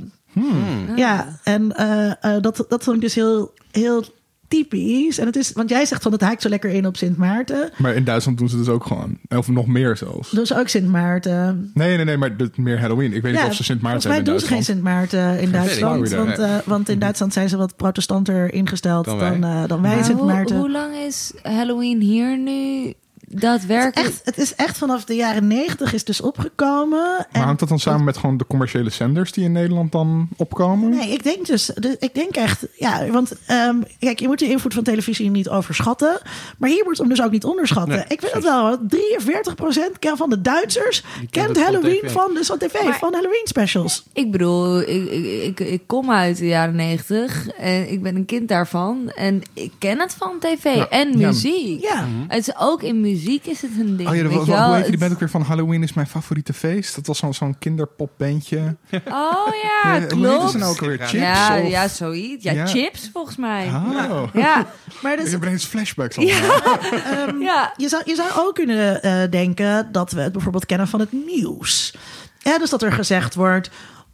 [0.95, 4.03] Ja, en eh, eh, dat, dat vond ik dus heel, heel
[4.49, 5.17] typisch.
[5.17, 7.69] En het is, want jij zegt van het haakt zo lekker in op Sint Maarten.
[7.77, 9.17] Maar in Duitsland doen ze dus ook gewoon.
[9.29, 10.31] Of nog meer zelfs.
[10.31, 11.71] Dus ook Sint Maarten.
[11.73, 13.13] Nee, nee, nee, maar meer Halloween.
[13.13, 14.65] Ik weet niet of ze Sint Maarten volgens mij hebben in doen ze geen Duitsland.
[14.65, 16.09] Sint Maarten in Duitsland.
[16.37, 19.61] Want, eh, want in Duitsland zijn ze wat protestanter ingesteld Dan dan, wij.
[19.61, 20.57] eh, dan wij Maar Sint hoe, Maarten.
[20.57, 22.93] hoe lang is Halloween hier nu?
[23.31, 24.07] Daadwerkelijk...
[24.09, 26.99] Echt, het is echt vanaf de jaren negentig is dus opgekomen.
[26.99, 30.27] Maar En hangt dat dan samen met gewoon de commerciële zenders die in Nederland dan
[30.37, 30.89] opkomen?
[30.89, 34.49] Nee, ik denk dus, de- ik denk echt, ja, want ehm, kijk, je moet de
[34.49, 36.19] invloed van televisie niet overschatten,
[36.57, 37.95] maar hier wordt hem dus ook niet onderschatten.
[37.95, 42.57] Nee, ik vind het wel, 43% van de Duitsers kent het Halloween van, dus van
[42.57, 44.03] tv, Maar- van Halloween specials.
[44.13, 49.11] Ik bedoel, ik, ik, kom uit de jaren negentig en ik ben een kind daarvan.
[49.15, 51.27] En ik ken het van tv en ja.
[51.27, 51.81] muziek.
[51.81, 52.05] Ja.
[52.27, 54.09] Het is ook in muziek is het een ding.
[54.09, 54.65] Oh ja, weet je wel?
[54.65, 56.95] hoe heet die Het- band ook weer van Halloween is mijn favoriete feest?
[56.95, 58.75] Dat was zo'n zo'n kinderpopbandje.
[58.91, 60.57] Oh ja, heette klopt.
[60.57, 60.97] nou ook weer?
[60.97, 61.11] Chips?
[61.11, 62.43] ja, of- ja, zoiets.
[62.43, 62.65] Ja, Ja.
[62.67, 63.65] chips volgens mij.
[63.67, 64.23] Oh.
[64.33, 64.67] Ja,
[65.01, 67.39] Maar dus, Ik heb ineens flashbacks allemaal.
[67.41, 67.73] ja.
[67.77, 71.11] je, zou, je zou ook kunnen eh, denken dat we het bijvoorbeeld kennen van het
[71.11, 71.95] nieuws.
[72.39, 73.69] Ja, dus dat er gezegd wordt.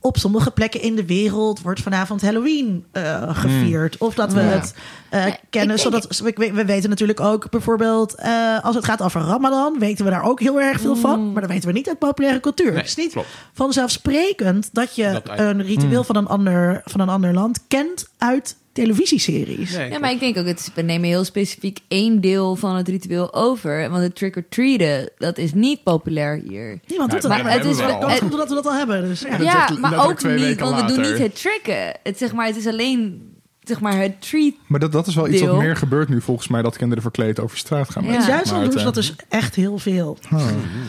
[0.06, 3.98] Op sommige plekken in de wereld wordt vanavond Halloween eh, gevierd.
[3.98, 4.76] Of dat we het
[5.10, 5.76] eh, kennen.
[5.76, 8.16] ik- zodat, we, we weten natuurlijk ook bijvoorbeeld...
[8.16, 9.80] eh, als het gaat over Ramadan...
[9.80, 11.32] weten we daar ook heel erg veel van.
[11.32, 12.76] Maar dan weten we niet uit populaire cultuur.
[12.76, 13.28] het is niet klopt.
[13.54, 18.56] vanzelfsprekend dat je Dat een ritueel van, een ander, van een ander land kent uit
[18.76, 19.76] televisieseries.
[19.76, 22.76] Nee, Ja, maar ik denk ook, het is, we nemen heel specifiek één deel van
[22.76, 23.90] het ritueel over.
[23.90, 26.80] Want het trick-or-treaten, dat is niet populair hier.
[26.88, 27.38] Niemand doet Ja, dat.
[27.38, 29.04] maar Maar het het is wel- omdat we dat al hebben.
[29.08, 29.68] Dus, ja.
[29.68, 32.00] dat maar ook niet, want we doen niet het tricken.
[32.04, 33.30] Het, zeg maar, het is alleen
[33.62, 34.54] zeg maar, het treat.
[34.68, 36.62] Maar dat, dat is wel iets wat meer gebeurt nu volgens mij...
[36.62, 38.04] dat kinderen verkleed over straat gaan.
[38.04, 38.12] Ja.
[38.12, 38.28] met In.
[38.28, 40.18] Duitsland doen ze dat dus echt heel veel.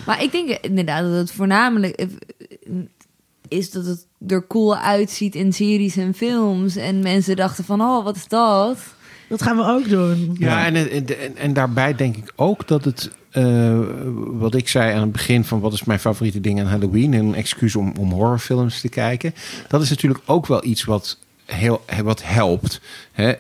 [0.07, 2.07] Maar ik denk inderdaad dat het voornamelijk eh,
[3.49, 6.77] is dat het er cool uitziet in series en films.
[6.77, 8.79] En mensen dachten van, oh, wat is dat?
[9.29, 10.37] Dat gaan we ook doen.
[10.39, 13.79] Ja, en, en, en, en daarbij denk ik ook dat het, eh,
[14.15, 17.35] wat ik zei aan het begin van wat is mijn favoriete ding aan Halloween, een
[17.35, 19.35] excuus om, om horrorfilms te kijken,
[19.69, 22.81] dat is natuurlijk ook wel iets wat heel wat helpt.
[23.13, 23.33] Hè.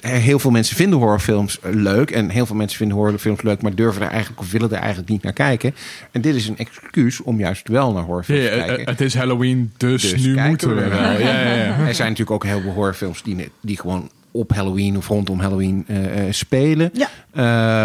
[0.00, 4.02] Heel veel mensen vinden horrorfilms leuk en heel veel mensen vinden horrorfilms leuk, maar durven
[4.02, 5.74] er eigenlijk of willen er eigenlijk niet naar kijken.
[6.10, 8.86] En dit is een excuus om juist wel naar horrorfilms Ja, te kijken.
[8.90, 10.98] het is Halloween, dus, Dus nu moeten we we wel.
[11.00, 11.18] wel.
[11.20, 11.78] Ja, ja, ja.
[11.86, 15.84] Er zijn natuurlijk ook heel veel horrorfilms die, die gewoon op Halloween of rondom Halloween
[15.86, 16.90] eh, eh, spelen.
[16.92, 17.08] Ja.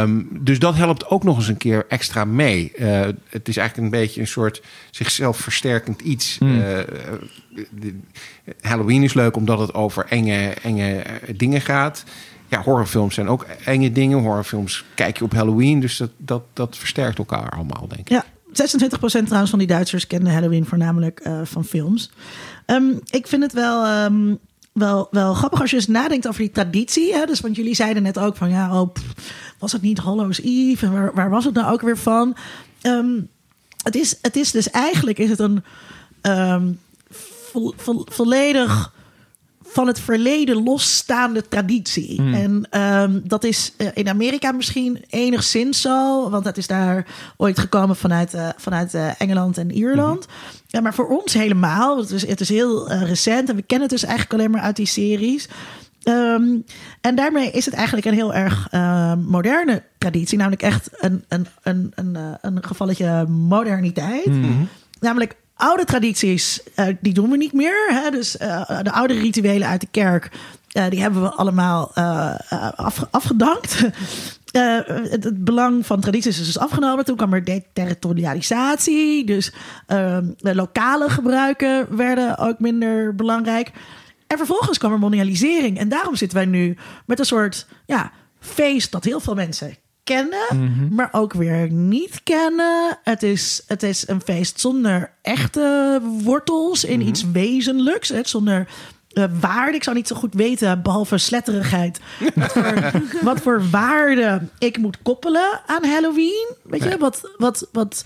[0.02, 2.72] Ehm, dus dat helpt ook nog eens een keer extra mee.
[2.76, 6.38] Eh, het is eigenlijk een beetje een soort zichzelf versterkend iets.
[6.41, 6.48] Eh,
[7.72, 8.00] de-
[8.62, 11.04] Halloween is leuk omdat het over enge, enge
[11.36, 12.04] dingen gaat.
[12.50, 14.20] Ja, horrorfilms zijn ook enge dingen.
[14.20, 15.80] Horrorfilms kijk je op Halloween.
[15.80, 18.10] Dus dat, dat, dat versterkt elkaar allemaal, denk ik.
[18.10, 22.12] Ja, 26% trouwens van die Duitsers kennen Halloween voornamelijk eh, van films.
[22.66, 24.36] Ehm, ik vind het wel, ehm,
[24.78, 27.14] wel, wel grappig als je eens nadenkt over die traditie.
[27.14, 27.26] Hè?
[27.26, 28.96] Dus, want jullie zeiden net ook van ja, oh,
[29.60, 31.12] was het niet Hallows Eve?
[31.14, 32.36] Waar, was het nou ook weer van?
[32.82, 33.20] Ehm,
[33.84, 35.64] het, is, het is dus eigenlijk is het een
[36.22, 36.72] ehm,
[37.52, 38.94] vo- vo- volledig
[39.70, 42.18] van het verleden losstaande traditie.
[42.18, 47.05] En ehm, dat is eh, in Amerika misschien enigszins zo, want dat is daar
[47.38, 50.26] ooit gekomen vanuit, eh, vanuit eh, Engeland en Ierland.
[50.68, 51.97] Ja, maar voor ons helemaal.
[51.97, 54.76] Het is, het is heel recent en we kennen het dus eigenlijk alleen maar uit
[54.76, 55.47] die series.
[56.03, 56.57] Ehm,
[57.01, 61.47] en daarmee is het eigenlijk een heel erg eh, moderne traditie, namelijk echt een, een,
[61.63, 64.32] een, een, een gevalletje moderniteit.
[64.99, 67.88] Namelijk oude tradities, eh, die doen we niet meer.
[67.89, 68.10] Hè?
[68.10, 70.32] Dus eh, de oude rituelen uit de kerk,
[70.72, 71.93] eh, die hebben we allemaal
[72.76, 73.82] afge- afgedankt.
[74.51, 77.05] Het, het belang van tradities is dus afgenomen.
[77.05, 79.26] Toen kwam er deterritorialisatie.
[79.26, 79.53] Dus
[79.88, 83.72] ehm, de lokale gebruiken werden ook minder belangrijk.
[84.28, 85.78] En vervolgens kwam er mondialisering.
[85.80, 89.78] En daarom zitten wij nu met een soort ja, feest dat heel veel mensen
[90.08, 92.97] kennen, maar ook weer niet kennen.
[93.03, 98.10] Het is, het is een feest zonder echte wortels in iets wezenlijks.
[98.10, 98.68] Hè, zonder
[99.18, 99.76] eh, waarde.
[99.78, 101.99] Ik zou niet zo goed weten, behalve sletterigheid,
[102.36, 102.91] wat voor,
[103.30, 106.47] wat voor waarde ik moet koppelen aan Halloween.
[106.64, 108.05] Weet je, wat, wat, wat,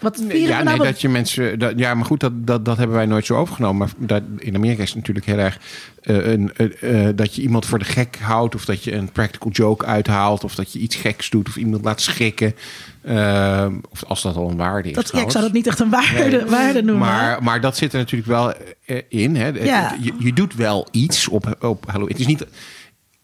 [0.00, 0.78] wat vieren Ja, we nou?
[0.78, 1.58] nee, dat je mensen.
[1.58, 3.78] Dat, ja, maar goed, dat, dat, dat hebben wij nooit zo overgenomen.
[3.78, 5.58] Maar dat, in Amerika is het natuurlijk heel erg.
[6.02, 8.54] eh, een, eh, eh, dat je iemand voor de gek houdt.
[8.54, 10.44] Of dat je een practical joke uithaalt.
[10.44, 11.48] Of dat je iets geks doet.
[11.48, 12.54] Of iemand laat schrikken.
[13.02, 14.94] Eh, of als dat al een waarde is.
[14.94, 17.06] dat, ja, ik zou dat niet echt een waarde, waarde noemen.
[17.06, 18.52] Maar, maar dat zit er natuurlijk wel
[18.86, 19.36] eh, in.
[19.36, 19.46] Hè.
[19.48, 19.96] Ja.
[20.00, 22.08] Je, je doet wel iets op, op Halloween.
[22.12, 22.46] Het is niet.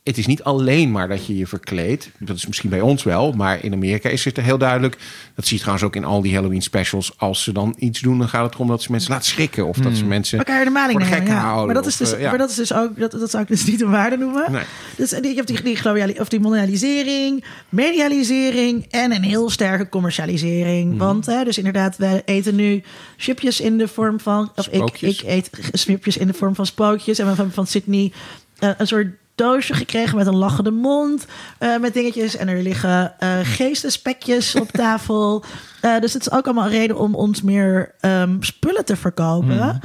[0.07, 2.11] Het is niet alleen maar dat je je verkleedt.
[2.19, 3.33] Dat is misschien bij ons wel.
[3.33, 4.97] Maar in Amerika is het er heel duidelijk.
[5.35, 7.13] Dat zie je trouwens ook in al die Halloween specials.
[7.19, 9.67] Als ze dan iets doen, dan gaat het erom dat ze mensen laten schrikken.
[9.67, 11.41] Of dat ze mensen elkaar de maling voor de gek Ja.
[11.41, 11.67] houden.
[11.67, 12.29] Maar dat is dus, eh, ja.
[12.29, 14.53] maar dat is dus ook, dat, dat zou ik dus niet een waarde noemen.
[14.53, 14.63] Nee.
[14.97, 20.89] Dus je hebt die, die, of die mondialisering, medialisering en een heel sterke commercialisering.
[20.91, 20.99] Mhm.
[20.99, 22.83] Want hè, dus inderdaad, we eten nu
[23.17, 27.19] chipjes in de vorm van, of ik, ik eet chipjes in de vorm van spookjes
[27.19, 28.13] en van, van Sydney.
[28.59, 29.07] eh, een soort
[29.37, 31.27] doosje gekregen met een lachende mond.
[31.59, 32.37] eh, met dingetjes.
[32.37, 35.45] En er liggen eh geestespekjes op tafel.
[35.81, 39.81] Eh, dus het is ook allemaal een reden om ons meer ehm, spullen te verkopen.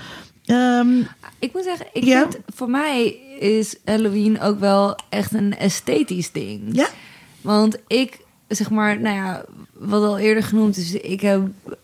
[0.46, 0.98] Ehm,
[1.40, 2.20] Ik moet zeggen, ik Ja?
[2.22, 3.04] vind voor mij
[3.40, 6.62] is Halloween ook wel echt een esthetisch ding.
[6.72, 6.88] ja,
[7.42, 11.42] Want ik, zeg maar, nou ja, wat al eerder genoemd is, ik heb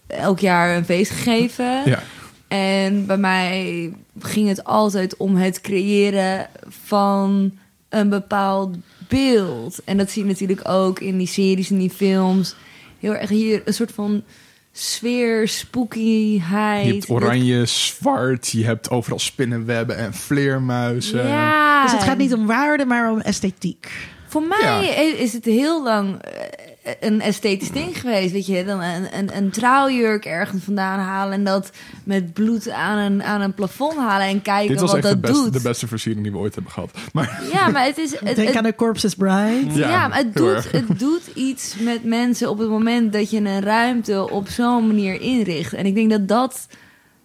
[0.07, 1.81] elk jaar een feest gegeven.
[1.85, 1.99] Ja.
[2.48, 7.52] En bij mij ging het altijd om het creëren van
[7.90, 8.76] een bepaald
[9.07, 9.80] beeld.
[9.86, 12.56] En dat zie je natuurlijk ook in die series en die films.
[12.99, 14.24] Heel erg hier een soort van
[14.72, 16.86] sfeer, spookyheid.
[16.86, 21.28] Je hebt oranje, zwart, je hebt overal spinnenwebben en vleermuizen.
[21.28, 21.84] Ja.
[21.84, 23.91] dus het gaat niet om waarde, maar om esthetiek.
[24.28, 25.18] Voor mij Ja.
[25.18, 26.56] is het heel lang eh,
[26.99, 28.31] een esthetisch ding geweest.
[28.31, 31.72] Weet je, dan een, een, een trouwjurk ergens vandaan halen en dat
[32.03, 35.19] met bloed aan een, aan een plafond halen en kijken Dit was wat echt de
[35.19, 35.53] dat beste, doet.
[35.53, 36.91] de beste versiering die we ooit hebben gehad.
[37.14, 38.11] Maar Ja, maar het is.
[38.19, 39.65] Het, Denk het- aan de Corpses Bride.
[39.73, 43.38] ja, Ja, maar het doet, het doet iets met mensen op het moment dat je
[43.38, 45.73] een ruimte op zo'n manier inricht.
[45.73, 46.68] En ik denk dat dat.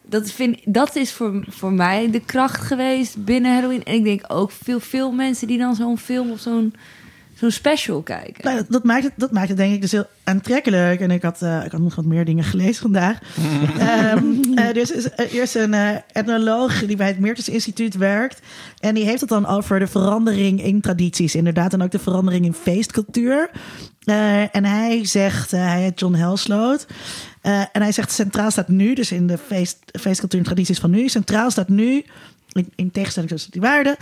[0.07, 3.85] Dat, vind, dat is voor, voor mij de kracht geweest binnen Halloween.
[3.85, 6.75] En ik denk ook veel, veel mensen die dan zo'n film of zo'n
[7.43, 8.45] zo'n special kijken.
[8.45, 11.01] Nou, dat, dat, maakt het, dat maakt het denk ik dus heel aantrekkelijk.
[11.01, 13.19] En ik had, eh, ik had nog wat meer dingen gelezen vandaag.
[13.79, 18.41] Ehm eh, er is eerst een eh, etnoloog die bij het Meertens Instituut werkt.
[18.81, 21.35] En die heeft het dan over de verandering in tradities.
[21.35, 23.51] Inderdaad, en ook de verandering in feestcultuur.
[24.05, 26.87] Eh, en hij zegt, hij heet John Helsloot.
[27.41, 30.91] Eh, en hij zegt, centraal staat nu, dus in de feest, feestcultuur en tradities van
[30.91, 32.05] nu, centraal staat nu
[32.53, 33.97] in, in tegenstelling tot die waarden,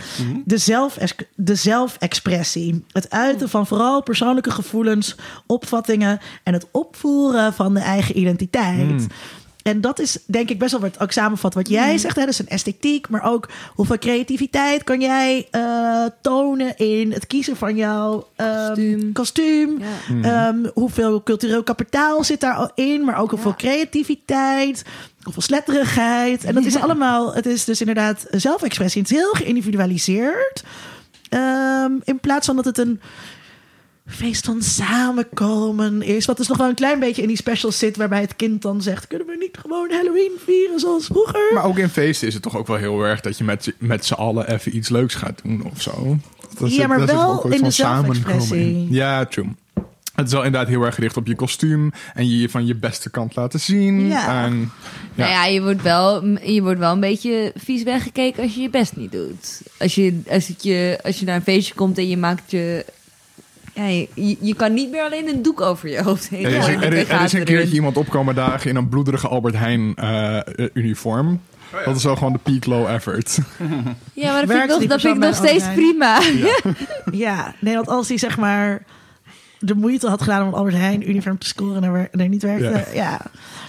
[0.45, 0.97] de, zelf,
[1.35, 2.83] de zelfexpressie.
[2.91, 5.15] Het uiten van vooral persoonlijke gevoelens,
[5.45, 9.07] opvattingen en het opvoeren van de eigen identiteit.
[9.63, 12.15] En dat is denk ik best wel wat ook samenvat wat jij zegt.
[12.15, 12.25] Hè?
[12.25, 17.75] Dus een esthetiek, maar ook hoeveel creativiteit kan jij eh, tonen in het kiezen van
[17.75, 19.11] jouw ehm, Kostuum.
[19.11, 19.79] kostuum.
[20.21, 20.47] Ja.
[20.47, 24.83] Ehm, hoeveel cultureel kapitaal zit daarin, maar ook hoeveel creativiteit,
[25.23, 26.43] hoeveel sletterigheid.
[26.43, 29.01] En dat is allemaal, het is dus inderdaad zelfexpressie.
[29.01, 30.63] Het is heel geïndividualiseerd.
[31.29, 33.01] Ehm, in plaats van dat het een
[34.05, 36.25] feest van samenkomen is.
[36.25, 38.81] Wat dus nog wel een klein beetje in die specials zit, waarbij het kind dan
[38.81, 41.53] zegt: kunnen we niet gewoon Halloween vieren zoals vroeger?
[41.53, 44.05] Maar ook in feesten is het toch ook wel heel erg dat je met, met
[44.05, 46.17] z'n allen even iets leuks gaat doen of zo.
[46.59, 48.87] Dat Ja, maar wel in de zelfexpressie.
[48.89, 49.55] Ja, true.
[50.21, 52.75] Het is wel inderdaad heel erg gericht op je kostuum en je je van je
[52.75, 54.07] beste kant laten zien.
[54.07, 54.43] Ja.
[54.43, 54.71] En,
[55.15, 55.23] ja.
[55.23, 58.69] Nou ja, je wordt, wel, je wordt wel een beetje vies weggekeken als je je
[58.69, 59.61] best niet doet.
[59.79, 62.85] Als je, als het je, als je naar een feestje komt en je maakt je...
[63.73, 66.45] Ja, je, je kan niet meer alleen een doek over je hoofd heen.
[66.45, 70.37] Er is, er, er een keertje iemand opkomen dagen in een bloederige Albert Heijn eh,
[70.37, 70.43] eh,
[70.73, 71.41] uniform.
[71.85, 73.37] Dat is wel gewoon de peak low effort.
[74.13, 76.21] Ja, maar dat vind ik nog, dat vind ik persoon nog bij steeds prima.
[77.25, 78.83] Ja, nee, want als hij zeg maar
[79.61, 82.41] de moeite had gedaan om Albert Heijn uniform te scoren en er, en er niet
[82.43, 83.21] werkte, ja.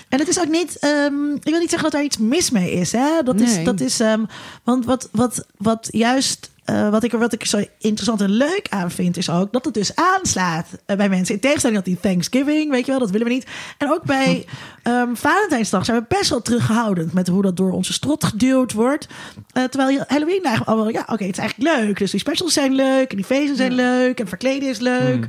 [0.08, 2.72] En het is ook niet, ehm, ik wil niet zeggen dat er iets mis mee
[2.72, 3.22] is, hè?
[3.24, 4.24] Dat is, dat is, ehm,
[4.64, 8.66] want wat, wat, wat juist, eh, wat ik er wat ik zo interessant en leuk
[8.70, 11.34] aan vind, is ook dat het dus aanslaat eh, bij mensen.
[11.34, 13.46] In tegenstelling tot die Thanksgiving, weet je wel, dat willen we niet.
[13.78, 14.44] En ook bij
[14.82, 19.06] ehm Valentijnsdag zijn we best wel terughoudend met hoe dat door onze strot geduwd wordt.
[19.52, 21.98] Eh, terwijl Halloween eigenlijk allemaal, ja, oké, het is eigenlijk leuk.
[21.98, 25.26] Dus die specials zijn leuk en die feesten zijn leuk en verkleden is leuk.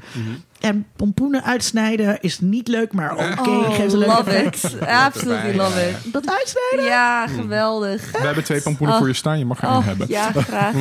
[0.63, 4.75] En pompoenen uitsnijden is niet leuk, maar oké, Oh, geeft love it.
[4.87, 6.13] Absolutely love it.
[6.13, 6.83] Dat uitsnijden?
[6.91, 8.11] Ja, geweldig.
[8.11, 9.01] We hebben twee pompoenen Oh.
[9.01, 10.07] voor je staan, je mag er één Oh, hebben.
[10.09, 10.75] ja, graag.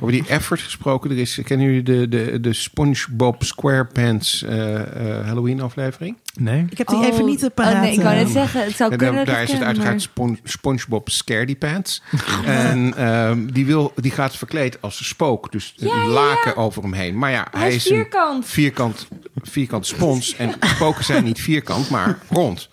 [0.00, 5.26] Over die effort gesproken, er is, kennen jullie de, de, de SpongeBob SquarePants eh, eh,
[5.26, 6.16] Halloween aflevering?
[6.38, 6.66] Nee?
[6.70, 7.82] Ik heb die Oh, even niet te oh, paraat.
[7.82, 8.32] nee, ik wou net eh.
[8.32, 11.56] zeggen, het zou En kunnen daar, dat daar is het uiteraard maar- Spon- SpongeBob Scaredy
[11.56, 12.02] Pants.
[12.44, 15.52] en ehm, die, wil, die gaat verkleed als een spook.
[15.52, 17.18] Dus een Ja, ja, laken over hem heen.
[17.18, 19.08] Maar ja, hij, Hij is is een vierkant.
[19.20, 20.36] Vierkant, vierkant spons.
[20.36, 22.68] En spoken zijn niet vierkant, maar rond.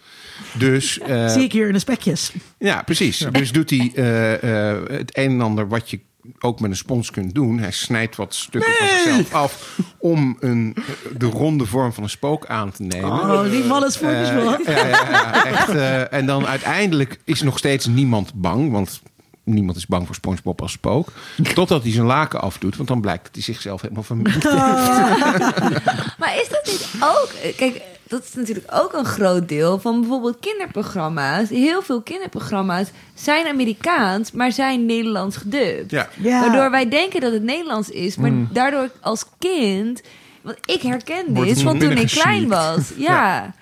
[0.58, 2.32] Dus eh, Zie ik hier in de spekjes.
[2.58, 3.26] ja, precies.
[3.32, 4.34] Dus doet hij eh,
[4.70, 6.00] eh, het een en ander wat je
[6.40, 7.60] ook met een spons kunt doen.
[7.60, 10.76] Hij snijdt wat stukken van zichzelf af om een,
[11.18, 13.12] de ronde vorm van een spook aan te nemen.
[13.12, 14.62] Oh, die man is SpongeBob.
[14.66, 15.70] ja, ja, ja, echt.
[16.10, 19.02] en dan uiteindelijk is nog steeds niemand bang, want
[19.54, 21.12] niemand is bang voor SpongeBob als spook.
[21.54, 24.44] Totdat hij zijn laken afdoet, want dan blijkt dat hij zichzelf helemaal vermint.
[26.20, 27.30] Maar is dat niet ook...
[27.56, 31.50] Kijk, dat is natuurlijk ook een groot deel van bijvoorbeeld kinderprogramma's.
[31.50, 35.92] Heel veel kinderprogramma's zijn Amerikaans, maar zijn Nederlands gedubt.
[35.92, 36.10] Ja.
[36.16, 36.40] Ja.
[36.42, 40.02] Waardoor wij denken dat het Nederlands is, maar daardoor als kind...
[40.42, 42.92] Want ik herken dit van toen ik klein was.
[42.98, 43.54] Ja.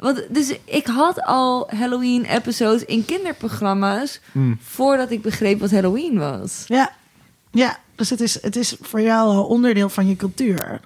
[0.00, 4.20] Want, dus ik had al Halloween-episodes in kinderprogramma's...
[4.62, 6.64] voordat ik begreep wat Halloween was.
[6.66, 6.92] Ja.
[7.50, 10.80] Ja, dus het is, het is voor jou al onderdeel van je cultuur.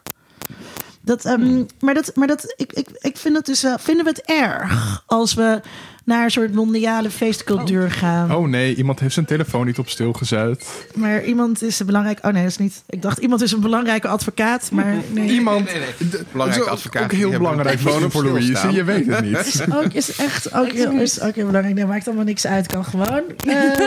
[1.01, 4.23] Dat, ehm, Maar, dat, maar dat, ik, ik, ik vind het dus, vinden we het
[4.23, 5.61] erg als we
[6.05, 8.35] naar een soort mondiale feestcultuur gaan?
[8.35, 10.87] Oh nee, iemand heeft zijn telefoon niet op stil gezet.
[10.95, 12.19] Maar iemand is een belangrijk.
[12.23, 12.83] Oh nee, dat is niet.
[12.89, 15.29] Ik dacht iemand is een belangrijke advocaat, maar nee.
[15.31, 15.65] Iemand.
[15.65, 16.09] Nee, nee.
[16.09, 18.73] d- Belangrijke dat is advocaat, Ook heel belangrijk telefoon voor Louise.
[18.73, 19.47] Je weet het niet.
[19.55, 21.77] Is ook, is echt ook heel, is ook heel belangrijk.
[21.77, 23.23] Nee, maakt allemaal niks uit, kan gewoon.
[23.47, 23.87] Eh,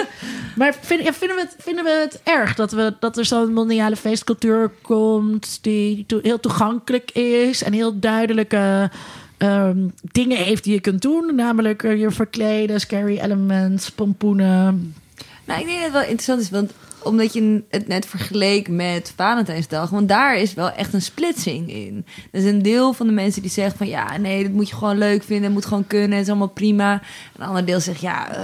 [0.56, 3.53] maar vind, ja, vinden, we het, vinden we het erg dat, we, dat er zo'n
[3.53, 5.60] mondiale feestcultuur komt...
[5.61, 8.89] die to- heel toegankelijk is en heel duidelijke
[9.38, 11.35] ehm, dingen heeft die je kunt doen?
[11.35, 14.93] Namelijk eh, je verkleden, scary elements, pompoenen...
[15.45, 16.72] Nou, ik denk dat het wel interessant is, want
[17.03, 22.05] omdat je het net vergeleek met Valentijnsdag, want daar is wel echt een splitsing in.
[22.31, 24.76] Er is een deel van de mensen die zegt van ja, nee, dat moet je
[24.76, 26.93] gewoon leuk vinden, moet gewoon kunnen, het is allemaal prima.
[26.93, 27.01] En
[27.41, 28.41] een ander deel zegt ja, eh,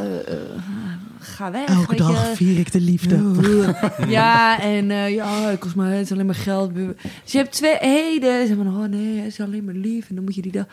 [1.23, 1.67] ga weg.
[1.67, 2.35] Elke weet dag je.
[2.35, 3.21] vier ik de liefde.
[4.07, 6.75] Ja, en eh, ja, het kost mij, het is alleen maar geld.
[6.75, 6.85] Dus
[7.25, 8.47] je hebt twee heden.
[8.47, 10.09] Ze van, oh nee, het is alleen maar lief.
[10.09, 10.65] En dan moet je die dag...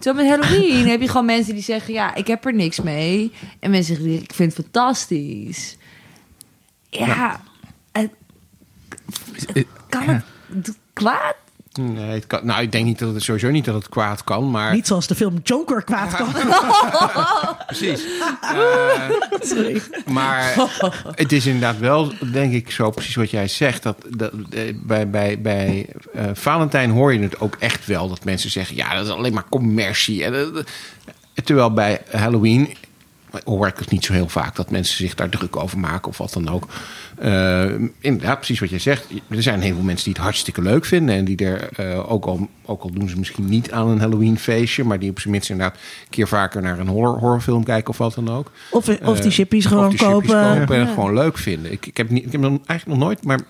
[0.00, 3.32] Zo met Halloween heb je gewoon mensen die zeggen, ja, ik heb er niks mee.
[3.60, 5.76] En mensen zeggen, ik vind het fantastisch.
[6.90, 7.40] Ja,
[7.92, 8.10] het,
[9.88, 10.24] kan het
[10.64, 11.34] d- kwaad?
[11.80, 14.50] Nee, het kan, nou, ik denk niet dat het sowieso niet dat het kwaad kan,
[14.50, 16.28] maar Niet zoals de film Joker kwaad kan.
[17.66, 18.04] precies.
[18.40, 19.82] Eh, Sorry.
[20.06, 20.54] maar
[21.14, 23.82] het is inderdaad wel, denk ik, zo precies wat jij zegt.
[23.82, 28.24] Dat, dat eh, bij, bij, bij eh, Valentijn hoor je het ook echt wel dat
[28.24, 30.24] mensen zeggen: ja, dat is alleen maar commercie.
[30.24, 30.64] En, eh,
[31.44, 32.76] terwijl bij Halloween
[33.44, 36.18] hoor ik het niet zo heel vaak dat mensen zich daar druk over maken of
[36.18, 36.68] wat dan ook.
[37.22, 37.64] Eh,
[37.98, 39.06] inderdaad, precies wat jij zegt.
[39.28, 41.14] Er zijn heel veel mensen die het hartstikke leuk vinden.
[41.14, 44.38] En die er, eh, ook, al, ook al doen ze misschien niet aan een Halloween
[44.38, 44.84] feestje.
[44.84, 47.98] Maar die op zijn minst inderdaad een keer vaker naar een horror, horrorfilm kijken of
[47.98, 48.50] wat dan ook.
[48.70, 50.58] Of, of die Eh, chippies of gewoon die chippies kopen.
[50.58, 51.72] kopen en het gewoon leuk vinden.
[51.72, 53.40] Ik, ik, heb niet, ik heb nog, eigenlijk nog nooit, maar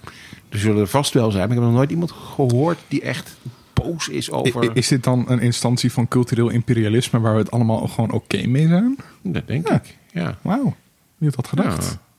[0.48, 1.42] er zullen er vast wel zijn.
[1.48, 3.36] Maar ik heb nog nooit iemand gehoord die echt
[3.72, 4.70] boos is over.
[4.76, 8.66] Is dit dan een instantie van cultureel imperialisme waar we het allemaal gewoon oké mee
[8.68, 8.96] zijn?
[9.22, 9.74] Dat denk Ja.
[9.74, 9.96] ik.
[10.12, 10.38] Ja.
[10.42, 10.74] Wauw,
[11.18, 11.84] wie had dat gedacht?
[11.84, 12.10] Ja.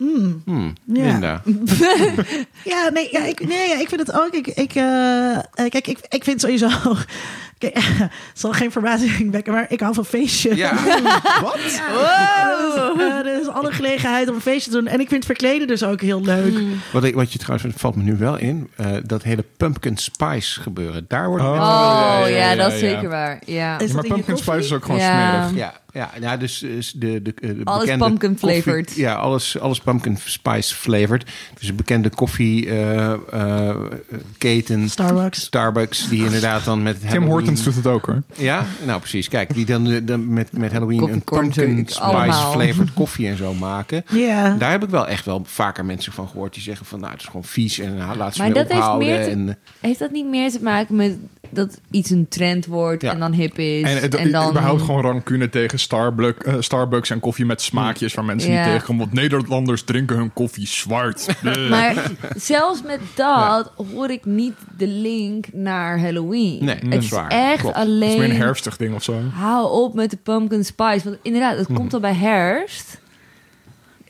[0.00, 0.42] Hmm,
[0.86, 1.42] Ja.
[2.64, 4.32] Ja, nee, ja, ik, nee, ja, ik vind het ook.
[4.32, 6.68] Ik, ik, eh, kijk, ik, ik vind sowieso.
[7.66, 10.56] Het zal geen verbazing wekken, maar ik hou van feestjes.
[10.56, 10.72] Ja.
[11.62, 14.86] Dus, eh, er is alle gelegenheid om een feestje te doen.
[14.86, 16.58] En ik vind verkleden dus ook heel leuk.
[16.92, 20.60] Wat, ik, wat je trouwens, valt me nu wel in, eh, dat hele pumpkin spice
[20.60, 21.04] gebeuren.
[21.08, 21.50] Daar wordt Oh.
[21.50, 22.88] Oh, ja, ja, ja, dat is ja.
[22.88, 23.42] zeker waar.
[23.46, 23.78] Ja.
[23.78, 25.48] Is Ja, maar pumpkin spice is ook gewoon Ja.
[25.48, 25.56] smerig.
[25.58, 28.94] Ja, ja, ja, dus de, de, de Alles bekende pumpkin koffie- flavored.
[28.96, 31.30] Ja, alles, alles pumpkin spice flavored.
[31.58, 33.76] Dus een bekende koffie eh, eh.
[34.86, 35.40] Starbucks.
[35.40, 38.22] Starbucks, die inderdaad dan met Tim Halloween- Hortons doet het ook hoor.
[38.36, 39.28] Ja, nou precies.
[39.28, 42.52] Kijk, die dan, eh, dan met, met Halloween een pumpkin spice allemaal.
[42.52, 44.04] flavored koffie en zo maken.
[44.12, 44.54] Ja.
[44.58, 47.20] Daar heb ik wel echt wel vaker mensen van gehoord die zeggen van nou, het
[47.20, 49.98] is gewoon vies en nou, laat ze Maar mee dat heeft meer te- en, Heeft
[49.98, 51.16] dat niet meer te maken met
[51.50, 53.12] dat iets een trend wordt Ja.
[53.12, 53.82] en dan hip is?
[53.82, 54.50] En het, en dan...
[54.50, 58.62] überhaupt gewoon rancune tegen Starbucks, eh, Starbucks en koffie met smaakjes waar mensen Ja.
[58.62, 59.02] niet tegenkomen.
[59.02, 61.26] Want Nederlanders drinken hun koffie zwart.
[61.70, 66.64] Maar zelfs met dat hoor ik niet de link naar Halloween.
[66.64, 67.76] Nee, dat het is echt Klopt.
[67.76, 68.18] Het is alleen...
[68.18, 69.14] meer een herfstig ding of zo.
[69.32, 71.04] Hou op met de pumpkin spice.
[71.04, 72.99] Want inderdaad, het komt al bij herfst.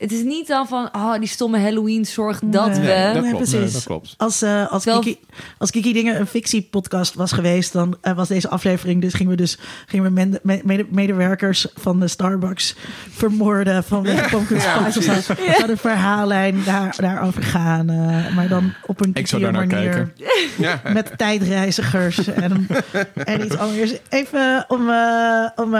[0.01, 2.79] Het is niet dan van, oh, die stomme Halloween zorgt dat Nee.
[2.79, 2.85] we...
[2.85, 3.35] Nee, dat klopt.
[3.37, 3.53] precies.
[3.59, 4.13] Nee, dat klopt.
[4.17, 5.19] Als, eh, als, Terwijl- Kiki,
[5.57, 9.01] als Kiki Dingen een fictiepodcast was geweest, dan eh, was deze aflevering.
[9.01, 12.75] Dus gingen we dus gingen we mede- medewerkers van de Starbucks
[13.09, 14.99] vermoorden van de pumpkin spice.
[14.99, 15.33] of zo.
[15.57, 17.89] Zou de verhaallijn daar, daarover gaan.
[17.89, 20.13] eh, maar dan op een Ik naar manier.
[20.57, 20.81] Ja.
[20.93, 22.67] Met tijdreizigers en,
[23.13, 23.93] en iets anders.
[24.09, 25.75] Even om, eh, om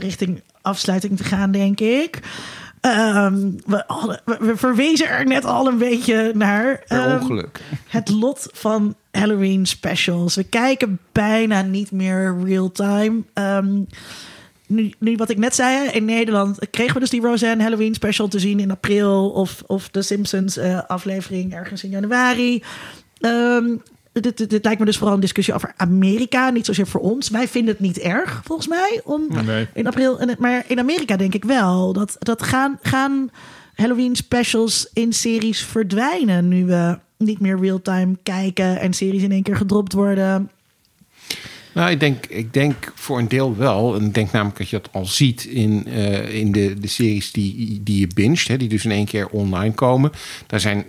[0.00, 2.18] richting afsluiting te gaan, denk ik.
[2.82, 6.82] Ehm, we, hadden- we, we verwezen er net al een beetje naar.
[6.86, 7.60] Ehm, ongeluk.
[7.88, 10.34] het lot van Halloween specials.
[10.34, 13.22] We kijken bijna niet meer real-time.
[13.32, 13.80] Ehm,
[14.66, 18.28] nu, nu wat ik net zei, in Nederland kregen we dus die Roseanne Halloween special
[18.28, 19.30] te zien in april.
[19.30, 22.62] Of, of de Simpsons eh, aflevering ergens in januari.
[23.20, 23.76] Ehm,
[24.12, 26.50] dit, dit, dit lijkt me dus vooral een discussie over Amerika.
[26.50, 27.28] Niet zozeer voor ons.
[27.28, 29.00] Wij vinden het niet erg, volgens mij.
[29.04, 29.66] Om Nee.
[29.74, 30.20] in april.
[30.38, 31.92] Maar in Amerika denk ik wel.
[31.92, 33.30] Dat, dat gaan, gaan
[33.74, 36.48] Halloween specials in series verdwijnen.
[36.48, 38.80] Nu we niet meer real-time kijken.
[38.80, 40.50] En series in één keer gedropt worden.
[41.74, 43.94] Nou, ik denk, ik denk voor een deel wel.
[43.94, 47.32] En ik denk namelijk dat je dat al ziet in, eh, in de, de series
[47.32, 48.48] die, die je binget.
[48.48, 50.12] Hè, die dus in één keer online komen.
[50.46, 50.84] Daar zijn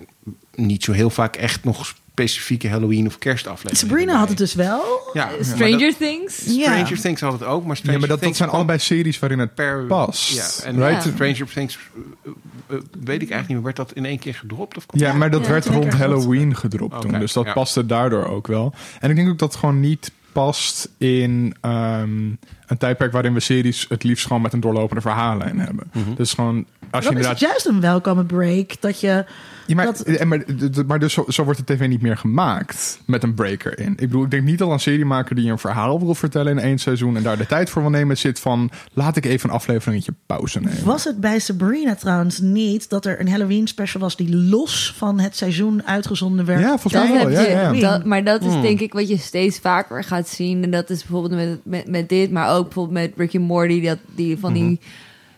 [0.55, 3.77] niet zo heel vaak echt nog specifieke Halloween of kerstaflevering.
[3.77, 4.15] Sabrina erbij.
[4.19, 4.81] had het dus wel.
[5.13, 6.43] Ja, maar Stranger dat- Things.
[6.45, 6.63] Ja.
[6.63, 8.79] Stranger Things had het ook, maar Stranger Ja, maar dat, dat Things zijn kwam allebei
[8.85, 10.29] series waarin het per past.
[10.33, 11.01] Ja, en right?
[11.13, 12.31] Stranger Things eh,
[12.75, 13.63] eh, weet ik eigenlijk niet meer.
[13.63, 14.77] Werd dat in één keer gedropt?
[14.77, 15.93] Of Ja, maar dat Ja, werd rond.
[15.93, 17.19] Halloween gedropt toen.
[17.19, 17.53] Dus dat ja.
[17.53, 18.73] paste daardoor ook wel.
[18.99, 22.29] En ik denk ook dat het gewoon niet past in ehm,
[22.67, 25.85] een tijdperk waarin we series het liefst gewoon met een doorlopende verhaallijn hebben.
[25.93, 26.13] Mhm.
[26.15, 27.39] Dus gewoon als je Dan is het inderdaad.
[27.39, 29.25] juist een welkome break dat je...
[29.67, 30.43] Ja, maar, dat- en maar,
[30.87, 33.91] maar dus zo, zo wordt de tv niet meer gemaakt met een breaker in.
[33.91, 36.77] Ik bedoel, ik denk niet dat een seriemaker die een verhaal wil vertellen in één
[36.77, 40.13] seizoen en daar de tijd voor wil nemen, zit van laat ik even een afleveringetje
[40.25, 40.85] pauze nemen.
[40.85, 45.19] Was het bij Sabrina trouwens niet dat er een Halloween special was die los van
[45.19, 46.59] het seizoen uitgezonden werd?
[46.59, 47.29] Ja, volgens mij wel.
[47.29, 47.69] Ja, ja.
[47.69, 47.79] Hmm.
[47.79, 50.63] Dat, maar dat is denk ik wat je steeds vaker gaat zien.
[50.63, 53.81] En dat is bijvoorbeeld met, met, met dit, maar ook bijvoorbeeld met Rick and Morty,
[53.81, 54.75] dat die van die Mhm.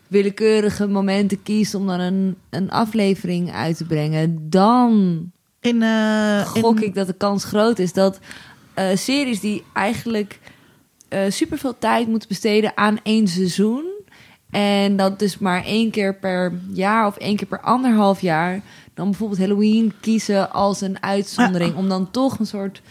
[0.08, 4.50] willekeurige momenten kiest om dan een, een aflevering uit te brengen.
[4.50, 4.92] Dan
[5.62, 8.20] In, eh, in- gok ik dat de kans groot is dat
[8.74, 10.40] eh, series die eigenlijk
[11.10, 13.84] eh superveel tijd moeten besteden aan één seizoen.
[14.52, 18.62] En dat dus maar één keer per jaar of één keer per anderhalf jaar.
[18.94, 21.76] Dan bijvoorbeeld Halloween kiezen als een uitzondering.
[21.76, 22.82] Om dan toch een soort.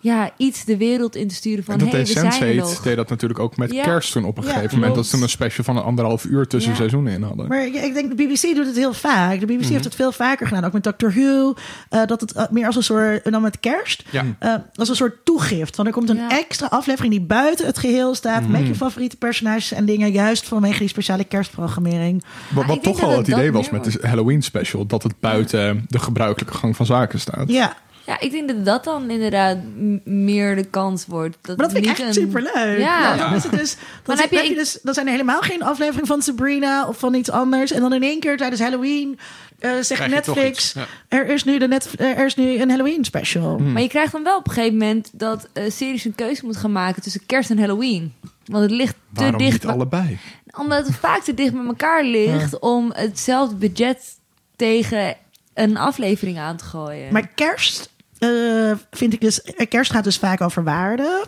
[0.00, 1.74] Ja, iets de wereld in te sturen van.
[1.74, 2.82] En dat hey, deed we zijn er Sense8 nog.
[2.82, 3.82] deed dat natuurlijk ook met Ja.
[3.82, 4.94] kerst toen op een Ja, gegeven moment.
[4.94, 6.76] Dat ze toen een special van een anderhalf uur tussen Ja.
[6.76, 7.48] seizoenen in hadden.
[7.48, 9.40] Maar ik, ik denk, de BBC doet het heel vaak.
[9.40, 9.72] De BBC Mhm.
[9.72, 10.64] heeft het veel vaker gedaan.
[10.64, 11.06] Ook met Dr.
[11.08, 11.54] Who.
[11.88, 13.22] eh, dat het eh, meer als een soort...
[13.22, 14.04] En dan met kerst.
[14.10, 14.24] Ja.
[14.38, 15.76] eh, als een soort toegift.
[15.76, 16.38] Want er komt een Ja.
[16.38, 18.42] extra aflevering die buiten het geheel staat.
[18.42, 18.50] Mhm.
[18.50, 20.12] Met je favoriete personages en dingen.
[20.12, 22.24] Juist vanwege die speciale kerstprogrammering.
[22.48, 24.86] Wat, ik wat denk toch dat wel het idee was met de Halloween special.
[24.86, 27.48] Dat het buiten de gebruikelijke gang van zaken staat.
[27.50, 27.76] Ja,
[28.06, 29.58] Ja, ik denk dat dat dan inderdaad
[30.04, 31.36] meer de kans wordt.
[31.42, 32.78] Dat maar dat vind ik echt een- superleuk.
[32.78, 33.16] Ja.
[33.16, 36.06] Dan, is het dus, dan, zit- heb je- dus, dan zijn er helemaal geen aflevering
[36.06, 37.70] van Sabrina of van iets anders.
[37.72, 39.18] En dan in één keer tijdens Halloween
[39.58, 40.72] eh, zegt Netflix...
[40.72, 40.86] ja.
[41.08, 43.56] Er, is nu de net, er is nu een Halloween special.
[43.56, 43.72] Hmm.
[43.72, 46.56] Maar je krijgt dan wel op een gegeven moment dat eh series een keuze moet
[46.56, 48.14] gaan maken tussen kerst en Halloween.
[48.44, 49.62] Want het ligt te Waarom dicht.
[49.62, 50.18] niet allebei?
[50.58, 54.14] Omdat het vaak te dicht met elkaar ligt om hetzelfde budget
[54.56, 55.16] tegen
[55.54, 57.12] een aflevering aan te gooien.
[57.12, 59.42] Maar kerst eh, vind ik dus...
[59.42, 61.24] eh, Kerst gaat dus vaak over waarde.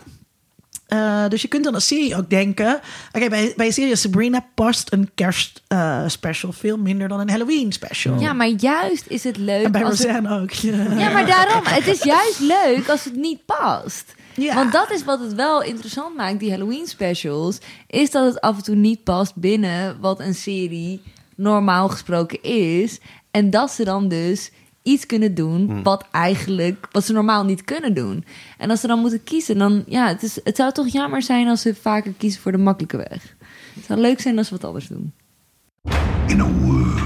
[0.87, 2.79] Eh, dus je kunt dan als serie ook denken...
[3.11, 7.71] Oké, bij, bij serie Sabrina past een kerst eh, special veel minder dan een Halloween
[7.71, 8.19] special.
[8.19, 9.65] ja, maar juist is het leuk.
[9.65, 10.51] en bij als het- ook.
[10.51, 11.61] Ja, maar daarom.
[11.65, 14.15] Het is juist leuk als het niet past.
[14.35, 14.55] Ja.
[14.55, 17.57] Want dat is wat het wel interessant maakt, die Halloween specials.
[17.87, 21.01] Is dat het af en toe niet past binnen wat een serie
[21.35, 22.99] normaal gesproken is.
[23.31, 24.51] En dat ze dan dus
[24.89, 28.25] iets kunnen doen wat eigenlijk, wat ze normaal niet kunnen doen.
[28.57, 31.47] En als ze dan moeten kiezen, dan ja, het, is, het zou toch jammer zijn
[31.47, 33.35] als ze vaker kiezen voor de makkelijke weg.
[33.73, 35.13] Het zou leuk zijn als ze wat anders doen.
[36.27, 36.99] In a world.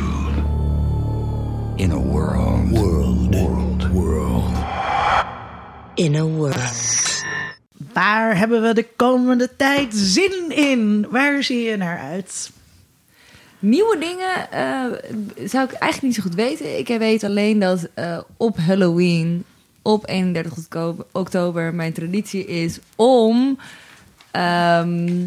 [1.75, 2.69] In a world.
[2.69, 3.35] World.
[3.35, 3.87] World.
[3.91, 4.55] World.
[5.93, 7.23] In a world.
[7.93, 11.07] Waar hebben we de komende tijd zin in?
[11.09, 12.51] Waar zie je naar uit?
[13.65, 14.83] Nieuwe dingen eh,
[15.47, 16.77] zou ik eigenlijk niet zo goed weten.
[16.77, 19.43] Ik weet alleen dat eh, op Halloween,
[19.81, 20.53] op 31
[21.11, 23.59] oktober, mijn traditie is om.
[24.31, 25.21] ehm,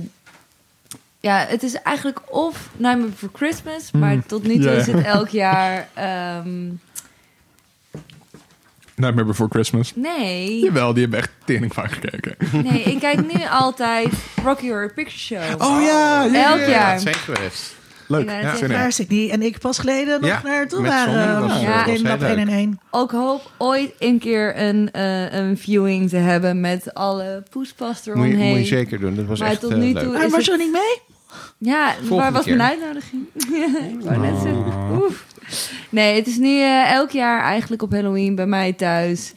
[1.20, 4.76] ja, het is eigenlijk of Nightmare Before Christmas, maar tot nu toe ja, ja.
[4.78, 5.88] is het elk jaar.
[5.94, 6.64] ehm,
[8.94, 9.92] Nightmare Before Christmas.
[9.94, 12.36] nee, Jawel, die hebben echt tering vaak gekeken.
[12.64, 14.08] nee, ik kijk nu altijd
[14.44, 15.62] Rocky Horror Picture Show.
[15.62, 16.68] Oh ja, ja, Elk ja.
[16.68, 16.92] jaar.
[16.92, 17.74] Dat zijn geweest.
[18.08, 18.30] Leuk.
[18.30, 18.68] Ja, in.
[18.68, 19.30] Waar zit die?
[19.30, 21.40] En ik pas geleden nog Ja, naartoe met Sonny, waren.
[21.40, 22.28] dat was, eh, was dat leuk.
[22.30, 22.80] 1 en 1.
[22.90, 28.04] Ook hoop ooit een keer een, eh, een viewing te hebben met alle poespas Moet
[28.04, 28.48] je, eromheen.
[28.50, 29.14] moet je zeker doen.
[29.14, 30.02] Dat was Maar echt tot eh, nu leuk.
[30.02, 31.00] toe- Ah, Is was er niet mee?
[31.58, 32.56] Ja, Volgende waar was keer.
[32.56, 33.22] mijn uitnodiging?
[34.00, 34.64] ik wou net zeggen.
[35.02, 35.24] Oef.
[35.88, 39.32] Nee, het is nu eh, elk jaar eigenlijk op Halloween bij mij thuis.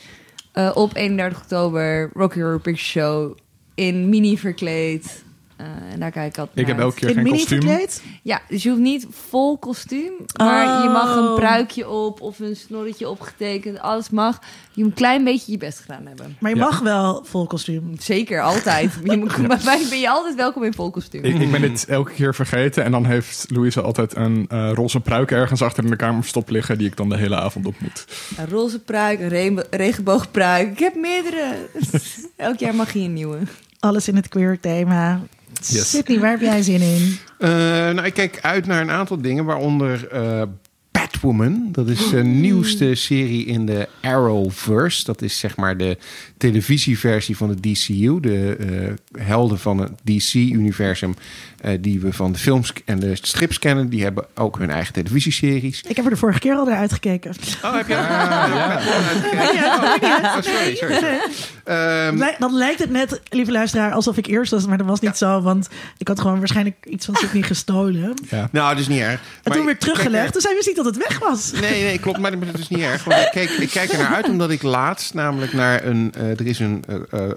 [0.52, 3.38] eh, op 31 oktober, Rocky Horror Picture Show.
[3.76, 5.24] In mini verkleed.
[5.60, 6.99] Eh, en daar kijk ik altijd Ik heb elke uit.
[6.99, 7.61] keer In geen mini kostuum.
[7.61, 8.03] verkleed?
[8.22, 10.11] Ja, dus je hoeft niet vol kostuum.
[10.38, 11.36] Maar je mag een Oh.
[11.36, 13.80] pruikje op of een snorretje opgetekend.
[13.80, 14.40] Alles mag.
[14.72, 16.36] Je moet een klein beetje je best gedaan hebben.
[16.40, 16.64] Maar je Ja.
[16.64, 17.91] mag wel vol kostuum.
[17.99, 18.91] Zeker, altijd.
[19.03, 21.23] Je moet, Bij mij ben je altijd welkom in vol kostuum.
[21.23, 22.84] Ik, ik ben dit elke keer vergeten.
[22.84, 26.49] En dan heeft Louise altijd een eh, roze pruik ergens achter in de kamer verstopt
[26.49, 26.77] liggen.
[26.77, 28.06] Die ik dan de hele avond op moet.
[28.38, 30.72] Een roze pruik, een regen- regenboogpruik.
[30.72, 31.53] Ik heb meerdere.
[32.36, 33.38] Elk jaar mag je een nieuwe.
[33.80, 35.22] Alles in het queer thema.
[35.68, 35.90] Yes.
[35.90, 37.18] Sydney, waar heb jij zin in?
[37.38, 40.41] Eh, nou, ik kijk uit naar een aantal dingen, waaronder eh,
[40.91, 41.69] Batwoman.
[41.72, 45.03] Dat is de nieuwste serie in de Arrowverse.
[45.03, 45.98] Dat is zeg maar de
[46.38, 48.19] televisieversie van de DCU.
[48.19, 51.15] De eh, helden van het DC-universum
[51.80, 53.90] die we van de films en de strips kennen.
[53.90, 55.81] Die hebben ook hun eigen televisieseries.
[55.88, 57.34] Ik heb er de vorige keer al naar uitgekeken.
[57.64, 57.95] Oh, heb je?
[59.22, 60.94] Oh, sorry, sorry.
[60.95, 61.19] sorry.
[61.64, 64.99] Ehm, Lij- Dan lijkt het net, lieve luisteraar, alsof ik eerst was, maar dat was
[64.99, 65.41] niet zo.
[65.41, 65.68] Want
[65.98, 68.14] ik had gewoon waarschijnlijk iets van Sydney gestolen.
[68.30, 68.49] Ja.
[68.52, 69.11] nou, dat is niet erg.
[69.11, 70.31] En Maar toen weer kijk, teruggelegd.
[70.31, 71.52] Toen zei we niet dat het weg was.
[71.52, 72.18] Nee, nee, klopt.
[72.19, 73.03] Maar dat is niet erg.
[73.03, 76.14] Want ik, keek, ik kijk er naar uit omdat ik laatst namelijk naar een...
[76.18, 77.36] eh, er is een eh, eh, eh,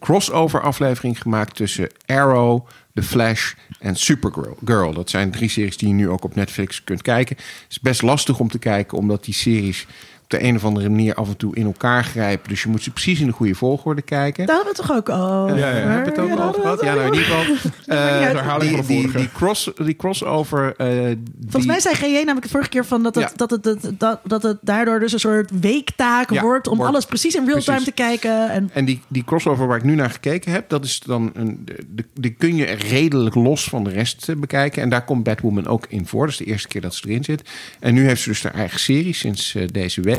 [0.00, 2.66] crossover aflevering gemaakt tussen Arrow,
[2.96, 4.56] The Flash en Supergirl.
[4.64, 4.92] Girl.
[4.92, 7.36] Dat zijn drie series die je nu ook op Netflix kunt kijken.
[7.36, 9.86] Het is best lastig om te kijken omdat die series
[10.26, 12.48] op de een of andere manier af en toe in elkaar grijpen.
[12.48, 14.46] Dus je moet ze precies in de goede volgorde kijken.
[14.46, 15.58] Daar hadden we toch ook over?
[15.58, 16.82] Ja, ja, Heb je het ook Ja, al gehad?
[16.82, 17.44] Ja, nou in ieder geval.
[17.96, 19.18] eh, herhaling die, van de die, vorige.
[19.18, 20.74] die, cross, die crossover.
[20.76, 23.36] eh, Volgens mij zei GJ namelijk de vorige keer van dat het, Ja.
[23.36, 26.92] dat het, dat, dat, dat het daardoor dus een soort weektaak Ja, wordt om wordt.
[26.92, 27.84] alles precies in real time Precies.
[27.94, 28.50] te kijken.
[28.50, 31.68] En En die, die crossover waar ik nu naar gekeken heb, dat is dan een,
[32.14, 34.82] die kun je redelijk los van de rest eh, bekijken.
[34.82, 36.20] En daar komt Batwoman ook in voor.
[36.24, 37.50] Dat is de eerste keer dat ze erin zit.
[37.80, 40.14] En nu heeft ze dus haar eigen serie sinds eh, deze week.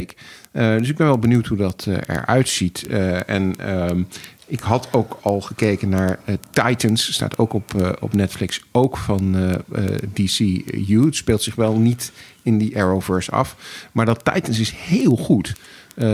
[0.57, 2.88] Eh, dus ik ben wel benieuwd hoe dat eh, eruit ziet.
[2.88, 4.03] Eh, en ehm,
[4.48, 6.19] ik had ook al gekeken naar
[6.52, 7.14] Titans.
[7.14, 8.61] Staat ook op, op Netflix.
[8.72, 9.84] Ook van eh,
[10.14, 11.06] DCU.
[11.06, 12.11] Het speelt zich wel niet
[12.44, 13.56] in die Arrowverse af.
[13.91, 15.56] Maar dat Titans is heel goed.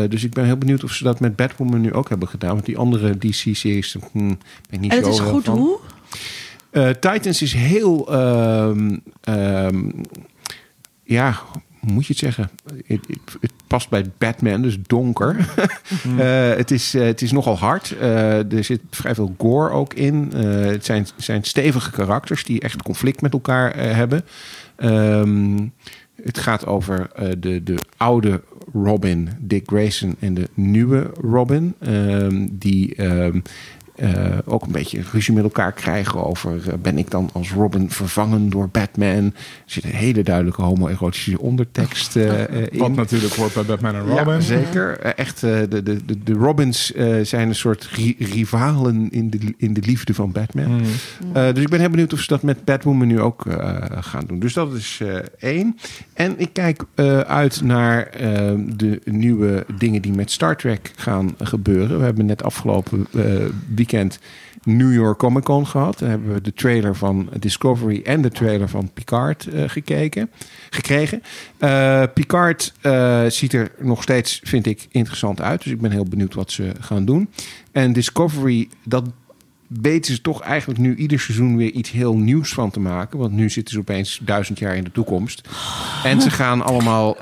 [0.10, 2.54] Dus ik ben heel benieuwd of ze dat met Batwoman nu ook hebben gedaan.
[2.54, 4.38] Want die andere DC-series hm, ben
[4.70, 5.58] ik niet en het zo is goed van.
[5.58, 5.80] hoe?
[7.00, 8.14] Titans is heel...
[8.14, 9.90] ehm, ehm,
[11.04, 11.40] ja,
[11.84, 12.50] moet je het zeggen?
[12.86, 13.02] Het,
[13.68, 15.36] past bij Batman, dus donker.
[16.18, 17.98] Eh, het, is, eh, het is nogal hard.
[17.98, 20.32] Eh, er zit vrij veel gore ook in.
[20.36, 24.26] Het zijn, zijn stevige karakters die echt conflict met elkaar hebben.
[24.76, 25.68] Ehm,
[26.24, 28.42] het gaat over de, de oude
[28.74, 31.76] Robin, Dick Grayson, en de nieuwe Robin.
[31.80, 33.42] ehm, die ehm, eh,
[34.46, 36.52] ook een beetje ruzie met elkaar krijgen over...
[36.68, 39.08] eh, ben ik dan als Robin vervangen door Batman?
[39.26, 39.32] Er
[39.66, 42.80] zit een hele duidelijke homoerotische ondertekst eh, eh, in.
[42.80, 44.34] Wat natuurlijk hoort bij Batman en Robin.
[44.34, 45.00] Ja, zeker.
[45.00, 49.30] Eh, Echt, eh, de, de, de, de Robins eh, zijn een soort ri- rivalen in
[49.30, 50.72] de, in de liefde van Batman.
[50.72, 50.82] Mm.
[51.34, 54.24] Eh, dus ik ben heel benieuwd of ze dat met Batwoman nu ook eh, gaan
[54.28, 54.40] doen.
[54.40, 55.78] Dus dat is eh, één.
[56.14, 61.36] En ik kijk eh, uit naar eh, de nieuwe dingen die met Star Trek gaan
[61.42, 61.98] gebeuren.
[61.98, 63.24] We hebben net afgelopen eh,
[63.84, 64.20] weekend
[64.64, 66.00] New York Comic Con gehad.
[66.00, 70.30] Daar hebben we de trailer van Discovery en de trailer van Picard eh, gekeken,
[70.70, 71.24] gekregen.
[71.58, 75.64] Eh, Picard eh, ziet er nog steeds, vind ik, interessant uit.
[75.64, 77.30] Dus ik ben heel benieuwd wat ze gaan doen.
[77.72, 79.04] En Discovery, dat
[79.68, 83.20] weten ze toch eigenlijk nu ieder seizoen weer iets heel nieuws van te maken.
[83.20, 85.50] Want nu zitten ze opeens duizend jaar in de toekomst.
[86.04, 87.18] En ze gaan allemaal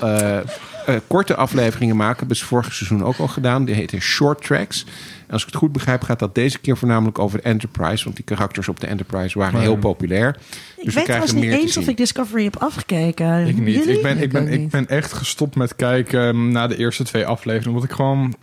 [1.06, 2.18] korte afleveringen maken.
[2.18, 3.64] Hebben ze vorig seizoen ook al gedaan.
[3.64, 4.84] Die heten Short Tracks.
[5.32, 8.04] En als ik het goed begrijp gaat dat deze keer voornamelijk over de Enterprise.
[8.04, 10.28] Want die karakters op de Enterprise waren heel populair.
[10.28, 13.46] Ik Dus we weet trouwens niet eens of ik Discovery heb afgekeken.
[13.46, 13.74] Ik niet.
[13.74, 13.96] Jullie?
[13.96, 17.74] Ik ben, ik, ben, ik ben echt gestopt met kijken na de eerste twee afleveringen.
[17.74, 18.34] Omdat ik gewoon...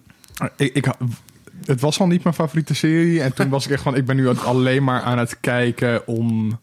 [0.56, 0.94] Ik, ik,
[1.66, 3.22] het was al niet mijn favoriete serie.
[3.22, 3.95] En toen was ik echt van...
[3.95, 6.60] Ik ben nu alleen maar aan het kijken om...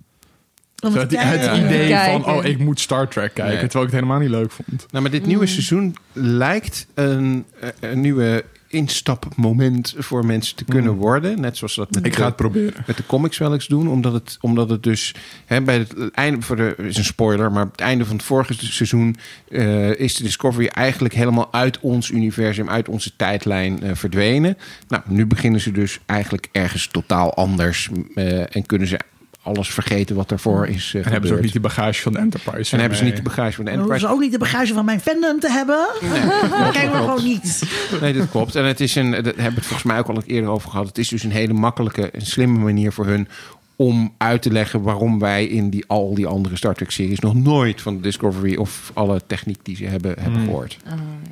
[0.77, 3.55] Het, idee van, oh, ik moet Star Trek kijken.
[3.55, 3.63] Nee.
[3.63, 4.87] Terwijl ik het helemaal niet leuk vond.
[4.91, 7.45] Nou, maar dit nieuwe seizoen lijkt een,
[7.81, 10.99] een nieuwe instapmoment voor mensen te kunnen Mm.
[10.99, 11.41] worden.
[11.41, 12.85] Net zoals dat met Ik de- ga het proberen.
[12.87, 13.89] met de comics wel eens doen.
[13.89, 15.15] Omdat het, omdat het dus
[15.47, 18.55] hè, bij het einde, voor de, is een spoiler, maar het einde van het vorige
[18.67, 19.17] seizoen
[19.49, 24.57] eh, is de Discovery eigenlijk helemaal uit ons universum, uit onze tijdlijn eh, verdwenen.
[24.89, 28.99] Nou, nu beginnen ze dus eigenlijk ergens totaal anders eh, en kunnen ze
[29.47, 32.19] alles vergeten wat daarvoor is eh, En hebben ze ook niet de bagage van de
[32.19, 32.73] Enterprise.
[32.73, 34.07] en hebben ze niet de bagage van de Enterprise.
[34.07, 35.87] ze ook niet de bagage van mijn fandom te hebben.
[36.63, 37.63] Dat kijken we gewoon niet.
[38.01, 38.55] Nee, dat klopt.
[38.55, 40.87] En het is een, daar hebben we het volgens mij ook al eerder over gehad.
[40.87, 43.29] Het is dus een hele makkelijke en slimme manier voor hun
[43.77, 47.35] om uit te leggen waarom wij in die, al die andere Star Trek series nog
[47.35, 50.79] nooit van de Discovery of alle techniek die ze hebben, hebben gehoord.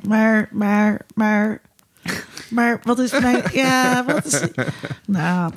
[0.07, 1.61] Maar, maar, maar...
[2.49, 3.43] Maar wat is mijn...
[3.53, 4.41] Ja, wat is...
[5.05, 5.51] Nou,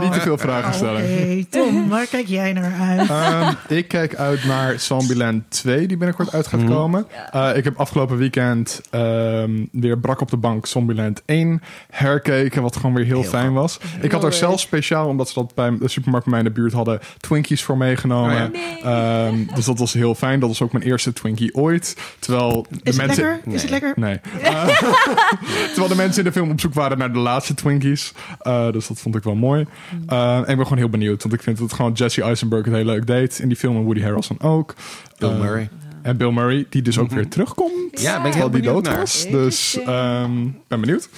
[0.00, 1.02] Niet te veel vragen stellen.
[1.02, 1.44] oké.
[1.50, 3.10] Tom, waar kijk jij naar uit?
[3.10, 7.06] Ehm, ik kijk uit naar Zombieland 2, die binnenkort uit gaat komen.
[7.30, 12.76] Eh, ik heb afgelopen weekend ehm, weer brak op de bank Zombieland 1 herkeken, wat
[12.76, 13.78] gewoon weer heel, fijn was.
[14.00, 16.60] Ik had er zelfs speciaal, omdat ze dat bij de supermarkt bij mij in de
[16.60, 18.52] buurt hadden, Twinkies voor meegenomen.
[18.54, 20.40] Oh Ehm, dus dat was heel fijn.
[20.40, 21.96] Dat was ook mijn eerste Twinkie ooit.
[22.18, 23.24] Terwijl de Is het mensen...
[23.24, 23.52] lekker?
[23.52, 23.92] Is het lekker?
[23.96, 24.20] Nee.
[25.72, 28.12] Terwijl de mensen in de film op zoek waren naar de laatste Twinkies.
[28.40, 29.66] Eh, dus dat vond ik wel mooi.
[30.06, 31.22] Eh, en ik ben gewoon heel benieuwd.
[31.22, 33.76] Want ik vind dat gewoon Jesse Eisenberg het heel leuk deed in die film.
[33.76, 34.74] En Woody Harrelson ook.
[35.18, 35.68] Bill Eh, Murray.
[36.02, 38.00] En Bill Murray, die dus ook weer terugkomt.
[38.00, 39.00] Ja, ben ik heel die benieuwd dood naar.
[39.00, 39.26] was.
[39.30, 40.32] Dus ehm
[40.68, 41.08] ben benieuwd.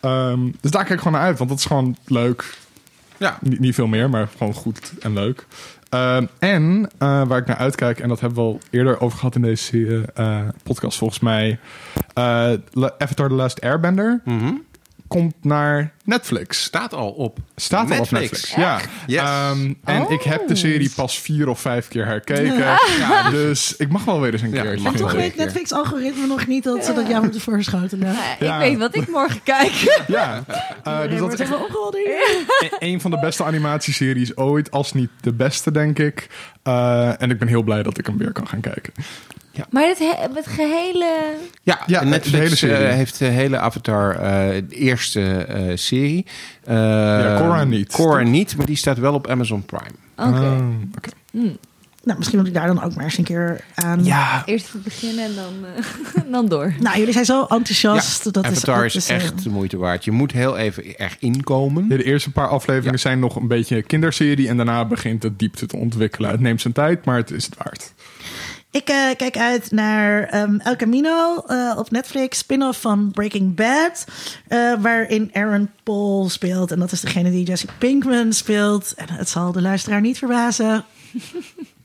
[0.00, 1.38] Ehm, dus daar kijk ik gewoon naar uit.
[1.38, 2.56] Want dat is gewoon leuk.
[3.16, 3.38] Ja.
[3.40, 5.46] Niet, niet veel meer, maar gewoon goed en leuk.
[5.88, 9.34] Ehm, en eh, waar ik naar uitkijk, en dat hebben we al eerder over gehad
[9.34, 11.58] in deze eh, podcast volgens mij.
[12.14, 12.52] eh,
[12.98, 14.52] Avatar The Last Airbender Mhm.
[15.08, 16.62] komt naar Netflix.
[16.62, 17.38] Staat al op.
[17.56, 18.54] Staat al op Netflix.
[18.54, 18.80] Ja.
[19.06, 19.20] Yes.
[19.20, 20.10] Ehm, en Oh.
[20.12, 22.54] ik heb de serie pas vier of vijf keer herkeken.
[22.98, 24.80] Ja, dus ik mag wel weer eens een Ja, keertje.
[24.82, 28.12] mag En toch weet Netflix-algoritme nog niet dat ze dat jou moeten voorschotelen.
[28.12, 28.54] Ja, Ja.
[28.62, 29.72] Ik weet wat ik morgen kijk.
[30.06, 30.44] Ja,
[30.84, 31.50] eh, dus Nee, dat is echt
[32.60, 36.26] e- een van de beste animatieseries ooit, als niet de beste, denk ik.
[36.62, 38.92] Eh, en ik ben heel blij dat ik hem weer kan gaan kijken.
[39.70, 41.34] Maar het, he- het gehele...
[41.62, 42.86] Ja, Ja, Netflix de hele serie.
[42.86, 44.20] eh, heeft de hele Avatar, eh,
[44.68, 46.26] de eerste eh, serie.
[46.64, 47.92] Eh, Ja, Korra niet.
[47.92, 49.90] Korra niet, maar die staat wel op Amazon Prime.
[50.16, 50.28] Oké.
[50.46, 50.58] Oh,
[50.96, 51.10] oké.
[52.02, 54.04] Nou, misschien moet ik daar dan ook maar eens een keer aan.
[54.04, 56.72] Ja, Eerst even beginnen en dan, eh, dan door.
[56.80, 58.32] Nou, jullie zijn zo enthousiast.
[58.32, 60.04] dat Avatar is, is, dat eh, echt de moeite waard.
[60.04, 61.86] Je moet heel even erg inkomen.
[61.88, 62.98] Ja, de eerste paar afleveringen Ja.
[62.98, 64.48] zijn nog een beetje kinderserie.
[64.48, 66.30] En daarna begint het diepte te ontwikkelen.
[66.30, 67.92] Het neemt zijn tijd, maar het is het waard.
[68.76, 74.04] Ik eh, kijk uit naar ehm, El Camino eh, op Netflix, spin-off van Breaking Bad,
[74.48, 76.70] eh, waarin Aaron Paul speelt.
[76.70, 78.94] En dat is degene die Jesse Pinkman speelt.
[78.96, 80.84] En het zal de luisteraar niet verbazen.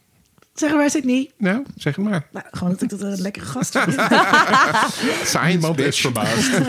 [0.61, 1.31] Zeggen wij het niet?
[1.37, 2.23] Nou, zeg het maar.
[2.31, 3.93] Nou, gewoon dat ik dat een lekkere gast vind.
[5.23, 6.01] Science bitch.
[6.01, 6.51] verbaasd.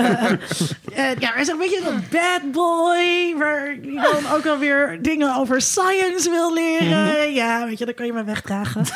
[0.93, 5.37] Eh, ja, hij is een beetje een bad boy, waar die dan ook alweer dingen
[5.37, 7.33] over science wil leren.
[7.33, 8.85] Ja, weet je, dan kan je maar wegdragen.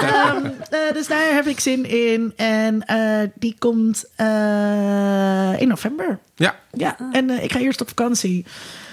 [0.00, 2.32] Ehm, eh, dus daar heb ik zin in.
[2.36, 6.18] En eh, die komt eh, in november.
[6.34, 6.54] Ja.
[6.72, 8.44] Ja, en eh, ik ga eerst op vakantie.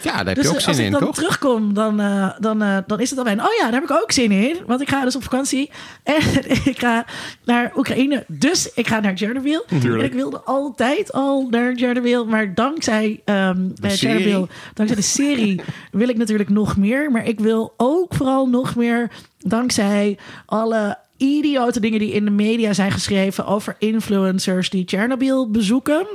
[0.06, 1.16] Ja, daar heb Dus je ook eh, zin als ik in, dan toch?
[1.16, 3.44] terugkom, dan, eh, dan, eh, dan is het al bijna...
[3.46, 4.58] Oh ja, daar heb ik ook zin in.
[4.66, 5.70] Want ik ga dus op vakantie.
[6.04, 6.22] En
[6.66, 7.06] ik ga
[7.46, 8.24] naar Oekraïne.
[8.28, 9.66] Dus ik ga naar Chernobyl.
[9.80, 10.00] Tuurlijk.
[10.00, 12.26] En ik wilde altijd al naar Chernobyl.
[12.26, 13.98] Maar dankzij ehm eh, serie.
[13.98, 15.62] Chernobyl, dankzij de serie,
[15.92, 17.12] wil ik natuurlijk nog meer.
[17.12, 22.74] Maar ik wil ook vooral nog meer dankzij alle idiote dingen die in de media
[22.74, 26.08] zijn geschreven over influencers die Chernobyl bezoeken.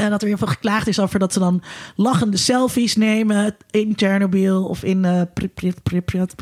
[0.00, 1.62] En dat er heel veel geklaagd is over dat ze dan
[1.96, 6.34] lachende selfies nemen in Chernobyl of in eh, Pripyat, Pripyat.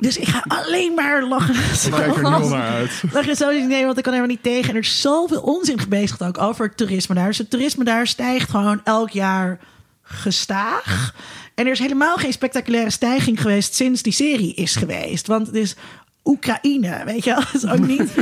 [0.00, 1.90] Dus ik ga alleen maar lachen.
[1.90, 3.02] Kijk er nul naar uit.
[3.12, 4.68] Lachen nemen, want ik kan helemaal niet tegen.
[4.68, 7.26] En er is zoveel onzin gebezigd ook over het toerisme daar.
[7.26, 9.58] Dus het toerisme daar stijgt gewoon elk jaar
[10.02, 11.14] gestaag.
[11.54, 15.26] En er is helemaal geen spectaculaire stijging geweest sinds die serie is geweest.
[15.26, 15.76] Want het is
[16.28, 17.34] Oekraïne, weet je.
[17.34, 18.14] Het is ook niet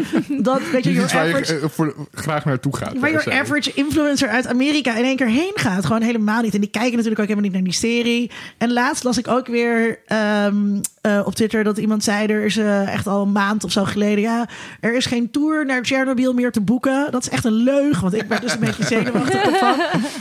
[0.44, 2.98] dat, weet je, your je eh, voor, graag naartoe gaat.
[2.98, 5.86] Waar je average influencer uit Amerika in één keer heen gaat.
[5.86, 6.54] Gewoon helemaal niet.
[6.54, 8.30] En die kijken natuurlijk ook helemaal niet naar die serie.
[8.58, 12.26] En laatst las ik ook weer ehm, eh, op Twitter dat iemand zei...
[12.26, 14.20] er is eh, echt al een maand of zo geleden...
[14.20, 14.48] ja,
[14.80, 17.08] er is geen tour naar Chernobyl meer te boeken.
[17.10, 18.02] Dat is echt een leugen.
[18.02, 19.76] Want ik ben dus een beetje zenuwachtig ervan.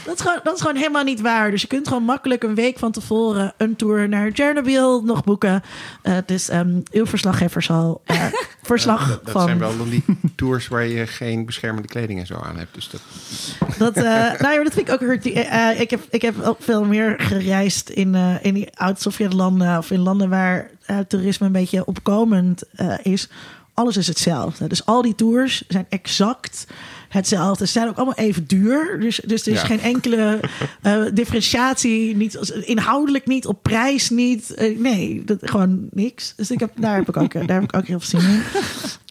[0.05, 1.51] Dat is, gewoon, dat is gewoon helemaal niet waar.
[1.51, 3.53] Dus je kunt gewoon makkelijk een week van tevoren...
[3.57, 5.63] een tour naar Chernobyl nog boeken.
[6.01, 8.01] Eh, dus ehm, uw verslaggever zal
[8.65, 9.41] verslag Dat van...
[9.41, 10.03] zijn wel dan die
[10.35, 12.73] tours waar je geen beschermende kleding en zo aan hebt.
[12.73, 13.01] Dus dat...
[13.77, 14.03] Dat, eh,
[14.41, 15.01] nou ja, dat vind ik ook.
[15.01, 19.99] Eh, ik, heb, ik heb ook veel meer gereisd in, in die oud-Sovjet-landen of in
[19.99, 20.69] landen waar
[21.07, 22.63] toerisme een beetje opkomend
[23.01, 23.29] is.
[23.75, 24.67] Alles is hetzelfde.
[24.67, 26.65] Dus al die tours zijn exact
[27.09, 27.65] hetzelfde.
[27.65, 28.99] Ze zijn ook allemaal even duur.
[28.99, 29.65] Dus, dus er is Ja.
[29.67, 30.39] geen enkele
[30.81, 32.15] eh, differentiatie.
[32.15, 32.35] Niet,
[32.65, 34.53] inhoudelijk niet, op prijs niet.
[34.53, 36.33] Eh, nee, dat, gewoon niks.
[36.35, 38.41] Dus ik heb, daar, heb ik ook, daar heb ik ook heel veel zin in.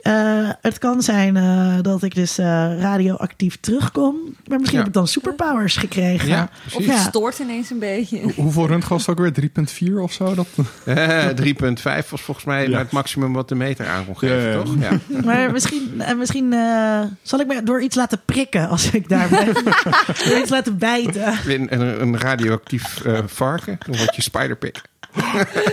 [0.04, 2.46] Eh, het kan zijn eh, dat ik dus eh,
[2.80, 4.16] radioactief terugkom.
[4.46, 4.84] Maar misschien Ja.
[4.84, 6.28] heb ik dan superpowers gekregen.
[6.28, 6.86] Ja, Of precies.
[6.86, 7.02] het Ja.
[7.08, 8.32] stoort ineens een beetje.
[8.36, 9.32] Hoeveel rund was het ook weer?
[9.32, 10.34] 3,4 of zo?
[10.34, 10.46] Dat...
[10.84, 12.78] Eh, 3,5 was volgens mij Ja.
[12.78, 14.54] het maximum wat de meter aan kon geven, Ja, ja.
[14.62, 14.74] toch?
[14.80, 14.90] Ja.
[15.24, 19.52] Maar misschien, misschien eh, zal ik me door iets laten prikken als ik daar ben.
[20.28, 21.34] door iets laten bijten.
[21.46, 24.80] Een, een, een radioactief eh, varken, dan word je spiderpik.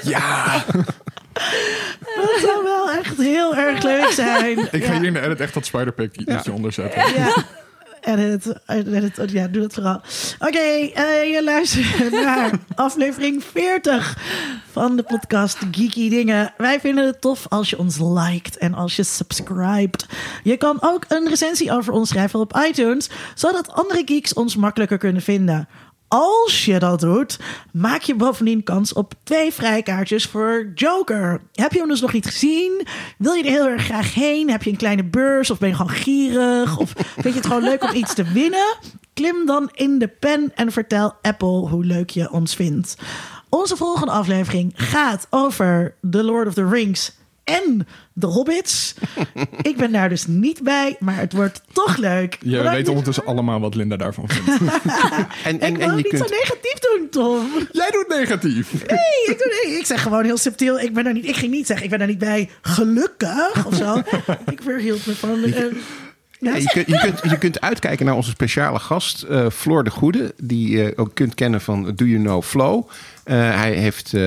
[0.03, 0.53] Ja!
[2.15, 4.59] Dat zou wel echt heel erg leuk zijn.
[4.71, 4.99] Ik ga ja.
[4.99, 7.13] hier in de edit echt dat spiderpick liedje onderzetten.
[7.13, 7.33] Ja.
[8.01, 10.01] Edit, edit, ja, doe dat vooral.
[10.39, 14.17] Oké, eh, je luistert naar aflevering 40
[14.71, 16.53] van de podcast Geeky Dingen.
[16.57, 20.05] Wij vinden het tof als je ons liked en als je subscribt.
[20.43, 24.97] Je kan ook een recensie over ons schrijven op iTunes, zodat andere geeks ons makkelijker
[24.97, 25.67] kunnen vinden.
[26.11, 27.39] Als je dat doet,
[27.71, 31.41] maak je bovendien kans op twee vrijkaartjes voor Joker.
[31.53, 32.87] Heb je hem dus nog niet gezien?
[33.17, 34.49] Wil je er heel erg graag heen?
[34.49, 36.77] Heb je een kleine beurs of ben je gewoon gierig?
[36.77, 38.77] Of vind je het gewoon leuk om iets te winnen?
[39.13, 42.95] Klim dan in de pen en vertel Apple hoe leuk je ons vindt.
[43.49, 47.11] Onze volgende aflevering gaat over The Lord of the Rings
[47.51, 48.93] en de Hobbits.
[49.61, 52.37] Ik ben daar dus niet bij, maar het wordt toch leuk.
[52.41, 52.71] Je Bedankt.
[52.77, 54.61] weet ondertussen allemaal wat Linda daarvan vindt.
[55.43, 57.47] En, Ik en, wil en je niet kunt, zo negatief doen, Tom.
[57.71, 58.71] Jij doet negatief.
[58.73, 60.79] Nee, ik, doe, nee, ik zeg gewoon heel subtiel.
[60.79, 63.75] Ik, ben er niet, ik ging niet zeggen, ik ben er niet bij gelukkig of
[63.75, 64.01] zo.
[64.51, 65.43] ik verhield me van...
[65.43, 65.63] eh,
[66.39, 69.89] Ja, je, kunt, je, kunt, je kunt uitkijken naar onze speciale gast, eh, Floor de
[69.89, 72.87] Goede, die je ook kunt kennen van Do You Know Flow.
[73.23, 74.21] Eh, hij, heeft, eh,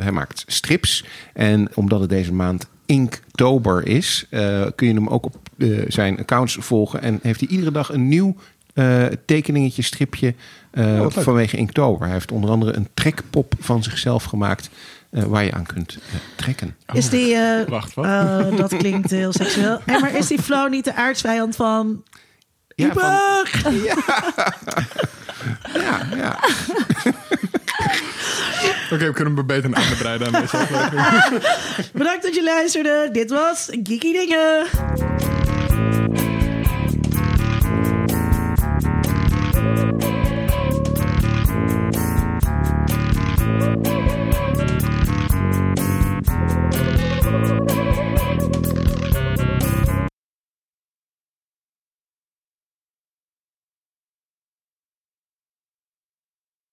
[0.00, 5.24] hij maakt strips en omdat het deze maand Inktober is, eh, kun je hem ook
[5.24, 7.02] op eh, zijn accounts volgen.
[7.02, 8.36] En heeft hij iedere dag een nieuw
[8.74, 10.34] eh, tekeningetje, stripje
[10.70, 12.02] eh, vanwege Inktober.
[12.04, 14.70] Hij heeft onder andere een trekpop van zichzelf gemaakt
[15.10, 15.98] eh, waar je aan kunt
[16.36, 16.76] trekken.
[16.92, 17.34] is die...
[17.34, 18.04] eh, Wacht, wat?
[18.04, 19.80] oh, dat klinkt heel seksueel.
[19.84, 22.02] Hey, maar is die Flo niet de aardsvijand van...
[22.76, 23.96] Ja, van- Uber?
[25.82, 26.38] ja, ja.
[28.90, 31.42] Oké, we kunnen hem beter breiden aan deze aflevering.
[31.92, 33.08] Bedankt dat je luisterde.
[33.12, 34.66] Dit was Geeky Dingen.